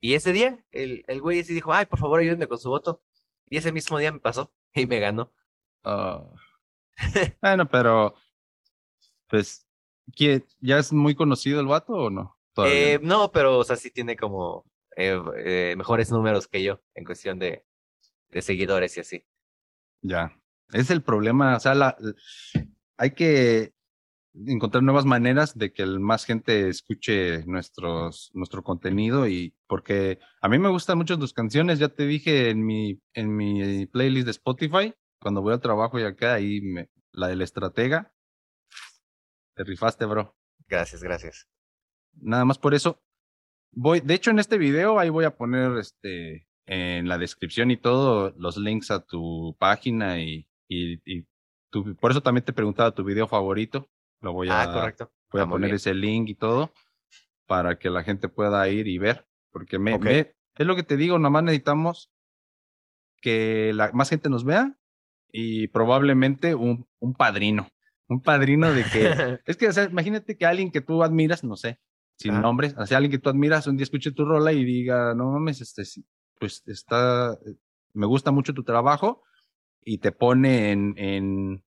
y 0.00 0.14
ese 0.14 0.32
día, 0.32 0.64
el, 0.72 1.04
el 1.08 1.20
güey 1.20 1.42
sí 1.44 1.54
dijo, 1.54 1.72
ay, 1.72 1.86
por 1.86 1.98
favor, 1.98 2.20
ayúdenme 2.20 2.46
con 2.48 2.58
su 2.58 2.68
voto. 2.70 3.02
Y 3.48 3.56
ese 3.58 3.72
mismo 3.72 3.98
día 3.98 4.12
me 4.12 4.20
pasó 4.20 4.52
y 4.74 4.86
me 4.86 5.00
ganó. 5.00 5.32
Ah. 5.84 6.24
bueno, 7.42 7.68
pero 7.68 8.14
pues 9.28 9.66
¿qué- 10.14 10.44
¿ya 10.60 10.78
es 10.78 10.92
muy 10.92 11.14
conocido 11.14 11.60
el 11.60 11.66
vato 11.66 11.92
o 11.92 12.10
no? 12.10 12.36
Eh, 12.64 12.98
no, 13.02 13.30
pero, 13.32 13.58
o 13.58 13.64
sea, 13.64 13.76
sí 13.76 13.90
tiene 13.90 14.16
como 14.16 14.64
eh, 14.96 15.20
eh, 15.44 15.74
mejores 15.76 16.10
números 16.10 16.48
que 16.48 16.62
yo 16.62 16.80
en 16.94 17.04
cuestión 17.04 17.38
de, 17.38 17.64
de 18.30 18.42
seguidores 18.42 18.96
y 18.96 19.00
así. 19.00 19.24
Ya. 20.02 20.34
Es 20.72 20.90
el 20.90 21.02
problema, 21.02 21.56
o 21.56 21.60
sea, 21.60 21.74
la, 21.74 21.96
hay 22.96 23.10
que 23.12 23.72
encontrar 24.46 24.82
nuevas 24.82 25.04
maneras 25.04 25.56
de 25.56 25.72
que 25.72 25.82
el- 25.82 26.00
más 26.00 26.24
gente 26.24 26.68
escuche 26.68 27.44
nuestros, 27.46 28.30
nuestro 28.34 28.62
contenido 28.62 29.28
y 29.28 29.54
porque 29.66 30.18
a 30.40 30.48
mí 30.48 30.58
me 30.58 30.68
gustan 30.70 30.98
mucho 30.98 31.18
tus 31.18 31.32
canciones, 31.32 31.78
ya 31.78 31.88
te 31.88 32.06
dije 32.06 32.50
en 32.50 32.64
mi, 32.64 33.00
en 33.14 33.36
mi 33.36 33.86
playlist 33.86 34.24
de 34.26 34.30
Spotify, 34.32 34.94
cuando 35.20 35.42
voy 35.42 35.52
al 35.54 35.60
trabajo 35.60 35.98
y 35.98 36.04
acá, 36.04 36.34
ahí 36.34 36.60
me, 36.60 36.88
la 37.12 37.28
del 37.28 37.42
estratega, 37.42 38.12
te 39.54 39.64
rifaste, 39.64 40.04
bro. 40.04 40.36
Gracias, 40.68 41.02
gracias. 41.02 41.48
Nada 42.14 42.44
más 42.44 42.58
por 42.58 42.74
eso. 42.74 43.02
Voy, 43.72 44.00
de 44.00 44.14
hecho, 44.14 44.30
en 44.30 44.38
este 44.38 44.58
video 44.58 44.98
ahí 44.98 45.10
voy 45.10 45.24
a 45.24 45.36
poner 45.36 45.76
este 45.78 46.46
en 46.66 47.08
la 47.08 47.16
descripción 47.18 47.70
y 47.70 47.76
todo 47.76 48.34
los 48.38 48.56
links 48.56 48.90
a 48.90 49.04
tu 49.04 49.54
página 49.58 50.20
y, 50.20 50.48
y, 50.68 50.94
y 51.04 51.26
tu- 51.70 51.94
por 51.96 52.10
eso 52.10 52.22
también 52.22 52.44
te 52.44 52.52
preguntaba 52.52 52.90
tu 52.94 53.04
video 53.04 53.28
favorito. 53.28 53.88
Lo 54.20 54.32
voy 54.32 54.48
a, 54.48 54.62
Ah, 54.62 54.72
correcto. 54.72 55.12
voy 55.30 55.42
a 55.42 55.44
Ah, 55.44 55.48
poner 55.48 55.68
bien. 55.68 55.76
ese 55.76 55.94
link 55.94 56.28
y 56.28 56.34
todo 56.34 56.72
para 57.46 57.78
que 57.78 57.88
la 57.90 58.02
gente 58.02 58.28
pueda 58.28 58.68
ir 58.68 58.88
y 58.88 58.98
ver. 58.98 59.26
Porque 59.52 59.78
me, 59.78 59.94
Ok. 59.94 60.04
me- 60.04 60.34
es 60.56 60.66
lo 60.66 60.74
que 60.74 60.82
te 60.82 60.96
digo, 60.96 61.18
nomás 61.18 61.44
necesitamos 61.44 62.10
que 63.20 63.72
la, 63.74 63.92
más 63.92 64.08
gente 64.10 64.28
nos 64.28 64.44
vea 64.44 64.76
y 65.38 65.68
probablemente 65.68 66.54
un, 66.54 66.86
un 66.98 67.14
padrino. 67.14 67.68
Un 68.08 68.22
padrino 68.22 68.72
de 68.72 68.84
que 68.84 69.38
es 69.46 69.56
que, 69.56 69.68
o 69.68 69.72
sea, 69.72 69.84
imagínate 69.84 70.36
que 70.36 70.46
alguien 70.46 70.70
que 70.70 70.80
tú 70.80 71.02
admiras, 71.02 71.44
no 71.44 71.56
sé, 71.56 71.78
sin 72.16 72.40
nombres, 72.40 72.74
o 72.78 72.86
sea, 72.86 72.98
alguien 72.98 73.10
que 73.12 73.18
tú 73.18 73.28
admiras, 73.28 73.66
un 73.66 73.76
día 73.76 73.84
escuche 73.84 74.12
tu 74.12 74.24
rola 74.24 74.52
y 74.52 74.64
diga, 74.64 75.14
no 75.14 75.30
mames, 75.32 75.60
este, 75.60 75.82
pues 76.38 76.62
está, 76.66 77.34
eh, 77.46 77.56
me 77.92 78.06
gusta 78.06 78.30
mucho 78.30 78.54
tu 78.54 78.62
trabajo 78.64 79.22
y 79.84 79.98
te 79.98 80.12
pone 80.12 80.70
en, 80.72 80.94
en 80.96 81.64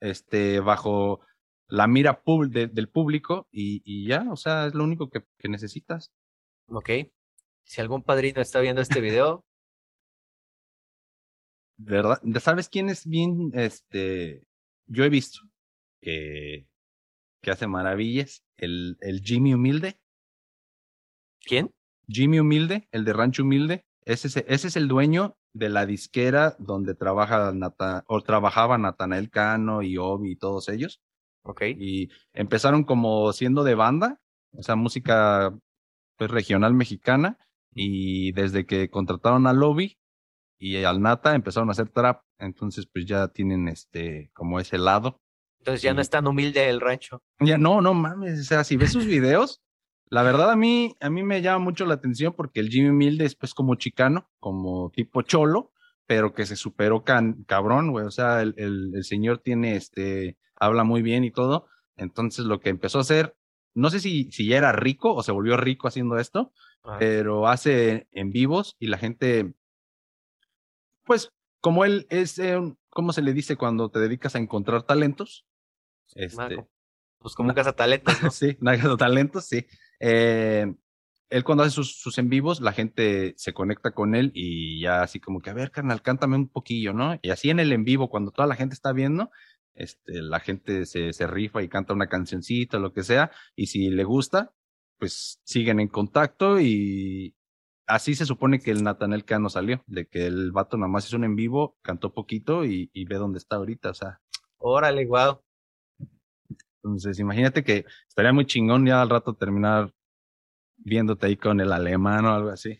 este, 0.00 0.60
bajo 0.60 1.20
la 1.68 1.86
mira 1.86 2.22
pub- 2.22 2.48
de- 2.50 2.66
del 2.66 2.88
público 2.88 3.48
y, 3.52 3.80
y 3.84 4.06
ya, 4.08 4.26
o 4.30 4.36
sea, 4.36 4.66
es 4.66 4.74
lo 4.74 4.84
único 4.84 5.08
que, 5.08 5.22
que 5.38 5.48
necesitas. 5.48 6.12
Ok. 6.68 6.90
Si 7.64 7.80
algún 7.80 8.02
padrino 8.02 8.40
está 8.40 8.60
viendo 8.60 8.82
este 8.82 9.00
video, 9.00 9.44
¿Verdad? 11.82 12.20
¿Sabes 12.40 12.68
quién 12.68 12.90
es 12.90 13.06
bien, 13.06 13.52
este, 13.54 14.44
yo 14.86 15.02
he 15.04 15.08
visto 15.08 15.40
que, 16.02 16.66
que 17.42 17.50
hace 17.50 17.66
maravillas? 17.66 18.44
El, 18.58 18.98
el 19.00 19.22
Jimmy 19.22 19.54
Humilde. 19.54 19.98
¿quién? 21.40 21.72
Jimmy 22.06 22.38
Humilde, 22.40 22.86
el 22.92 23.04
de 23.04 23.12
Rancho 23.14 23.44
Humilde, 23.44 23.86
ese 24.04 24.28
es, 24.28 24.36
ese 24.36 24.68
es 24.68 24.76
el 24.76 24.88
dueño 24.88 25.36
de 25.54 25.70
la 25.70 25.86
disquera 25.86 26.54
donde 26.58 26.94
trabaja 26.94 27.50
Nata- 27.52 28.04
o 28.06 28.20
trabajaba 28.20 28.76
Natanael 28.76 29.30
Cano 29.30 29.82
y 29.82 29.96
Obi 29.96 30.32
y 30.32 30.36
todos 30.36 30.68
ellos. 30.68 31.00
Ok. 31.42 31.62
Y 31.78 32.10
empezaron 32.34 32.84
como 32.84 33.32
siendo 33.32 33.64
de 33.64 33.74
banda, 33.74 34.20
o 34.52 34.62
sea, 34.62 34.76
música 34.76 35.56
pues, 36.16 36.30
regional 36.30 36.74
mexicana. 36.74 37.38
Y 37.72 38.32
desde 38.32 38.66
que 38.66 38.90
contrataron 38.90 39.46
al 39.46 39.62
Obi 39.62 39.96
y 40.60 40.84
al 40.84 41.00
Nata 41.02 41.34
empezaron 41.34 41.68
a 41.70 41.72
hacer 41.72 41.88
trap. 41.88 42.22
Entonces, 42.38 42.86
pues 42.86 43.06
ya 43.06 43.26
tienen 43.28 43.66
este, 43.66 44.30
como 44.34 44.60
ese 44.60 44.78
lado. 44.78 45.20
Entonces 45.58 45.82
ya 45.82 45.92
no 45.92 46.00
es 46.00 46.08
tan 46.10 46.26
humilde 46.26 46.68
el 46.68 46.80
rancho. 46.80 47.22
Ya, 47.40 47.58
no, 47.58 47.80
no 47.80 47.92
mames, 47.94 48.40
o 48.40 48.44
sea, 48.44 48.62
si 48.64 48.76
ves 48.76 48.92
sus 48.92 49.04
videos, 49.06 49.60
la 50.08 50.22
verdad 50.22 50.50
a 50.50 50.56
mí, 50.56 50.96
a 51.00 51.10
mí 51.10 51.22
me 51.22 51.42
llama 51.42 51.58
mucho 51.64 51.84
la 51.84 51.94
atención 51.94 52.32
porque 52.34 52.60
el 52.60 52.68
Jimmy 52.70 52.88
Humilde 52.90 53.24
es 53.26 53.34
pues 53.36 53.52
como 53.52 53.74
chicano, 53.74 54.30
como 54.38 54.90
tipo 54.90 55.20
cholo, 55.22 55.72
pero 56.06 56.32
que 56.34 56.46
se 56.46 56.56
superó 56.56 57.04
can- 57.04 57.44
cabrón, 57.44 57.90
güey, 57.90 58.06
o 58.06 58.10
sea, 58.10 58.40
el, 58.42 58.54
el, 58.56 58.90
el 58.94 59.04
señor 59.04 59.38
tiene, 59.38 59.76
este, 59.76 60.38
habla 60.56 60.82
muy 60.82 61.02
bien 61.02 61.24
y 61.24 61.30
todo, 61.30 61.66
entonces 61.96 62.46
lo 62.46 62.58
que 62.60 62.70
empezó 62.70 62.98
a 62.98 63.02
hacer, 63.02 63.36
no 63.74 63.90
sé 63.90 64.00
si, 64.00 64.30
si 64.32 64.48
ya 64.48 64.56
era 64.56 64.72
rico 64.72 65.14
o 65.14 65.22
se 65.22 65.30
volvió 65.32 65.56
rico 65.58 65.86
haciendo 65.88 66.18
esto, 66.18 66.52
Ajá. 66.82 66.98
pero 66.98 67.46
hace 67.48 68.08
en 68.12 68.30
vivos 68.30 68.76
y 68.80 68.86
la 68.88 68.96
gente, 68.98 69.52
pues, 71.10 71.28
como 71.60 71.84
él 71.84 72.06
es, 72.08 72.38
eh, 72.38 72.56
un- 72.56 72.78
¿cómo 72.88 73.12
se 73.12 73.20
le 73.20 73.32
dice 73.32 73.56
cuando 73.56 73.90
te 73.90 73.98
dedicas 73.98 74.36
a 74.36 74.38
encontrar 74.38 74.84
talentos? 74.84 75.44
Este. 76.14 76.64
Pues 77.18 77.34
como 77.34 77.48
un 77.48 77.54
cazatalentos, 77.56 78.14
¿no? 78.22 78.30
sí, 78.30 78.56
Naga 78.60 78.96
talentos, 78.96 79.46
sí. 79.46 79.66
Eh, 79.98 80.72
él 81.28 81.42
cuando 81.42 81.64
hace 81.64 81.72
sus, 81.74 82.00
sus 82.00 82.16
en 82.18 82.28
vivos, 82.28 82.60
la 82.60 82.72
gente 82.72 83.34
se 83.36 83.52
conecta 83.52 83.90
con 83.90 84.14
él 84.14 84.30
y 84.34 84.82
ya 84.82 85.02
así 85.02 85.18
como 85.18 85.40
que, 85.40 85.50
a 85.50 85.54
ver, 85.54 85.72
carnal, 85.72 86.00
cántame 86.00 86.36
un 86.36 86.48
poquillo, 86.48 86.92
¿no? 86.92 87.18
Y 87.22 87.30
así 87.30 87.50
en 87.50 87.58
el 87.58 87.72
en 87.72 87.82
vivo, 87.82 88.08
cuando 88.08 88.30
toda 88.30 88.46
la 88.46 88.54
gente 88.54 88.74
está 88.74 88.92
viendo, 88.92 89.32
este, 89.74 90.22
la 90.22 90.38
gente 90.38 90.86
se, 90.86 91.12
se 91.12 91.26
rifa 91.26 91.60
y 91.60 91.68
canta 91.68 91.92
una 91.92 92.06
cancioncita 92.06 92.76
o 92.76 92.80
lo 92.80 92.92
que 92.92 93.02
sea, 93.02 93.32
y 93.56 93.66
si 93.66 93.90
le 93.90 94.04
gusta, 94.04 94.52
pues 94.96 95.40
siguen 95.42 95.80
en 95.80 95.88
contacto 95.88 96.60
y 96.60 97.34
así 97.90 98.14
se 98.14 98.26
supone 98.26 98.60
que 98.60 98.70
el 98.70 98.82
Natanel 98.82 99.24
Cano 99.24 99.50
salió, 99.50 99.82
de 99.86 100.06
que 100.06 100.26
el 100.26 100.52
vato 100.52 100.76
nada 100.76 100.88
más 100.88 101.06
hizo 101.06 101.16
un 101.16 101.24
en 101.24 101.36
vivo, 101.36 101.76
cantó 101.82 102.12
poquito 102.12 102.64
y, 102.64 102.90
y 102.92 103.04
ve 103.04 103.16
dónde 103.16 103.38
está 103.38 103.56
ahorita, 103.56 103.90
o 103.90 103.94
sea, 103.94 104.20
Órale, 104.58 105.04
guau. 105.06 105.42
entonces 106.82 107.18
imagínate 107.18 107.64
que 107.64 107.84
estaría 108.08 108.32
muy 108.32 108.46
chingón 108.46 108.86
ya 108.86 109.00
al 109.02 109.10
rato 109.10 109.34
terminar 109.34 109.92
viéndote 110.76 111.26
ahí 111.26 111.36
con 111.36 111.60
el 111.60 111.72
alemán 111.72 112.24
o 112.26 112.34
algo 112.34 112.50
así. 112.50 112.78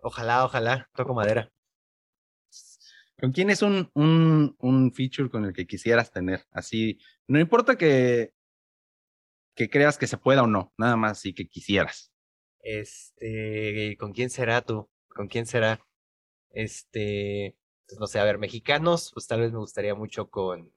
Ojalá, 0.00 0.44
ojalá. 0.44 0.88
Toco 0.94 1.14
madera. 1.14 1.48
¿Con 3.20 3.30
quién 3.30 3.50
es 3.50 3.62
un, 3.62 3.88
un, 3.94 4.56
un 4.58 4.92
feature 4.92 5.30
con 5.30 5.44
el 5.44 5.52
que 5.52 5.66
quisieras 5.66 6.10
tener? 6.10 6.44
Así, 6.50 6.98
no 7.28 7.38
importa 7.38 7.76
que, 7.76 8.34
que 9.54 9.70
creas 9.70 9.96
que 9.96 10.08
se 10.08 10.18
pueda 10.18 10.42
o 10.42 10.48
no, 10.48 10.72
nada 10.76 10.96
más 10.96 11.20
sí 11.20 11.32
que 11.32 11.48
quisieras. 11.48 12.11
Este, 12.62 13.96
¿con 13.98 14.12
quién 14.12 14.30
será 14.30 14.62
tú? 14.62 14.88
¿Con 15.08 15.28
quién 15.28 15.46
será? 15.46 15.84
Este, 16.50 17.56
pues 17.86 17.98
no 17.98 18.06
sé, 18.06 18.20
a 18.20 18.24
ver, 18.24 18.38
mexicanos, 18.38 19.10
pues 19.12 19.26
tal 19.26 19.40
vez 19.40 19.52
me 19.52 19.58
gustaría 19.58 19.94
mucho 19.94 20.30
con, 20.30 20.72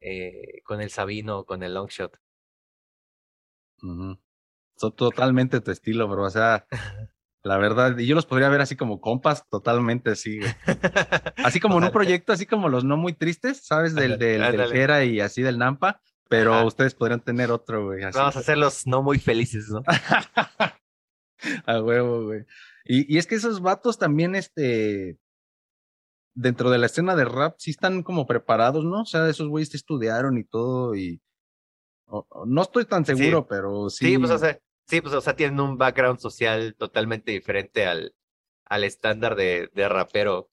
eh, 0.00 0.62
con 0.64 0.80
el 0.80 0.90
Sabino 0.90 1.40
o 1.40 1.46
con 1.46 1.62
el 1.62 1.74
Longshot. 1.74 2.18
Ujú. 3.82 4.18
Son 4.76 4.96
totalmente 4.96 5.60
tu 5.60 5.70
estilo, 5.70 6.08
bro. 6.08 6.24
O 6.24 6.30
sea, 6.30 6.66
la 7.42 7.58
verdad, 7.58 7.98
y 7.98 8.06
yo 8.06 8.14
los 8.14 8.26
podría 8.26 8.48
ver 8.48 8.60
así 8.60 8.76
como 8.76 9.00
compas, 9.00 9.46
totalmente 9.48 10.10
así, 10.10 10.38
güey. 10.38 10.52
Así 11.44 11.60
como 11.60 11.78
en 11.78 11.84
un 11.84 11.90
proyecto, 11.90 12.32
así 12.32 12.46
como 12.46 12.68
los 12.68 12.84
no 12.84 12.96
muy 12.96 13.12
tristes, 13.12 13.64
¿sabes? 13.64 13.94
Del, 13.94 14.18
del, 14.18 14.40
del. 14.40 14.70
Jera 14.70 15.04
y 15.04 15.20
así 15.20 15.42
del 15.42 15.58
Nampa, 15.58 16.00
pero 16.32 16.54
Ajá. 16.54 16.64
ustedes 16.64 16.94
podrían 16.94 17.20
tener 17.20 17.50
otro, 17.50 17.84
güey. 17.86 18.02
Así. 18.04 18.18
Vamos 18.18 18.36
a 18.36 18.40
hacerlos 18.40 18.86
no 18.86 19.02
muy 19.02 19.18
felices, 19.18 19.68
¿no? 19.70 19.82
A 21.66 21.80
huevo, 21.82 22.24
güey. 22.26 22.44
Y, 22.84 23.12
y 23.14 23.18
es 23.18 23.26
que 23.26 23.34
esos 23.34 23.60
vatos 23.60 23.98
también, 23.98 24.34
este, 24.34 25.18
dentro 26.34 26.70
de 26.70 26.78
la 26.78 26.86
escena 26.86 27.16
de 27.16 27.24
rap, 27.24 27.56
sí 27.58 27.70
están 27.72 28.02
como 28.02 28.26
preparados, 28.26 28.84
¿no? 28.84 29.02
O 29.02 29.06
sea, 29.06 29.28
esos 29.28 29.48
güeyes 29.48 29.70
te 29.70 29.76
estudiaron 29.76 30.38
y 30.38 30.44
todo 30.44 30.94
y... 30.94 31.20
o- 32.06 32.26
o- 32.28 32.46
no 32.46 32.62
estoy 32.62 32.84
tan 32.84 33.04
Sí. 33.04 33.16
seguro, 33.16 33.46
pero 33.46 33.90
sí. 33.90 34.06
Sí, 34.06 34.18
pues 34.18 34.30
o 34.30 34.38
sea, 34.38 34.58
sí, 34.86 35.00
pues 35.00 35.14
o 35.14 35.20
sea, 35.20 35.34
tienen 35.36 35.60
un 35.60 35.76
background 35.78 36.18
social 36.20 36.74
totalmente 36.78 37.32
diferente 37.32 37.86
al, 37.86 38.14
al 38.66 38.84
estándar 38.84 39.34
de, 39.36 39.68
de 39.74 39.88
rapero 39.88 40.48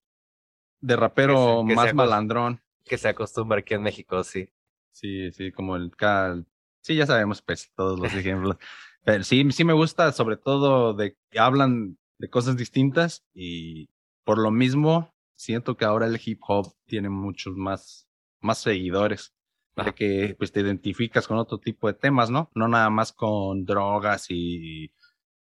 de 0.81 0.95
rapero 0.95 1.63
que 1.67 1.73
se- 1.73 1.75
que 1.75 1.75
más 1.75 1.93
malandrón. 1.93 2.61
que 2.85 2.97
se 2.97 3.09
acostumbra 3.09 3.59
aquí 3.59 3.73
en 3.75 3.83
México, 3.83 4.23
sí. 4.23 4.49
Sí, 4.91 5.31
sí, 5.31 5.51
como 5.51 5.75
el 5.75 5.95
Cal. 5.95 6.45
Sí, 6.81 6.95
ya 6.95 7.05
sabemos, 7.05 7.41
pues, 7.41 7.71
todos 7.75 7.99
los 7.99 8.13
ejemplos. 8.13 8.57
Pero 9.03 9.23
sí, 9.23 9.49
sí 9.51 9.63
me 9.63 9.73
gusta, 9.73 10.11
sobre 10.11 10.37
todo, 10.37 10.93
de 10.93 11.17
que 11.29 11.39
hablan 11.39 11.97
de 12.17 12.29
cosas 12.29 12.57
distintas 12.57 13.25
y 13.33 13.89
por 14.25 14.37
lo 14.39 14.51
mismo 14.51 15.13
siento 15.35 15.77
que 15.77 15.85
ahora 15.85 16.05
el 16.07 16.19
hip 16.23 16.41
hop 16.47 16.73
tiene 16.85 17.09
muchos 17.09 17.55
más, 17.55 18.07
más 18.41 18.57
seguidores. 18.59 19.33
De 19.75 19.93
que 19.95 20.35
pues 20.37 20.51
te 20.51 20.59
identificas 20.59 21.25
con 21.25 21.37
otro 21.37 21.57
tipo 21.57 21.87
de 21.87 21.93
temas, 21.93 22.29
¿no? 22.29 22.51
No 22.53 22.67
nada 22.67 22.89
más 22.89 23.13
con 23.13 23.63
drogas 23.63 24.25
y, 24.29 24.91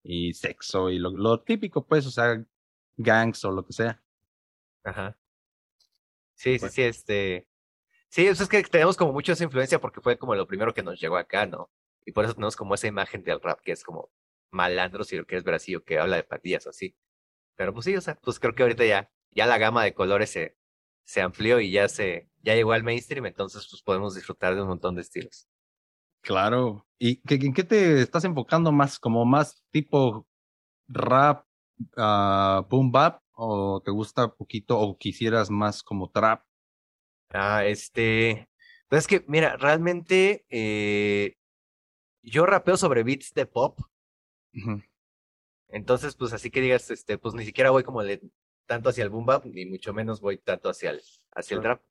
y 0.03 0.33
sexo 0.33 0.89
y 0.89 0.99
lo, 0.99 1.11
lo 1.11 1.43
típico, 1.43 1.87
pues, 1.87 2.07
o 2.07 2.11
sea, 2.11 2.43
gangs 2.97 3.45
o 3.45 3.51
lo 3.53 3.67
que 3.67 3.75
sea. 3.75 4.03
Ajá. 4.85 5.19
Sí, 6.35 6.59
sí, 6.59 6.59
Bueno. 6.61 6.73
sí, 6.73 6.83
este. 6.83 7.47
Sí, 8.13 8.27
pues 8.27 8.43
es 8.43 8.49
que 8.51 8.63
tenemos 8.65 8.99
como 8.99 9.11
mucho 9.15 9.33
esa 9.33 9.45
influencia 9.45 9.81
porque 9.81 10.03
fue 10.03 10.19
como 10.19 10.35
lo 10.35 10.47
primero 10.47 10.75
que 10.75 10.83
nos 10.83 11.01
llegó 11.01 11.17
acá, 11.17 11.47
¿no? 11.47 11.71
Y 12.05 12.13
por 12.13 12.27
eso 12.27 12.35
tenemos 12.35 12.57
como 12.57 12.75
esa 12.75 12.87
imagen 12.87 13.23
del 13.25 13.41
rap 13.41 13.61
que 13.63 13.73
es 13.73 13.83
como 13.83 14.11
malandro, 14.51 15.03
si 15.03 15.17
lo 15.17 15.25
quieres 15.25 15.45
ver 15.45 15.55
así, 15.55 15.75
o 15.75 15.83
que 15.83 15.99
habla 15.99 16.17
de 16.17 16.25
pandillas 16.25 16.67
o 16.67 16.71
así. 16.71 16.95
Pero 17.57 17.73
pues 17.73 17.87
sí, 17.87 17.97
o 17.97 18.03
sea, 18.03 18.17
pues 18.23 18.39
creo 18.39 18.55
que 18.55 18.65
ahorita 18.65 18.85
ya, 18.85 19.11
ya 19.31 19.47
la 19.47 19.57
gama 19.57 19.83
de 19.83 19.95
colores 19.95 20.29
se, 20.29 20.59
se 21.05 21.23
amplió 21.23 21.59
y 21.59 21.71
ya 21.71 21.89
se, 21.89 22.29
ya 22.43 22.55
llegó 22.55 22.73
al 22.73 22.83
mainstream, 22.83 23.25
entonces 23.25 23.67
pues 23.71 23.83
podemos 23.83 24.15
disfrutar 24.15 24.55
de 24.55 24.61
un 24.61 24.69
montón 24.69 24.95
de 24.95 25.01
estilos. 25.01 25.49
Claro. 26.21 26.87
¿Y 26.99 27.23
qué, 27.23 27.37
en 27.37 27.55
qué 27.55 27.65
te 27.65 28.03
estás 28.03 28.25
enfocando 28.25 28.73
más? 28.73 28.99
¿Como 28.99 29.25
más 29.25 29.65
tipo 29.71 30.29
rap, 30.87 31.47
ah, 31.97 32.67
boom 32.69 32.93
bap? 32.93 33.23
¿O 33.33 33.81
te 33.83 33.91
gusta 33.91 34.35
poquito 34.35 34.79
o 34.79 34.99
quisieras 34.99 35.49
más 35.49 35.83
como 35.83 36.11
trap? 36.11 36.45
Ah, 37.33 37.65
este. 37.65 38.49
Pues 38.89 39.01
es 39.03 39.07
que, 39.07 39.25
mira, 39.27 39.57
realmente 39.57 40.45
eh, 40.51 41.37
yo 42.23 42.45
rapeo 42.47 42.77
sobre 42.77 43.03
beats 43.05 43.33
de 43.35 43.47
pop. 43.47 43.79
Entonces, 45.69 46.15
pues 46.17 46.33
así 46.33 46.51
que 46.51 46.61
digas, 46.61 46.91
este, 46.91 47.17
pues 47.19 47.35
ni 47.35 47.45
siquiera 47.45 47.71
voy 47.71 47.83
como 47.83 48.03
de 48.03 48.21
tanto 48.67 48.91
hacia 48.91 49.05
el 49.05 49.11
boom 49.11 49.25
bap, 49.27 49.45
ni 49.47 49.65
mucho 49.67 49.95
menos 49.95 50.21
voy 50.21 50.39
tanto 50.39 50.69
hacia 50.69 50.91
el, 50.91 51.03
hacia 51.35 51.57
el 51.57 51.63
trap. 51.63 51.83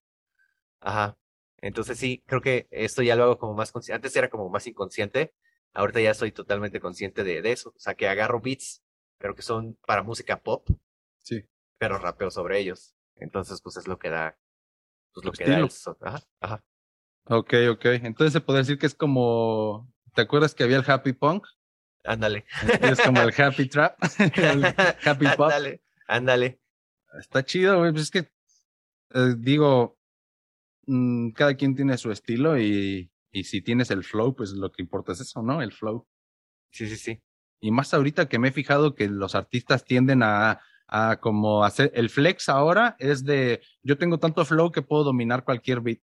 Ajá. 0.80 1.18
Entonces 1.58 1.98
sí, 1.98 2.24
creo 2.26 2.42
que 2.42 2.68
esto 2.72 3.02
ya 3.02 3.16
lo 3.16 3.24
hago 3.24 3.38
como 3.38 3.54
más 3.54 3.72
consciente. 3.72 3.96
Antes 3.96 4.16
era 4.16 4.30
como 4.30 4.50
más 4.50 4.66
inconsciente, 4.68 5.34
ahorita 5.74 6.02
ya 6.02 6.14
soy 6.14 6.32
totalmente 6.32 6.80
consciente 6.80 7.24
de, 7.24 7.42
de 7.42 7.52
eso. 7.52 7.70
O 7.76 7.80
sea, 7.80 7.96
que 7.96 8.08
agarro 8.08 8.40
beats, 8.40 8.84
pero 9.18 9.36
que 9.36 9.42
son 9.42 9.76
para 9.88 10.04
música 10.04 10.42
pop, 10.42 10.68
Sí. 11.24 11.46
pero 11.78 11.98
rapeo 12.00 12.32
sobre 12.32 12.60
ellos. 12.60 12.96
Entonces, 13.16 13.62
pues 13.62 13.78
es 13.78 13.88
lo 13.88 14.00
que 14.00 14.10
da, 14.10 14.38
pues 15.14 15.26
lo 15.26 15.32
que 15.32 15.46
da 15.46 15.60
el. 15.60 15.70
Ajá, 16.02 16.22
ajá. 16.40 16.64
Ok, 17.26 17.54
ok. 17.72 17.86
Entonces 17.86 18.34
se 18.34 18.42
puede 18.42 18.60
decir 18.60 18.78
que 18.78 18.88
es 18.88 18.96
como. 18.96 19.92
¿Te 20.14 20.22
acuerdas 20.22 20.54
que 20.54 20.64
había 20.64 20.78
el 20.78 20.90
happy 20.90 21.14
punk? 21.14 21.48
Ándale. 22.04 22.46
Es 22.82 23.00
como 23.00 23.22
el 23.22 23.34
happy 23.36 23.68
trap. 23.68 23.98
el 24.36 24.66
happy 24.66 25.26
pop. 25.38 25.42
Ándale, 25.42 25.82
ándale. 26.08 26.62
Está 27.20 27.44
chido, 27.44 27.80
güey. 27.80 27.92
Pues 27.92 28.04
es 28.04 28.12
que, 28.12 28.32
eh, 29.14 29.36
digo, 29.38 30.00
mm, 30.88 31.32
cada 31.32 31.56
quien 31.56 31.76
tiene 31.76 31.98
su 31.98 32.12
estilo 32.12 32.58
y, 32.58 33.12
y 33.32 33.44
si 33.44 33.62
tienes 33.62 33.92
el 33.92 34.04
flow, 34.04 34.36
pues 34.36 34.52
lo 34.52 34.72
que 34.72 34.82
importa 34.82 35.12
es 35.12 35.22
eso, 35.22 35.42
¿no? 35.42 35.62
El 35.62 35.72
flow. 35.72 36.08
Sí, 36.72 36.88
sí, 36.88 36.98
sí. 36.98 37.22
Y 37.60 37.72
más 37.72 37.94
ahorita 37.94 38.28
que 38.28 38.40
me 38.40 38.50
he 38.50 38.52
fijado 38.52 38.96
que 38.96 39.08
los 39.08 39.36
artistas 39.36 39.86
tienden 39.86 40.24
a, 40.24 40.62
a 40.92 41.18
como 41.20 41.64
hacer, 41.64 41.92
el 41.96 42.10
flex 42.10 42.50
ahora 42.50 42.96
es 43.00 43.24
de, 43.24 43.62
yo 43.82 43.98
tengo 43.98 44.20
tanto 44.20 44.44
flow 44.46 44.72
que 44.72 44.82
puedo 44.82 45.04
dominar 45.06 45.44
cualquier 45.46 45.80
beat, 45.82 46.00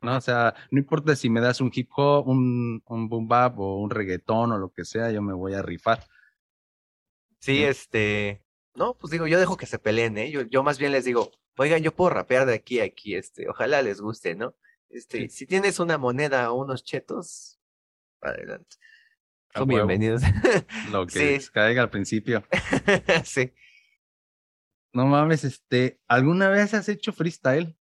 ¿no? 0.00 0.16
O 0.16 0.20
sea, 0.20 0.54
no 0.70 0.78
importa 0.78 1.14
si 1.16 1.28
me 1.28 1.40
das 1.40 1.60
un 1.60 1.70
hip 1.74 1.90
hop, 1.96 2.28
un, 2.28 2.82
un 2.86 3.08
boom 3.08 3.26
bap 3.28 3.58
o 3.58 3.76
un 3.80 3.90
reggaetón 3.90 4.52
o 4.52 4.58
lo 4.58 4.70
que 4.72 4.84
sea, 4.84 5.10
yo 5.10 5.20
me 5.22 5.34
voy 5.34 5.54
a 5.54 5.62
rifar. 5.62 6.04
Sí, 7.40 7.62
este, 7.64 8.42
no, 8.74 8.94
pues 8.94 9.10
digo, 9.10 9.26
yo 9.26 9.38
dejo 9.38 9.56
que 9.56 9.66
se 9.66 9.78
peleen, 9.78 10.16
¿eh? 10.18 10.30
Yo, 10.30 10.42
yo 10.42 10.62
más 10.62 10.78
bien 10.78 10.92
les 10.92 11.04
digo, 11.04 11.30
oigan, 11.56 11.82
yo 11.82 11.94
puedo 11.94 12.10
rapear 12.10 12.46
de 12.46 12.54
aquí 12.54 12.80
a 12.80 12.84
aquí, 12.84 13.14
este, 13.16 13.48
ojalá 13.48 13.82
les 13.82 14.00
guste, 14.00 14.34
¿no? 14.34 14.54
Este, 14.88 15.22
Sí. 15.22 15.28
si 15.30 15.46
tienes 15.46 15.80
una 15.80 15.98
moneda 15.98 16.50
o 16.52 16.62
unos 16.62 16.84
chetos, 16.84 17.58
adelante. 18.20 18.76
Son 19.54 19.66
bienvenidos. 19.68 20.22
Lo 20.92 21.06
que 21.08 21.40
Sí. 21.40 21.48
caiga 21.52 21.82
al 21.82 21.90
principio. 21.90 22.44
Sí. 23.24 23.52
No 24.98 25.06
mames, 25.06 25.44
este, 25.44 26.00
¿alguna 26.08 26.48
vez 26.48 26.74
has 26.74 26.88
hecho 26.88 27.12
freestyle? 27.12 27.78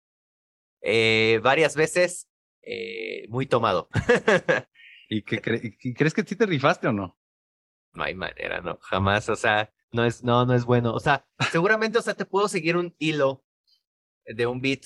Eh, 0.82 1.40
varias 1.42 1.74
veces, 1.74 2.28
eh, 2.60 3.26
muy 3.30 3.46
tomado. 3.46 3.88
¿Y, 5.08 5.22
qué 5.22 5.40
cre- 5.40 5.78
y 5.80 5.94
crees 5.94 6.12
que 6.12 6.24
sí 6.24 6.36
te 6.36 6.44
rifaste 6.44 6.88
o 6.88 6.92
no? 6.92 7.18
No 7.94 8.04
hay 8.04 8.14
manera, 8.14 8.60
no, 8.60 8.76
jamás, 8.82 9.30
o 9.30 9.34
sea, 9.34 9.72
no 9.92 10.04
es, 10.04 10.24
no, 10.24 10.44
no 10.44 10.52
es 10.52 10.66
bueno. 10.66 10.92
O 10.92 11.00
sea, 11.00 11.26
seguramente, 11.50 11.96
o 11.96 12.02
sea, 12.02 12.12
te 12.12 12.26
puedo 12.26 12.48
seguir 12.48 12.76
un 12.76 12.94
hilo 12.98 13.42
de 14.26 14.46
un 14.46 14.60
beat, 14.60 14.82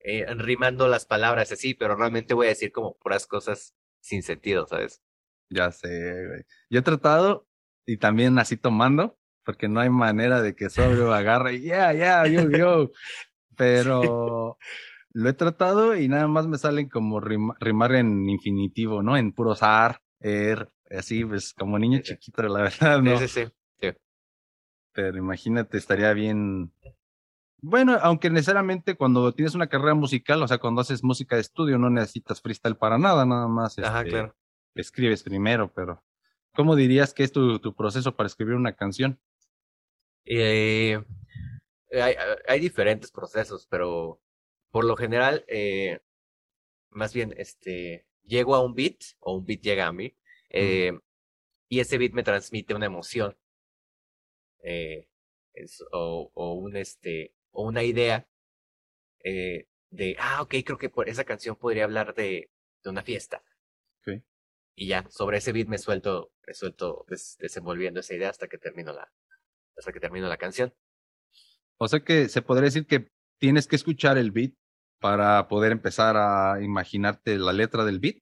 eh, 0.00 0.26
rimando 0.34 0.86
las 0.86 1.06
palabras 1.06 1.50
así, 1.50 1.72
pero 1.72 1.96
realmente 1.96 2.34
voy 2.34 2.48
a 2.48 2.50
decir 2.50 2.72
como 2.72 2.98
puras 2.98 3.26
cosas 3.26 3.74
sin 4.02 4.22
sentido, 4.22 4.66
¿sabes? 4.66 5.02
Ya 5.48 5.72
sé, 5.72 5.88
güey. 6.28 6.42
Yo 6.68 6.80
he 6.80 6.82
tratado 6.82 7.48
y 7.86 7.96
también 7.96 8.38
así 8.38 8.58
tomando, 8.58 9.18
porque 9.48 9.66
no 9.66 9.80
hay 9.80 9.88
manera 9.88 10.42
de 10.42 10.54
que 10.54 10.68
sobrio 10.68 11.10
agarre 11.10 11.54
y 11.54 11.60
yeah, 11.62 11.94
yeah, 11.94 12.26
yo, 12.26 12.50
yo. 12.50 12.90
Pero 13.56 14.58
lo 15.14 15.28
he 15.30 15.32
tratado 15.32 15.96
y 15.96 16.06
nada 16.06 16.28
más 16.28 16.46
me 16.46 16.58
salen 16.58 16.90
como 16.90 17.18
rima- 17.18 17.56
rimar 17.58 17.94
en 17.94 18.28
infinitivo, 18.28 19.02
¿no? 19.02 19.16
En 19.16 19.32
puros 19.32 19.62
ar, 19.62 20.02
er, 20.20 20.70
así, 20.90 21.24
pues 21.24 21.54
como 21.54 21.78
niño 21.78 22.00
chiquito, 22.02 22.42
la 22.42 22.60
verdad, 22.60 23.00
¿no? 23.00 23.18
Sí, 23.18 23.28
sí, 23.28 23.44
sí. 23.80 23.88
Pero 24.92 25.16
imagínate, 25.16 25.78
estaría 25.78 26.12
bien. 26.12 26.70
Bueno, 27.62 27.96
aunque 28.02 28.28
necesariamente 28.28 28.96
cuando 28.96 29.32
tienes 29.32 29.54
una 29.54 29.68
carrera 29.68 29.94
musical, 29.94 30.42
o 30.42 30.46
sea, 30.46 30.58
cuando 30.58 30.82
haces 30.82 31.02
música 31.02 31.36
de 31.36 31.40
estudio, 31.40 31.78
no 31.78 31.88
necesitas 31.88 32.42
freestyle 32.42 32.76
para 32.76 32.98
nada, 32.98 33.24
nada 33.24 33.48
más. 33.48 33.78
Ajá, 33.78 34.00
este, 34.00 34.10
claro. 34.10 34.36
escribes 34.74 35.22
primero, 35.22 35.72
pero 35.72 36.04
¿cómo 36.54 36.76
dirías 36.76 37.14
que 37.14 37.22
es 37.22 37.32
tu, 37.32 37.58
tu 37.60 37.74
proceso 37.74 38.14
para 38.14 38.26
escribir 38.26 38.56
una 38.56 38.74
canción? 38.74 39.18
Eh, 40.30 41.00
hay, 41.92 42.14
hay 42.48 42.60
diferentes 42.60 43.10
procesos, 43.10 43.66
pero 43.70 44.20
por 44.70 44.84
lo 44.84 44.96
general, 44.96 45.44
eh, 45.48 46.00
más 46.90 47.14
bien, 47.14 47.34
este, 47.38 48.06
llego 48.24 48.54
a 48.56 48.64
un 48.64 48.74
beat 48.74 48.98
o 49.20 49.34
un 49.36 49.46
beat 49.46 49.62
llega 49.62 49.86
a 49.88 49.92
mí 49.92 50.14
eh, 50.50 50.92
y 51.68 51.80
ese 51.80 51.98
beat 51.98 52.12
me 52.12 52.24
transmite 52.24 52.74
una 52.74 52.86
emoción 52.86 53.36
eh, 54.62 55.08
es- 55.54 55.84
o, 55.92 56.30
o 56.34 56.54
un 56.54 56.76
este 56.76 57.34
o 57.52 57.64
una 57.64 57.82
idea 57.84 58.26
eh, 59.24 59.66
de 59.90 60.16
ah 60.20 60.42
ok 60.42 60.56
creo 60.66 60.78
que 60.78 60.90
por 60.90 61.08
esa 61.08 61.24
canción 61.24 61.56
podría 61.56 61.84
hablar 61.84 62.14
de, 62.14 62.50
de 62.84 62.90
una 62.90 63.02
fiesta 63.02 63.42
y 64.74 64.86
ya 64.88 65.04
sobre 65.10 65.38
ese 65.38 65.52
beat 65.52 65.68
me 65.68 65.76
suelto 65.78 66.32
me 66.46 66.54
suelto 66.54 67.04
des- 67.08 67.36
desenvolviendo 67.38 68.00
esa 68.00 68.14
idea 68.14 68.30
hasta 68.30 68.48
que 68.48 68.56
termino 68.58 68.92
la 68.94 69.12
hasta 69.78 69.92
que 69.92 70.00
termino 70.00 70.28
la 70.28 70.36
canción 70.36 70.74
O 71.78 71.88
sea 71.88 72.00
que 72.00 72.28
se 72.28 72.42
podría 72.42 72.64
decir 72.66 72.86
que 72.86 73.08
tienes 73.38 73.66
que 73.66 73.76
escuchar 73.76 74.18
el 74.18 74.30
beat 74.32 74.52
para 75.00 75.46
poder 75.48 75.72
empezar 75.72 76.16
a 76.16 76.60
imaginarte 76.62 77.38
la 77.38 77.52
letra 77.52 77.84
del 77.84 78.00
beat. 78.00 78.16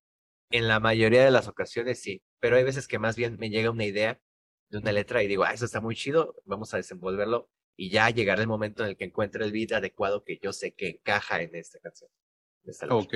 En 0.50 0.68
la 0.68 0.78
mayoría 0.78 1.24
de 1.24 1.30
las 1.30 1.48
ocasiones 1.48 2.00
sí, 2.00 2.22
pero 2.38 2.56
hay 2.56 2.64
veces 2.64 2.86
que 2.86 2.98
más 2.98 3.16
bien 3.16 3.36
me 3.38 3.50
llega 3.50 3.70
una 3.70 3.84
idea 3.84 4.20
de 4.70 4.78
una 4.78 4.92
letra 4.92 5.22
y 5.22 5.26
digo, 5.26 5.44
ah, 5.44 5.52
eso 5.52 5.64
está 5.64 5.80
muy 5.80 5.96
chido, 5.96 6.34
vamos 6.44 6.72
a 6.74 6.76
desenvolverlo 6.76 7.50
y 7.76 7.90
ya 7.90 8.10
llegará 8.10 8.42
el 8.42 8.48
momento 8.48 8.82
en 8.84 8.90
el 8.90 8.96
que 8.96 9.04
encuentre 9.04 9.44
el 9.44 9.52
beat 9.52 9.72
adecuado 9.72 10.22
que 10.24 10.38
yo 10.42 10.52
sé 10.52 10.74
que 10.74 10.88
encaja 10.90 11.40
en 11.42 11.54
esta 11.54 11.78
canción. 11.80 12.10
en 12.64 12.70
esta 12.70 12.86
letra. 12.86 12.96
Ok. 12.96 13.14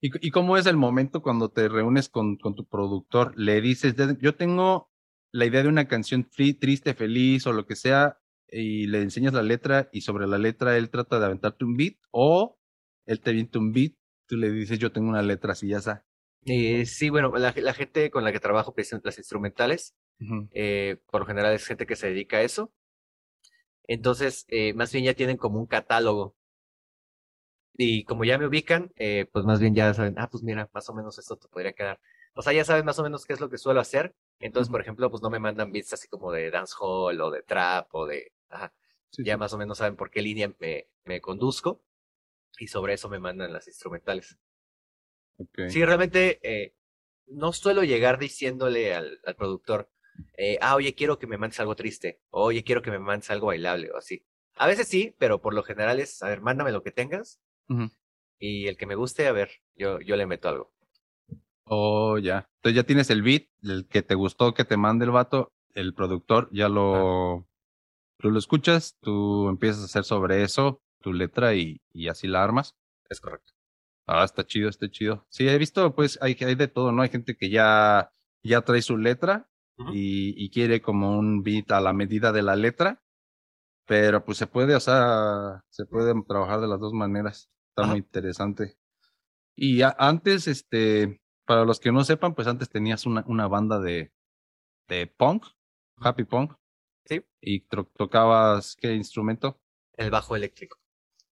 ¿Y, 0.00 0.26
y 0.28 0.30
cómo 0.30 0.56
es 0.56 0.66
el 0.66 0.76
momento 0.76 1.22
cuando 1.22 1.50
te 1.50 1.68
reúnes 1.68 2.08
con, 2.08 2.36
con 2.36 2.54
tu 2.54 2.66
productor? 2.66 3.34
Le 3.36 3.60
dices, 3.60 3.96
"De- 3.96 4.16
yo 4.20 4.36
tengo 4.36 4.87
la 5.32 5.46
idea 5.46 5.62
de 5.62 5.68
una 5.68 5.88
canción 5.88 6.28
tri- 6.28 6.58
triste, 6.58 6.94
feliz 6.94 7.46
o 7.46 7.52
lo 7.52 7.66
que 7.66 7.76
sea, 7.76 8.18
y 8.50 8.86
le 8.86 9.02
enseñas 9.02 9.34
la 9.34 9.42
letra 9.42 9.88
y 9.92 10.00
sobre 10.02 10.26
la 10.26 10.38
letra 10.38 10.76
él 10.76 10.90
trata 10.90 11.18
de 11.18 11.26
aventarte 11.26 11.64
un 11.64 11.76
beat 11.76 11.96
o 12.10 12.58
él 13.06 13.20
te 13.20 13.30
avienta 13.30 13.58
un 13.58 13.72
beat, 13.72 13.92
tú 14.26 14.36
le 14.36 14.50
dices, 14.50 14.78
yo 14.78 14.92
tengo 14.92 15.08
una 15.08 15.22
letra 15.22 15.52
así, 15.52 15.68
ya 15.68 15.78
está. 15.78 16.04
Eh, 16.46 16.86
sí, 16.86 17.10
bueno, 17.10 17.30
la, 17.36 17.52
la 17.56 17.74
gente 17.74 18.10
con 18.10 18.24
la 18.24 18.32
que 18.32 18.40
trabajo, 18.40 18.74
las 19.04 19.18
instrumentales, 19.18 19.94
eh, 20.52 20.98
por 21.10 21.20
lo 21.22 21.26
general 21.26 21.54
es 21.54 21.66
gente 21.66 21.86
que 21.86 21.96
se 21.96 22.08
dedica 22.08 22.38
a 22.38 22.42
eso. 22.42 22.72
Entonces, 23.88 24.44
eh, 24.48 24.72
más 24.74 24.92
bien 24.92 25.04
ya 25.04 25.14
tienen 25.14 25.36
como 25.36 25.58
un 25.58 25.66
catálogo. 25.66 26.36
Y 27.76 28.04
como 28.04 28.24
ya 28.24 28.38
me 28.38 28.46
ubican, 28.46 28.92
pues 29.32 29.44
más 29.44 29.60
bien 29.60 29.74
ya 29.74 29.94
saben, 29.94 30.14
ah, 30.18 30.28
pues 30.30 30.42
mira, 30.42 30.68
más 30.72 30.88
o 30.88 30.94
menos 30.94 31.18
esto 31.18 31.36
te 31.36 31.48
podría 31.48 31.72
quedar. 31.72 32.00
O 32.34 32.42
sea, 32.42 32.52
ya 32.52 32.64
saben 32.64 32.84
más 32.84 32.98
o 32.98 33.02
menos 33.02 33.24
qué 33.24 33.32
es 33.34 33.40
lo 33.40 33.48
que 33.50 33.58
suelo 33.58 33.80
hacer. 33.80 34.14
Entonces, 34.40 34.70
por 34.70 34.80
ejemplo, 34.80 35.10
pues 35.10 35.22
no 35.22 35.30
me 35.30 35.38
mandan 35.38 35.72
beats 35.72 35.92
así 35.92 36.08
como 36.08 36.32
de 36.32 36.50
dancehall 36.50 37.20
o 37.20 37.30
de 37.30 37.42
trap 37.42 37.94
o 37.94 38.06
de... 38.06 38.32
Ajá, 38.48 38.72
Sí, 39.10 39.24
ya 39.24 39.34
sí. 39.34 39.38
más 39.38 39.52
o 39.54 39.58
menos 39.58 39.78
saben 39.78 39.96
por 39.96 40.10
qué 40.10 40.20
línea 40.20 40.52
me, 40.58 40.88
me 41.04 41.20
conduzco. 41.20 41.82
Y 42.58 42.68
sobre 42.68 42.94
eso 42.94 43.08
me 43.08 43.18
mandan 43.18 43.52
las 43.52 43.66
instrumentales. 43.68 44.38
Ok. 45.38 45.68
Sí, 45.68 45.84
realmente 45.84 46.40
eh, 46.42 46.74
no 47.26 47.52
suelo 47.52 47.84
llegar 47.84 48.18
diciéndole 48.18 48.94
al, 48.94 49.20
al 49.24 49.36
productor, 49.36 49.90
eh, 50.36 50.58
ah, 50.60 50.74
oye, 50.74 50.94
quiero 50.94 51.18
que 51.18 51.26
me 51.26 51.38
mandes 51.38 51.60
algo 51.60 51.76
triste, 51.76 52.20
o, 52.30 52.44
oye, 52.44 52.64
quiero 52.64 52.82
que 52.82 52.90
me 52.90 52.98
mandes 52.98 53.30
algo 53.30 53.48
bailable, 53.48 53.90
o 53.92 53.96
así. 53.96 54.24
A 54.56 54.66
veces 54.66 54.88
sí, 54.88 55.14
pero 55.18 55.40
por 55.40 55.54
lo 55.54 55.62
general 55.62 56.00
es, 56.00 56.22
a 56.22 56.28
ver, 56.28 56.40
mándame 56.40 56.72
lo 56.72 56.82
que 56.82 56.90
tengas, 56.90 57.40
y 58.38 58.66
el 58.66 58.76
que 58.76 58.86
me 58.86 58.94
guste, 58.96 59.28
a 59.28 59.32
ver, 59.32 59.50
yo, 59.76 60.00
yo 60.00 60.16
le 60.16 60.26
meto 60.26 60.48
algo. 60.48 60.72
Oh, 61.70 62.18
ya. 62.18 62.48
Entonces 62.56 62.76
ya 62.76 62.84
tienes 62.84 63.10
el 63.10 63.22
beat, 63.22 63.44
el 63.62 63.86
que 63.88 64.02
te 64.02 64.14
gustó 64.14 64.54
que 64.54 64.64
te 64.64 64.76
mande 64.76 65.04
el 65.04 65.10
vato, 65.10 65.52
el 65.74 65.94
productor 65.94 66.48
ya 66.52 66.68
lo, 66.68 67.46
tú 68.18 68.30
lo 68.30 68.38
escuchas, 68.38 68.96
tú 69.00 69.48
empiezas 69.48 69.82
a 69.82 69.86
hacer 69.86 70.04
sobre 70.04 70.42
eso 70.42 70.82
tu 71.00 71.12
letra 71.12 71.54
y, 71.54 71.80
y 71.92 72.08
así 72.08 72.28
la 72.28 72.42
armas. 72.44 72.76
Es 73.08 73.20
correcto. 73.20 73.52
Ah, 74.06 74.24
está 74.24 74.46
chido, 74.46 74.68
está 74.68 74.90
chido. 74.90 75.26
Sí, 75.30 75.48
he 75.48 75.58
visto, 75.58 75.94
pues 75.94 76.18
hay, 76.22 76.36
hay 76.40 76.54
de 76.54 76.68
todo, 76.68 76.92
¿no? 76.92 77.02
Hay 77.02 77.10
gente 77.10 77.36
que 77.36 77.50
ya, 77.50 78.12
ya 78.42 78.62
trae 78.62 78.82
su 78.82 78.96
letra 78.98 79.48
y, 79.92 80.34
y 80.42 80.50
quiere 80.50 80.82
como 80.82 81.18
un 81.18 81.42
beat 81.42 81.70
a 81.72 81.80
la 81.80 81.92
medida 81.92 82.32
de 82.32 82.42
la 82.42 82.56
letra, 82.56 83.02
pero 83.86 84.24
pues 84.24 84.38
se 84.38 84.46
puede, 84.46 84.74
o 84.74 84.80
sea, 84.80 85.64
se 85.70 85.86
puede 85.86 86.14
trabajar 86.26 86.60
de 86.60 86.68
las 86.68 86.80
dos 86.80 86.92
maneras. 86.92 87.50
Está 87.70 87.84
muy 87.88 87.98
interesante. 87.98 88.78
Y 89.56 89.82
a- 89.82 89.96
antes, 89.98 90.48
este, 90.48 91.20
para 91.48 91.64
los 91.64 91.80
que 91.80 91.92
no 91.92 92.04
sepan, 92.04 92.34
pues 92.34 92.46
antes 92.46 92.68
tenías 92.68 93.06
una, 93.06 93.24
una 93.26 93.48
banda 93.48 93.80
de, 93.80 94.12
de 94.86 95.06
punk, 95.06 95.46
happy 95.96 96.24
punk. 96.24 96.52
Sí. 97.06 97.24
Y 97.40 97.60
tocabas, 97.96 98.76
¿qué 98.76 98.92
instrumento? 98.92 99.58
El 99.96 100.10
bajo 100.10 100.36
eléctrico. 100.36 100.78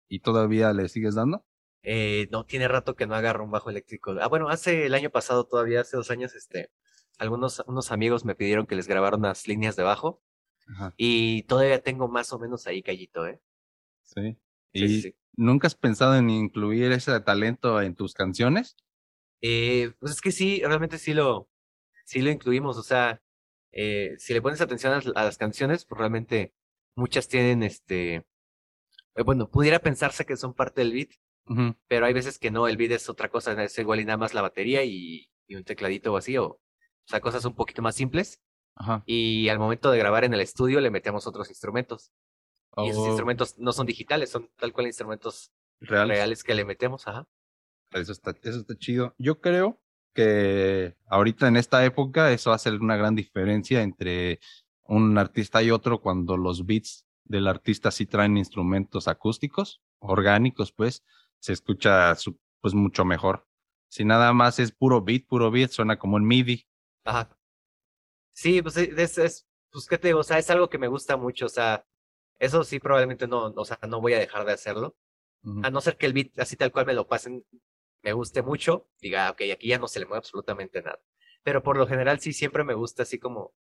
¿Y 0.09 0.19
todavía 0.19 0.73
le 0.73 0.89
sigues 0.89 1.15
dando? 1.15 1.45
Eh, 1.83 2.27
no, 2.29 2.45
tiene 2.45 2.67
rato 2.67 2.97
que 2.97 3.07
no 3.07 3.15
agarro 3.15 3.45
un 3.45 3.51
bajo 3.51 3.69
eléctrico. 3.69 4.13
Ah, 4.19 4.27
bueno, 4.27 4.49
hace 4.49 4.85
el 4.85 4.95
año 4.95 5.11
pasado 5.11 5.45
todavía, 5.45 5.79
hace 5.79 5.95
dos 5.95 6.11
años, 6.11 6.35
este, 6.35 6.71
algunos 7.17 7.63
unos 7.65 7.93
amigos 7.93 8.25
me 8.25 8.35
pidieron 8.35 8.67
que 8.67 8.75
les 8.75 8.89
grabara 8.89 9.15
unas 9.15 9.47
líneas 9.47 9.77
de 9.77 9.83
bajo, 9.83 10.21
Ajá. 10.67 10.93
y 10.97 11.43
todavía 11.43 11.81
tengo 11.81 12.09
más 12.09 12.33
o 12.33 12.37
menos 12.39 12.67
ahí 12.67 12.83
callito, 12.83 13.25
¿eh? 13.27 13.39
Sí. 14.03 14.37
Sí, 14.73 14.83
¿Y 14.83 14.87
sí, 14.89 15.01
sí. 15.03 15.15
nunca 15.37 15.67
has 15.67 15.75
pensado 15.75 16.17
en 16.17 16.29
incluir 16.29 16.91
ese 16.91 17.17
talento 17.21 17.81
en 17.81 17.95
tus 17.95 18.13
canciones? 18.13 18.75
Eh, 19.41 19.93
pues 19.99 20.13
es 20.13 20.21
que 20.21 20.31
sí, 20.31 20.61
realmente 20.65 20.97
sí 20.99 21.13
lo, 21.13 21.49
sí 22.05 22.21
lo 22.21 22.31
incluimos. 22.31 22.77
O 22.77 22.83
sea, 22.83 23.21
eh, 23.73 24.15
si 24.19 24.33
le 24.33 24.41
pones 24.41 24.61
atención 24.61 24.93
a, 24.93 24.97
las- 24.97 25.07
a 25.15 25.23
las 25.25 25.37
canciones, 25.37 25.85
pues 25.85 25.99
realmente 25.99 26.53
muchas 26.95 27.27
tienen 27.29 27.63
este, 27.63 28.25
eh, 29.15 29.23
bueno, 29.25 29.49
pudiera 29.49 29.79
pensarse 29.79 30.25
que 30.25 30.37
son 30.37 30.53
parte 30.53 30.81
del 30.81 30.93
beat, 30.93 31.09
pero 31.87 32.05
hay 32.05 32.13
veces 32.13 32.39
que 32.39 32.51
no, 32.51 32.67
el 32.67 32.77
beat 32.77 32.91
es 32.93 33.09
otra 33.09 33.29
cosa, 33.29 33.61
es 33.63 33.77
igual 33.79 33.99
y 34.01 34.05
nada 34.05 34.17
más 34.17 34.33
la 34.33 34.41
batería 34.43 34.83
y, 34.83 35.29
y 35.47 35.55
un 35.55 35.63
tecladito 35.63 36.13
o 36.13 36.17
así, 36.17 36.37
o, 36.37 36.45
o 36.47 36.61
sea, 37.05 37.21
cosas 37.21 37.45
un 37.45 37.55
poquito 37.55 37.81
más 37.81 37.95
simples. 37.95 38.41
Ajá. 38.75 39.05
Y 39.05 39.49
al 39.49 39.59
momento 39.59 39.91
de 39.91 39.99
grabar 39.99 40.23
en 40.25 40.33
el 40.33 40.41
estudio 40.41 40.81
le 40.81 40.91
metemos 40.91 41.27
otros 41.27 41.49
instrumentos. 41.49 42.11
Y 42.79 42.89
esos 42.89 43.05
Oh, 43.05 43.07
instrumentos 43.07 43.57
no 43.59 43.73
son 43.73 43.87
digitales, 43.87 44.29
son 44.31 44.49
tal 44.57 44.73
cual 44.73 44.87
instrumentos 44.87 45.51
reales. 45.81 46.07
reales 46.07 46.43
que 46.43 46.55
le 46.55 46.65
metemos, 46.65 47.07
ajá. 47.07 47.27
Eso 47.91 48.11
está, 48.11 48.31
eso 48.43 48.59
está 48.59 48.75
chido. 48.77 49.15
Yo 49.17 49.41
creo 49.41 49.81
que 50.13 50.95
ahorita 51.07 51.47
en 51.47 51.57
esta 51.57 51.83
época 51.85 52.31
eso 52.31 52.51
hace 52.51 52.69
una 52.71 52.95
gran 52.97 53.15
diferencia 53.15 53.81
entre 53.81 54.39
un 54.83 55.17
artista 55.17 55.61
y 55.63 55.71
otro 55.71 56.01
cuando 56.01 56.37
los 56.37 56.65
beats 56.65 57.05
del 57.25 57.47
artista 57.47 57.91
sí 57.91 58.05
traen 58.05 58.37
instrumentos 58.37 59.07
acústicos, 59.07 59.81
orgánicos, 59.99 60.71
pues, 60.71 61.03
se 61.39 61.53
escucha 61.53 62.15
su- 62.15 62.39
pues 62.61 62.73
mucho 62.73 63.05
mejor. 63.05 63.47
Si 63.89 64.05
nada 64.05 64.33
más 64.33 64.59
es 64.59 64.71
puro 64.71 65.01
beat, 65.01 65.25
puro 65.27 65.51
beat, 65.51 65.71
suena 65.71 65.97
como 65.97 66.15
un 66.17 66.25
MIDI. 66.25 66.67
Ajá. 67.05 67.29
Sí, 68.33 68.61
pues 68.61 68.77
e- 68.77 68.93
es, 68.97 69.17
es, 69.17 69.47
pues 69.71 69.87
qué 69.87 69.97
te 69.97 70.07
digo, 70.09 70.19
o 70.19 70.23
sea, 70.23 70.37
es 70.39 70.49
algo 70.49 70.69
que 70.69 70.77
me 70.77 70.87
gusta 70.87 71.17
mucho, 71.17 71.45
o 71.45 71.49
sea, 71.49 71.85
eso 72.39 72.63
sí 72.63 72.79
probablemente 72.79 73.27
no, 73.27 73.45
o 73.55 73.65
sea, 73.65 73.79
no 73.87 74.01
voy 74.01 74.13
a 74.13 74.19
dejar 74.19 74.45
de 74.45 74.53
hacerlo, 74.53 74.95
a 75.63 75.71
no 75.71 75.81
ser 75.81 75.97
que 75.97 76.05
el 76.07 76.13
beat 76.13 76.39
así 76.39 76.55
tal 76.55 76.71
cual 76.71 76.85
me 76.85 76.93
lo 76.93 77.07
pasen, 77.07 77.43
me 78.03 78.13
guste 78.13 78.41
mucho, 78.41 78.87
diga, 79.01 79.31
ok, 79.31 79.41
aquí 79.53 79.67
ya 79.69 79.79
no 79.79 79.87
se 79.87 79.99
le 79.99 80.05
mueve 80.05 80.19
absolutamente 80.19 80.81
nada. 80.81 81.01
Pero 81.43 81.63
por 81.63 81.77
lo 81.77 81.87
general 81.87 82.19
sí 82.19 82.33
siempre 82.33 82.63
me 82.63 82.73
gusta 82.75 83.03
así 83.03 83.19
como 83.19 83.53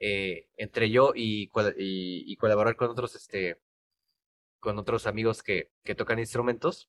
eh, 0.00 0.48
entre 0.56 0.90
yo 0.90 1.12
y, 1.14 1.48
col- 1.48 1.74
y, 1.78 2.24
y 2.32 2.36
colaborar 2.36 2.76
con 2.76 2.90
otros, 2.90 3.14
este, 3.16 3.58
con 4.60 4.78
otros 4.78 5.06
amigos 5.06 5.42
que, 5.42 5.70
que 5.84 5.94
tocan 5.94 6.18
instrumentos. 6.18 6.88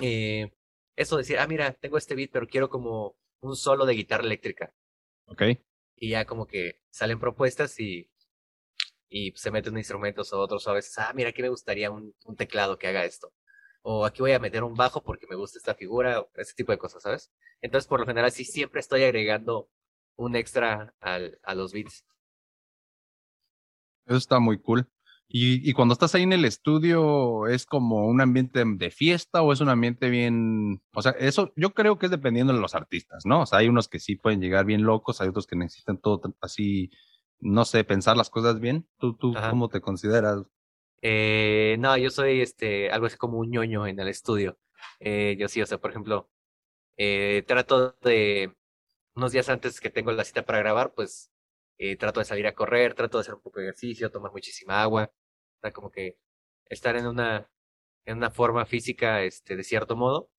Eh, 0.00 0.50
eso 0.96 1.16
decir, 1.16 1.38
ah, 1.38 1.46
mira, 1.46 1.72
tengo 1.74 1.98
este 1.98 2.14
beat, 2.14 2.30
pero 2.32 2.46
quiero 2.46 2.68
como 2.68 3.16
un 3.40 3.56
solo 3.56 3.86
de 3.86 3.94
guitarra 3.94 4.24
eléctrica. 4.24 4.72
Ok. 5.26 5.42
y 5.96 6.10
ya 6.10 6.24
como 6.26 6.46
que 6.46 6.80
salen 6.90 7.18
propuestas 7.20 7.78
y, 7.80 8.10
y 9.08 9.32
se 9.36 9.50
meten 9.50 9.76
instrumentos 9.78 10.32
o 10.32 10.40
otros 10.40 10.66
o 10.66 10.70
a 10.70 10.74
veces, 10.74 10.98
ah, 10.98 11.12
mira, 11.14 11.30
aquí 11.30 11.42
me 11.42 11.48
gustaría 11.48 11.90
un, 11.90 12.14
un 12.24 12.36
teclado 12.36 12.78
que 12.78 12.88
haga 12.88 13.04
esto. 13.04 13.32
O 13.86 14.06
aquí 14.06 14.22
voy 14.22 14.32
a 14.32 14.38
meter 14.38 14.64
un 14.64 14.74
bajo 14.74 15.02
porque 15.02 15.26
me 15.28 15.36
gusta 15.36 15.58
esta 15.58 15.74
figura, 15.74 16.20
o 16.20 16.30
ese 16.36 16.54
tipo 16.54 16.72
de 16.72 16.78
cosas, 16.78 17.02
¿sabes? 17.02 17.30
Entonces, 17.60 17.86
por 17.86 18.00
lo 18.00 18.06
general, 18.06 18.32
sí 18.32 18.44
siempre 18.44 18.80
estoy 18.80 19.02
agregando 19.02 19.68
un 20.16 20.36
extra 20.36 20.94
al, 21.00 21.38
a 21.42 21.54
los 21.54 21.74
beats. 21.74 22.04
Eso 24.06 24.16
está 24.16 24.38
muy 24.40 24.58
cool. 24.58 24.88
Y, 25.28 25.68
y 25.68 25.72
cuando 25.72 25.92
estás 25.92 26.14
ahí 26.14 26.22
en 26.22 26.32
el 26.32 26.46
estudio, 26.46 27.46
¿es 27.46 27.66
como 27.66 28.06
un 28.06 28.22
ambiente 28.22 28.62
de 28.64 28.90
fiesta 28.90 29.42
o 29.42 29.52
es 29.52 29.60
un 29.60 29.68
ambiente 29.68 30.08
bien? 30.08 30.82
O 30.94 31.02
sea, 31.02 31.12
eso 31.12 31.52
yo 31.56 31.74
creo 31.74 31.98
que 31.98 32.06
es 32.06 32.10
dependiendo 32.10 32.52
de 32.54 32.60
los 32.60 32.74
artistas, 32.74 33.26
¿no? 33.26 33.42
O 33.42 33.46
sea, 33.46 33.58
hay 33.58 33.68
unos 33.68 33.88
que 33.88 33.98
sí 33.98 34.16
pueden 34.16 34.40
llegar 34.40 34.64
bien 34.64 34.84
locos, 34.84 35.20
hay 35.20 35.28
otros 35.28 35.46
que 35.46 35.56
necesitan 35.56 35.98
todo 35.98 36.22
así, 36.40 36.90
no 37.40 37.64
sé, 37.64 37.84
pensar 37.84 38.16
las 38.16 38.30
cosas 38.30 38.60
bien. 38.60 38.88
¿Tú, 38.98 39.14
tú 39.16 39.36
Ajá. 39.36 39.50
cómo 39.50 39.68
te 39.68 39.80
consideras? 39.80 40.42
Eh, 41.06 41.76
no, 41.80 41.98
yo 41.98 42.08
soy 42.08 42.40
este, 42.40 42.90
algo 42.90 43.06
así 43.06 43.18
como 43.18 43.38
un 43.38 43.50
ñoño 43.50 43.86
en 43.86 44.00
el 44.00 44.08
estudio. 44.08 44.58
Eh, 45.00 45.36
yo 45.38 45.48
sí, 45.48 45.60
o 45.60 45.66
sea, 45.66 45.76
por 45.76 45.90
ejemplo, 45.90 46.30
eh, 46.96 47.44
trato 47.46 47.92
de, 48.00 48.56
unos 49.14 49.32
días 49.32 49.50
antes 49.50 49.80
que 49.80 49.90
tengo 49.90 50.12
la 50.12 50.24
cita 50.24 50.46
para 50.46 50.60
grabar, 50.60 50.94
pues 50.94 51.30
eh, 51.76 51.96
trato 51.96 52.20
de 52.20 52.26
salir 52.26 52.46
a 52.46 52.54
correr, 52.54 52.94
trato 52.94 53.18
de 53.18 53.22
hacer 53.22 53.34
un 53.34 53.42
poco 53.42 53.60
de 53.60 53.66
ejercicio, 53.66 54.10
tomar 54.10 54.32
muchísima 54.32 54.82
agua, 54.82 55.12
o 55.12 55.60
sea, 55.60 55.72
como 55.72 55.90
que 55.90 56.16
estar 56.70 56.96
en 56.96 57.06
una, 57.06 57.50
en 58.06 58.16
una 58.16 58.30
forma 58.30 58.64
física, 58.64 59.22
este, 59.24 59.56
de 59.56 59.64
cierto 59.64 59.96
modo, 59.96 60.30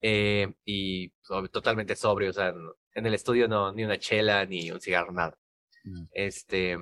eh, 0.00 0.54
y 0.64 1.10
totalmente 1.52 1.96
sobrio, 1.96 2.30
o 2.30 2.32
sea, 2.32 2.54
en 2.94 3.06
el 3.06 3.12
estudio 3.12 3.46
no, 3.46 3.74
ni 3.74 3.84
una 3.84 3.98
chela, 3.98 4.46
ni 4.46 4.70
un 4.70 4.80
cigarro, 4.80 5.12
nada. 5.12 5.38
Mm. 5.84 6.04
Este, 6.12 6.78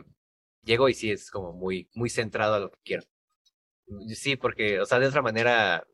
llego 0.67 0.91
y 0.91 0.95
sí 0.95 1.11
es 1.11 1.31
como 1.31 1.55
muy, 1.55 1.89
muy 1.95 2.11
centrado 2.11 2.57
a 2.57 2.61
lo 2.61 2.71
que 2.71 2.79
quiero. 2.85 3.05
Mm, 3.89 4.09
Sí, 4.11 4.37
porque, 4.37 4.81
o 4.81 4.87
sea, 4.87 4.99
de 4.99 5.07
otra 5.07 5.23
manera 5.23 5.87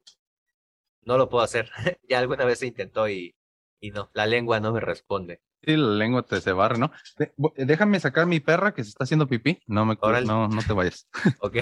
no 1.02 1.18
lo 1.18 1.28
puedo 1.28 1.44
hacer. 1.44 1.70
Ya 2.08 2.18
alguna 2.18 2.44
vez 2.44 2.58
se 2.58 2.66
intentó 2.66 3.08
y, 3.08 3.34
y 3.80 3.90
no, 3.90 4.10
la 4.14 4.26
lengua 4.26 4.60
no 4.60 4.72
me 4.72 4.80
responde. 4.80 5.40
Sí, 5.62 5.76
la 5.76 5.94
lengua 5.94 6.22
te 6.24 6.40
se 6.40 6.52
barre, 6.52 6.78
¿no? 6.78 6.90
De- 7.16 7.32
déjame 7.64 8.00
sacar 8.00 8.26
mi 8.26 8.40
perra 8.40 8.74
que 8.74 8.82
se 8.82 8.90
está 8.90 9.04
haciendo 9.04 9.28
pipí. 9.28 9.60
No 9.66 9.86
me 9.86 9.96
Órale. 10.00 10.26
no, 10.26 10.48
no 10.48 10.60
te 10.62 10.72
vayas. 10.72 11.08
Ok. 11.40 11.56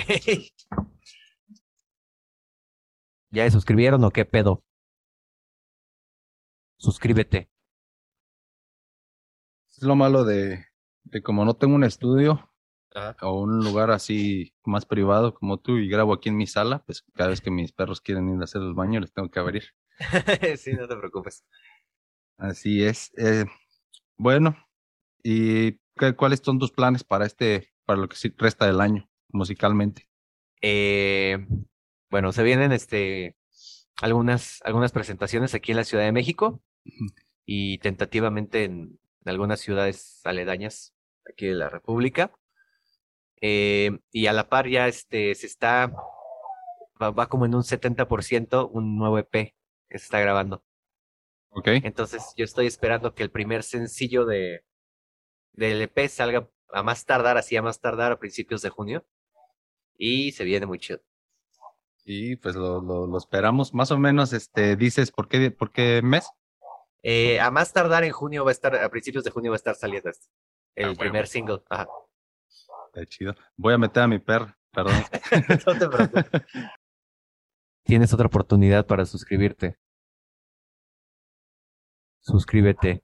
¿Ya 3.31 3.45
se 3.45 3.51
suscribieron 3.53 4.03
o 4.05 4.11
qué 4.11 4.25
pedo? 4.25 4.65
Suscríbete. 6.79 7.51
Es 9.71 9.83
lo 9.83 9.95
malo 9.95 10.25
de, 10.25 10.65
de 11.05 11.23
como 11.23 11.45
no 11.45 11.55
tengo 11.55 11.75
un 11.75 11.85
estudio 11.85 12.50
Ajá. 12.95 13.17
o 13.23 13.41
un 13.43 13.61
lugar 13.65 13.91
así 13.91 14.55
más 14.65 14.85
privado 14.87 15.35
como 15.35 15.59
tú 15.59 15.79
y 15.79 15.89
grabo 15.89 16.13
aquí 16.13 16.29
en 16.29 16.37
mi 16.37 16.47
sala, 16.47 16.83
pues 16.87 17.05
cada 17.15 17.31
vez 17.31 17.41
que 17.41 17.51
mis 17.51 17.73
perros 17.73 18.01
quieren 18.01 18.29
ir 18.35 18.41
a 18.41 18.45
hacer 18.45 18.63
el 18.63 18.75
baño 18.75 19.01
les 19.01 19.13
tengo 19.13 19.31
que 19.31 19.39
abrir. 19.39 19.65
sí, 20.59 20.73
no 20.75 20.89
te 20.89 20.97
preocupes. 20.97 21.45
Así 22.39 22.83
es. 22.83 23.13
Eh, 23.17 23.45
bueno, 24.17 24.57
¿y 25.23 25.73
qué- 25.97 26.15
cuáles 26.17 26.41
son 26.45 26.59
tus 26.59 26.73
planes 26.73 27.05
para 27.05 27.27
este, 27.27 27.73
para 27.85 28.01
lo 28.01 28.09
que 28.09 28.17
sí 28.17 28.35
resta 28.37 28.67
del 28.67 28.81
año 28.81 29.09
musicalmente? 29.29 30.09
Eh, 30.63 31.47
bueno, 32.11 32.33
se 32.33 32.43
vienen 32.43 32.73
este 32.73 33.37
algunas, 34.01 34.61
algunas 34.65 34.93
presentaciones 34.93 35.55
aquí 35.55 35.73
en 35.73 35.77
la 35.79 35.85
Ciudad 35.85 36.05
de 36.05 36.13
México 36.13 36.63
y 37.47 37.79
tentativamente 37.79 38.65
en, 38.65 38.99
en 39.25 39.29
algunas 39.29 39.61
ciudades 39.61 40.21
aledañas 40.25 40.95
aquí 41.29 41.47
de 41.47 41.55
la 41.55 41.69
República. 41.69 42.33
Eh, 43.41 43.99
y 44.13 44.27
a 44.27 44.33
la 44.33 44.49
par 44.49 44.69
ya 44.69 44.87
este 44.87 45.35
se 45.35 45.47
está 45.47 45.93
va, 47.01 47.11
va 47.11 47.29
como 47.29 47.47
en 47.47 47.55
un 47.55 47.63
70% 47.63 48.69
un 48.71 48.97
nuevo 48.97 49.19
EP 49.19 49.33
que 49.33 49.99
se 49.99 50.05
está 50.05 50.21
grabando. 50.21 50.65
¿Ok? 51.51 51.69
Entonces 51.83 52.35
yo 52.37 52.45
estoy 52.45 52.67
esperando 52.67 53.15
que 53.15 53.23
el 53.23 53.31
primer 53.31 53.63
sencillo 53.63 54.25
de 54.25 54.65
del 55.53 55.83
EP 55.83 56.09
salga 56.09 56.49
a 56.73 56.83
más 56.83 57.05
tardar, 57.05 57.37
así 57.37 57.57
a 57.57 57.63
más 57.63 57.81
tardar 57.81 58.13
a 58.13 58.19
principios 58.19 58.63
de 58.63 58.71
junio. 58.71 59.05
Y 59.97 60.33
se 60.33 60.45
viene 60.45 60.67
muy 60.67 60.79
chido. 60.79 61.01
Y 62.05 62.37
pues 62.37 62.55
lo, 62.57 62.81
lo, 62.81 63.07
lo 63.07 63.19
esperamos. 63.19 63.75
Más 63.75 63.91
o 63.91 63.99
menos, 63.99 64.33
este, 64.33 64.77
dices, 64.77 65.11
¿por 65.11 65.29
qué, 65.29 65.51
por 65.51 65.73
qué 65.73 66.01
mes? 66.03 66.31
Eh, 67.03 67.41
a 67.41 67.51
más 67.51 67.73
tardar 67.73 68.05
en 68.05 68.13
junio 68.13 68.45
va 68.45 68.51
a 68.51 68.53
estar, 68.53 68.75
a 68.75 68.89
principios 68.89 69.25
de 69.25 69.31
junio 69.31 69.51
va 69.51 69.57
a 69.57 69.59
estar 69.59 69.75
saliendo 69.75 70.11
este. 70.11 70.27
El 70.75 70.89
huevo. 70.89 71.01
primer 71.01 71.27
single. 71.27 71.63
Ajá. 71.69 71.89
Está 72.93 73.07
chido. 73.07 73.35
Voy 73.57 73.75
a 73.75 73.79
meter 73.79 74.03
a 74.03 74.09
mi 74.09 74.19
perra, 74.19 74.57
perdón. 74.73 74.95
no 75.67 75.79
te 75.79 75.89
preocupes. 75.89 76.25
Tienes 77.85 78.13
otra 78.13 78.27
oportunidad 78.27 78.87
para 78.87 79.05
suscribirte. 79.07 79.79
Suscríbete. 82.21 83.03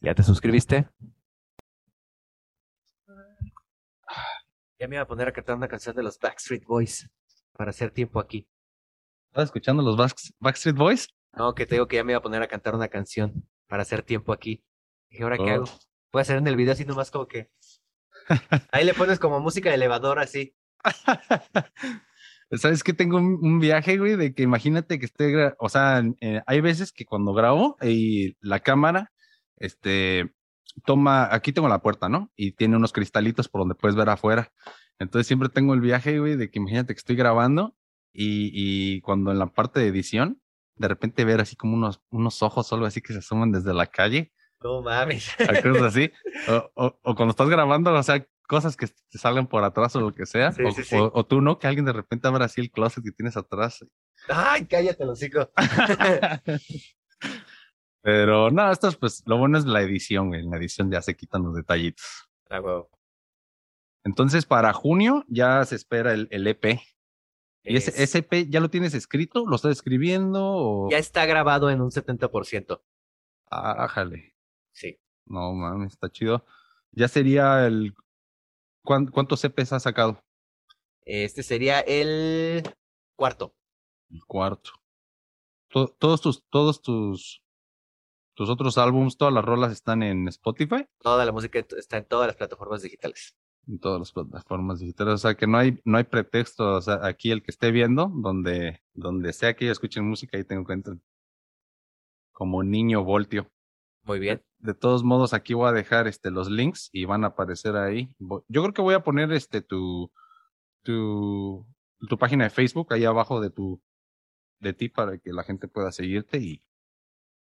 ¿Ya 0.00 0.14
te 0.14 0.22
suscribiste? 0.22 0.88
Ya 4.78 4.88
me 4.88 4.96
iba 4.96 5.02
a 5.02 5.06
poner 5.06 5.28
a 5.28 5.32
cantar 5.32 5.56
una 5.56 5.68
canción 5.68 5.96
de 5.96 6.02
los 6.02 6.18
Backstreet 6.18 6.64
Boys 6.64 7.08
para 7.52 7.70
hacer 7.70 7.90
tiempo 7.90 8.20
aquí. 8.20 8.46
¿Estás 9.30 9.44
escuchando 9.44 9.82
los 9.82 9.96
Back- 9.96 10.34
Backstreet 10.40 10.76
Boys? 10.76 11.08
No, 11.32 11.54
que 11.54 11.64
te 11.66 11.76
digo 11.76 11.86
que 11.88 11.96
ya 11.96 12.04
me 12.04 12.12
iba 12.12 12.18
a 12.18 12.22
poner 12.22 12.42
a 12.42 12.48
cantar 12.48 12.74
una 12.74 12.88
canción 12.88 13.48
para 13.66 13.82
hacer 13.82 14.02
tiempo 14.02 14.32
aquí. 14.32 14.62
¿Y 15.10 15.22
ahora 15.22 15.36
qué 15.38 15.44
Oh. 15.44 15.54
hago? 15.54 15.64
Voy 16.12 16.20
a 16.20 16.22
hacer 16.22 16.36
en 16.38 16.46
el 16.46 16.56
video 16.56 16.72
así 16.72 16.84
nomás 16.84 17.10
como 17.10 17.26
que. 17.26 17.50
Ahí 18.72 18.84
le 18.84 18.94
pones 18.94 19.18
como 19.18 19.40
música 19.40 19.68
de 19.68 19.76
elevador 19.76 20.18
así. 20.18 20.54
¿Sabes 22.52 22.84
que 22.84 22.92
Tengo 22.92 23.16
un, 23.16 23.38
un 23.42 23.58
viaje, 23.58 23.98
güey, 23.98 24.16
de 24.16 24.34
que 24.34 24.42
imagínate 24.42 24.98
que 24.98 25.06
esté, 25.06 25.52
o 25.58 25.68
sea, 25.68 26.02
eh, 26.20 26.42
hay 26.46 26.60
veces 26.60 26.92
que 26.92 27.04
cuando 27.04 27.32
grabo 27.32 27.76
y 27.82 28.36
la 28.40 28.60
cámara, 28.60 29.12
este, 29.56 30.32
toma, 30.84 31.34
aquí 31.34 31.52
tengo 31.52 31.68
la 31.68 31.80
puerta, 31.82 32.08
¿no? 32.08 32.30
Y 32.36 32.52
tiene 32.52 32.76
unos 32.76 32.92
cristalitos 32.92 33.48
por 33.48 33.62
donde 33.62 33.74
puedes 33.74 33.96
ver 33.96 34.08
afuera. 34.08 34.52
Entonces 34.98 35.26
siempre 35.26 35.48
tengo 35.48 35.74
el 35.74 35.80
viaje, 35.80 36.18
güey, 36.20 36.36
de 36.36 36.50
que 36.50 36.58
imagínate 36.60 36.94
que 36.94 36.98
estoy 36.98 37.16
grabando 37.16 37.74
y, 38.12 38.50
y 38.54 39.00
cuando 39.00 39.32
en 39.32 39.38
la 39.38 39.46
parte 39.46 39.80
de 39.80 39.88
edición, 39.88 40.40
de 40.76 40.88
repente 40.88 41.24
ver 41.24 41.40
así 41.40 41.56
como 41.56 41.74
unos, 41.74 42.00
unos 42.10 42.42
ojos 42.42 42.70
o 42.70 42.74
algo 42.76 42.86
así 42.86 43.00
que 43.00 43.12
se 43.12 43.18
asoman 43.20 43.50
desde 43.52 43.74
la 43.74 43.86
calle, 43.86 44.32
No 44.64 44.80
mames. 44.82 45.30
cosas 45.62 45.82
así, 45.82 46.10
o, 46.48 46.70
o- 46.74 46.98
o 47.02 47.14
cuando 47.14 47.30
estás 47.32 47.48
grabando, 47.50 47.92
o 47.92 48.02
sea, 48.02 48.26
cosas 48.48 48.76
que 48.76 48.86
te 48.86 49.18
salgan 49.18 49.46
por 49.46 49.62
atrás 49.62 49.94
o 49.96 50.00
lo 50.00 50.12
que 50.12 50.24
sea, 50.26 50.52
Sí, 50.52 50.62
o, 50.64 50.72
sí, 50.72 50.82
sí. 50.84 50.96
o- 50.96 51.10
o 51.14 51.24
tú, 51.26 51.40
¿no? 51.42 51.58
Que 51.58 51.66
alguien 51.66 51.84
de 51.84 51.92
repente 51.92 52.26
abra 52.28 52.46
así 52.46 52.62
el 52.62 52.70
closet 52.70 53.04
que 53.04 53.12
tienes 53.12 53.36
atrás. 53.36 53.84
Ay, 54.28 54.64
cállate, 54.66 55.04
los 55.04 55.18
hocico. 55.18 55.50
Pero 58.02 58.50
no, 58.50 58.70
esto 58.70 58.88
es 58.88 58.96
pues, 58.96 59.22
lo 59.26 59.38
bueno 59.38 59.56
es 59.58 59.64
la 59.64 59.80
edición, 59.82 60.28
güey. 60.28 60.40
En 60.40 60.50
la 60.50 60.56
edición 60.58 60.90
ya 60.90 61.00
se 61.00 61.14
quitan 61.16 61.42
los 61.42 61.54
detallitos. 61.54 62.04
Ah. 62.50 62.60
Entonces, 64.04 64.44
para 64.44 64.72
junio 64.74 65.24
ya 65.28 65.64
se 65.64 65.76
espera 65.76 66.12
el, 66.12 66.28
el 66.30 66.46
EP. 66.46 66.78
¿Y 67.62 67.76
ese, 67.76 67.90
Es- 67.90 68.00
ese 68.14 68.18
EP 68.18 68.46
ya 68.50 68.60
lo 68.60 68.68
tienes 68.68 68.92
escrito? 68.94 69.46
¿Lo 69.46 69.56
estás 69.56 69.72
escribiendo? 69.72 70.40
O... 70.42 70.90
Ya 70.90 70.98
está 70.98 71.24
grabado 71.24 71.70
en 71.70 71.80
un 71.80 71.90
70%. 71.90 72.82
Ah, 73.50 73.88
jale. 73.88 74.33
Sí. 74.74 74.98
No 75.26 75.52
mames, 75.54 75.92
está 75.94 76.10
chido. 76.10 76.44
Ya 76.92 77.08
sería 77.08 77.66
el. 77.66 77.94
¿cuán- 78.84 79.06
¿Cuántos 79.06 79.42
EPs 79.44 79.72
has 79.72 79.82
sacado? 79.84 80.22
Este 81.06 81.42
sería 81.42 81.80
el 81.80 82.62
cuarto. 83.16 83.54
El 84.10 84.24
cuarto. 84.26 84.70
To- 85.68 85.88
todos 85.98 86.20
tus, 86.20 86.44
todos 86.50 86.82
tus, 86.82 87.42
tus 88.34 88.48
otros 88.50 88.78
álbums, 88.78 89.16
todas 89.16 89.32
las 89.34 89.44
rolas 89.44 89.72
están 89.72 90.02
en 90.02 90.28
Spotify. 90.28 90.86
Toda 91.00 91.24
la 91.24 91.32
música 91.32 91.58
está 91.58 91.96
en 91.96 92.04
todas 92.06 92.26
las 92.28 92.36
plataformas 92.36 92.82
digitales. 92.82 93.36
en 93.66 93.78
todas 93.80 93.98
las 93.98 94.12
plataformas 94.12 94.78
digitales. 94.80 95.14
O 95.14 95.18
sea 95.18 95.34
que 95.34 95.46
no 95.46 95.56
hay, 95.58 95.80
no 95.84 95.96
hay 95.98 96.04
pretexto. 96.04 96.74
O 96.76 96.80
sea, 96.82 97.00
aquí 97.06 97.30
el 97.30 97.42
que 97.42 97.50
esté 97.50 97.70
viendo, 97.70 98.10
donde, 98.14 98.82
donde 98.92 99.32
sea 99.32 99.54
que 99.56 99.64
ellos 99.64 99.76
escuchen 99.76 100.04
música, 100.08 100.36
ahí 100.36 100.44
te 100.44 100.54
encuentran. 100.54 101.02
Como 102.32 102.62
niño 102.62 103.02
voltio. 103.04 103.50
Muy 104.04 104.18
bien. 104.18 104.42
De 104.58 104.74
todos 104.74 105.02
modos, 105.02 105.32
aquí 105.32 105.54
voy 105.54 105.68
a 105.68 105.72
dejar 105.72 106.06
este 106.06 106.30
los 106.30 106.50
links 106.50 106.90
y 106.92 107.04
van 107.06 107.24
a 107.24 107.28
aparecer 107.28 107.76
ahí. 107.76 108.14
Yo 108.18 108.62
creo 108.62 108.72
que 108.74 108.82
voy 108.82 108.94
a 108.94 109.02
poner 109.02 109.32
este 109.32 109.62
tu, 109.62 110.12
tu, 110.82 111.66
tu 112.08 112.18
página 112.18 112.44
de 112.44 112.50
Facebook 112.50 112.92
ahí 112.92 113.04
abajo 113.04 113.40
de 113.40 113.50
tu, 113.50 113.82
de 114.60 114.72
ti 114.74 114.88
para 114.88 115.18
que 115.18 115.32
la 115.32 115.42
gente 115.42 115.68
pueda 115.68 115.90
seguirte 115.90 116.38
y 116.38 116.62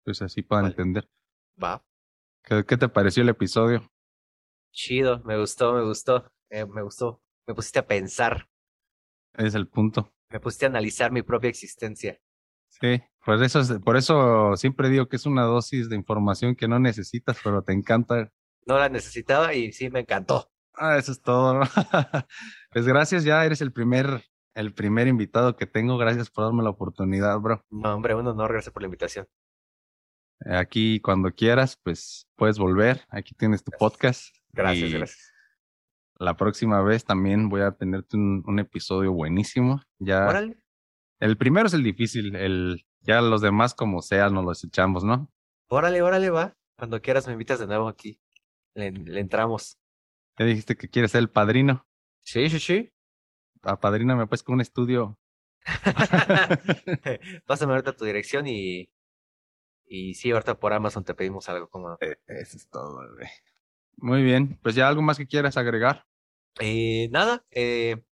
pues 0.05 0.23
así 0.23 0.43
puedan 0.43 0.65
Vale. 0.65 0.73
entender. 0.73 1.11
Va. 1.63 1.85
¿Qué, 2.43 2.65
qué 2.65 2.77
te 2.77 2.89
pareció 2.89 3.23
el 3.23 3.29
episodio? 3.31 3.91
Chido. 4.73 5.23
Me 5.25 5.39
gustó, 5.39 5.73
me 5.75 5.83
gustó. 5.83 6.31
Eh, 6.51 6.67
me 6.67 6.83
gustó. 6.83 7.23
Me 7.47 7.55
pusiste 7.55 7.79
a 7.79 7.87
pensar. 7.87 8.49
Es 9.35 9.55
el 9.55 9.69
punto. 9.69 10.13
Me 10.31 10.41
pusiste 10.41 10.67
a 10.67 10.69
analizar 10.69 11.11
mi 11.11 11.23
propia 11.23 11.51
existencia. 11.51 12.21
Sí, 12.71 13.03
por 13.25 13.43
eso, 13.43 13.61
es- 13.61 13.73
por 13.85 13.97
eso 13.97 14.57
siempre 14.57 14.89
digo 14.89 15.09
que 15.09 15.17
es 15.17 15.27
una 15.27 15.43
dosis 15.43 15.89
de 15.89 15.97
información 15.97 16.55
que 16.57 16.69
no 16.69 16.79
necesitas, 16.79 17.39
pero 17.45 17.63
te 17.63 17.73
encanta. 17.73 18.31
No 18.67 18.79
la 18.79 18.89
necesitaba 18.89 19.55
y 19.55 19.73
sí 19.73 19.91
me 19.91 20.01
encantó. 20.01 20.51
Ah, 20.75 20.97
eso 20.97 21.13
es 21.13 21.21
todo. 21.21 21.61
pues 22.73 22.87
gracias, 22.87 23.25
ya 23.25 23.45
eres 23.45 23.61
el 23.61 23.73
primer, 23.73 24.25
el 24.55 24.73
primer 24.73 25.09
invitado 25.09 25.57
que 25.57 25.67
tengo. 25.67 25.99
Gracias 25.99 26.31
por 26.31 26.45
darme 26.45 26.63
la 26.63 26.71
oportunidad, 26.71 27.39
bro. 27.39 27.65
No, 27.71 27.95
hombre, 27.95 28.15
un 28.15 28.27
honor. 28.27 28.53
Gracias 28.53 28.73
por 28.73 28.83
la 28.83 28.87
invitación. 28.87 29.27
Eh, 30.47 30.57
Aquí 30.57 31.01
cuando 31.01 31.33
quieras, 31.33 31.79
pues 31.83 32.29
puedes 32.37 32.59
volver. 32.59 33.03
Aquí 33.11 33.35
tienes 33.35 33.63
tu 33.63 33.73
podcast. 33.73 34.35
Gracias, 34.53 34.89
Y 34.91 34.93
gracias. 34.93 35.33
La 36.19 36.37
próxima 36.37 36.81
vez 36.83 37.05
también 37.05 37.49
voy 37.49 37.63
a 37.63 37.73
tenerte 37.73 38.17
un, 38.17 38.43
un 38.47 38.59
episodio 38.59 39.13
buenísimo. 39.13 39.83
Ya, 39.99 40.29
Órale. 40.29 40.59
El 41.21 41.37
primero 41.37 41.67
es 41.67 41.75
el 41.75 41.83
difícil, 41.83 42.35
el 42.35 42.85
ya 43.03 43.21
los 43.21 43.41
demás 43.41 43.75
como 43.75 44.03
sea 44.03 44.29
nos 44.31 44.45
los 44.45 44.65
echamos, 44.65 45.05
¿no? 45.05 45.31
Órale, 45.69 46.03
órale, 46.03 46.31
va. 46.31 46.57
Cuando 46.77 47.01
quieras 47.01 47.27
me 47.27 47.33
invitas 47.35 47.59
de 47.61 47.67
nuevo 47.67 47.89
aquí. 47.89 48.21
Le, 48.75 48.91
le 48.93 49.21
entramos. 49.21 49.79
Ya 50.39 50.45
dijiste 50.47 50.77
que 50.77 50.89
quieres 50.89 51.13
ser 51.13 51.21
el 51.21 51.31
padrino. 51.31 51.87
Sí, 52.23 52.49
sí, 52.51 52.59
sí. 52.59 52.93
Apadríname 53.63 54.27
pues 54.27 54.43
con 54.43 54.55
un 54.55 54.61
estudio. 54.61 55.19
Pásame 57.47 57.73
ahorita 57.73 57.97
tu 57.97 58.05
dirección 58.05 58.47
y. 58.47 58.91
Y 59.87 60.15
sí, 60.15 60.31
ahorita 60.31 60.59
por 60.59 60.73
Amazon 60.73 61.05
te 61.05 61.15
pedimos 61.15 61.49
algo 61.49 61.69
como. 61.69 61.99
Eh, 62.01 62.17
Eso 62.27 62.57
es 62.57 62.69
todo, 62.69 63.01
bebé. 63.01 63.31
Muy 63.97 64.23
bien, 64.23 64.59
pues 64.63 64.75
ya 64.75 64.89
algo 64.89 65.03
más 65.03 65.19
que 65.19 65.27
quieras 65.27 65.57
agregar. 65.57 66.07
Eh, 66.61 67.09
nada, 67.11 67.45
eh, 67.51 68.03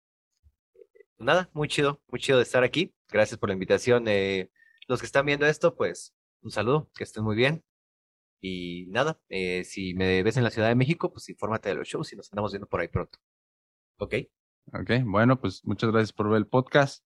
nada, 1.18 1.48
muy 1.52 1.68
chido, 1.68 2.02
muy 2.08 2.20
chido 2.20 2.38
de 2.38 2.44
estar 2.44 2.62
aquí. 2.64 2.94
Gracias 3.10 3.38
por 3.38 3.48
la 3.48 3.54
invitación. 3.54 4.04
Eh, 4.06 4.50
los 4.86 5.00
que 5.00 5.06
están 5.06 5.26
viendo 5.26 5.46
esto, 5.46 5.74
pues 5.74 6.14
un 6.42 6.50
saludo, 6.50 6.90
que 6.94 7.04
estén 7.04 7.24
muy 7.24 7.36
bien. 7.36 7.64
Y 8.40 8.86
nada, 8.88 9.20
eh, 9.28 9.64
si 9.64 9.94
me 9.94 10.22
ves 10.22 10.36
en 10.36 10.44
la 10.44 10.50
Ciudad 10.50 10.68
de 10.68 10.74
México, 10.74 11.12
pues 11.12 11.28
infórmate 11.28 11.70
de 11.70 11.74
los 11.74 11.88
shows 11.88 12.12
y 12.12 12.16
nos 12.16 12.32
andamos 12.32 12.52
viendo 12.52 12.68
por 12.68 12.80
ahí 12.80 12.88
pronto. 12.88 13.18
¿Ok? 13.98 14.14
Ok, 14.72 14.90
bueno, 15.04 15.40
pues 15.40 15.64
muchas 15.64 15.90
gracias 15.90 16.12
por 16.12 16.28
ver 16.28 16.38
el 16.38 16.46
podcast. 16.46 17.04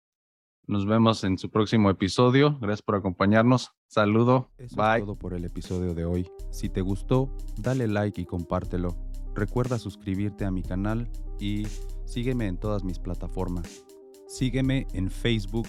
Nos 0.67 0.87
vemos 0.87 1.25
en 1.25 1.39
su 1.39 1.51
próximo 1.51 1.91
episodio. 1.91 2.59
Gracias 2.61 2.83
por 2.83 2.97
acompañarnos. 2.97 3.73
Saludo. 3.89 4.53
Eso 4.59 4.77
Bye. 4.77 4.99
es 4.99 5.05
todo 5.05 5.17
por 5.17 5.35
el 5.35 5.45
episodio 5.45 5.95
de 5.95 6.05
hoy. 6.05 6.31
Si 6.51 6.69
te 6.69 6.83
gustó, 6.83 7.37
dale 7.57 7.89
like 7.89 8.21
y 8.21 8.27
compártelo. 8.27 8.97
Recuerda 9.35 9.79
suscribirte 9.79 10.45
a 10.45 10.51
mi 10.51 10.63
canal 10.63 11.11
y 11.41 11.67
sígueme 12.05 12.47
en 12.47 12.59
todas 12.59 12.85
mis 12.85 12.99
plataformas. 12.99 13.85
Sígueme 14.29 14.87
en 14.93 15.11
Facebook 15.11 15.69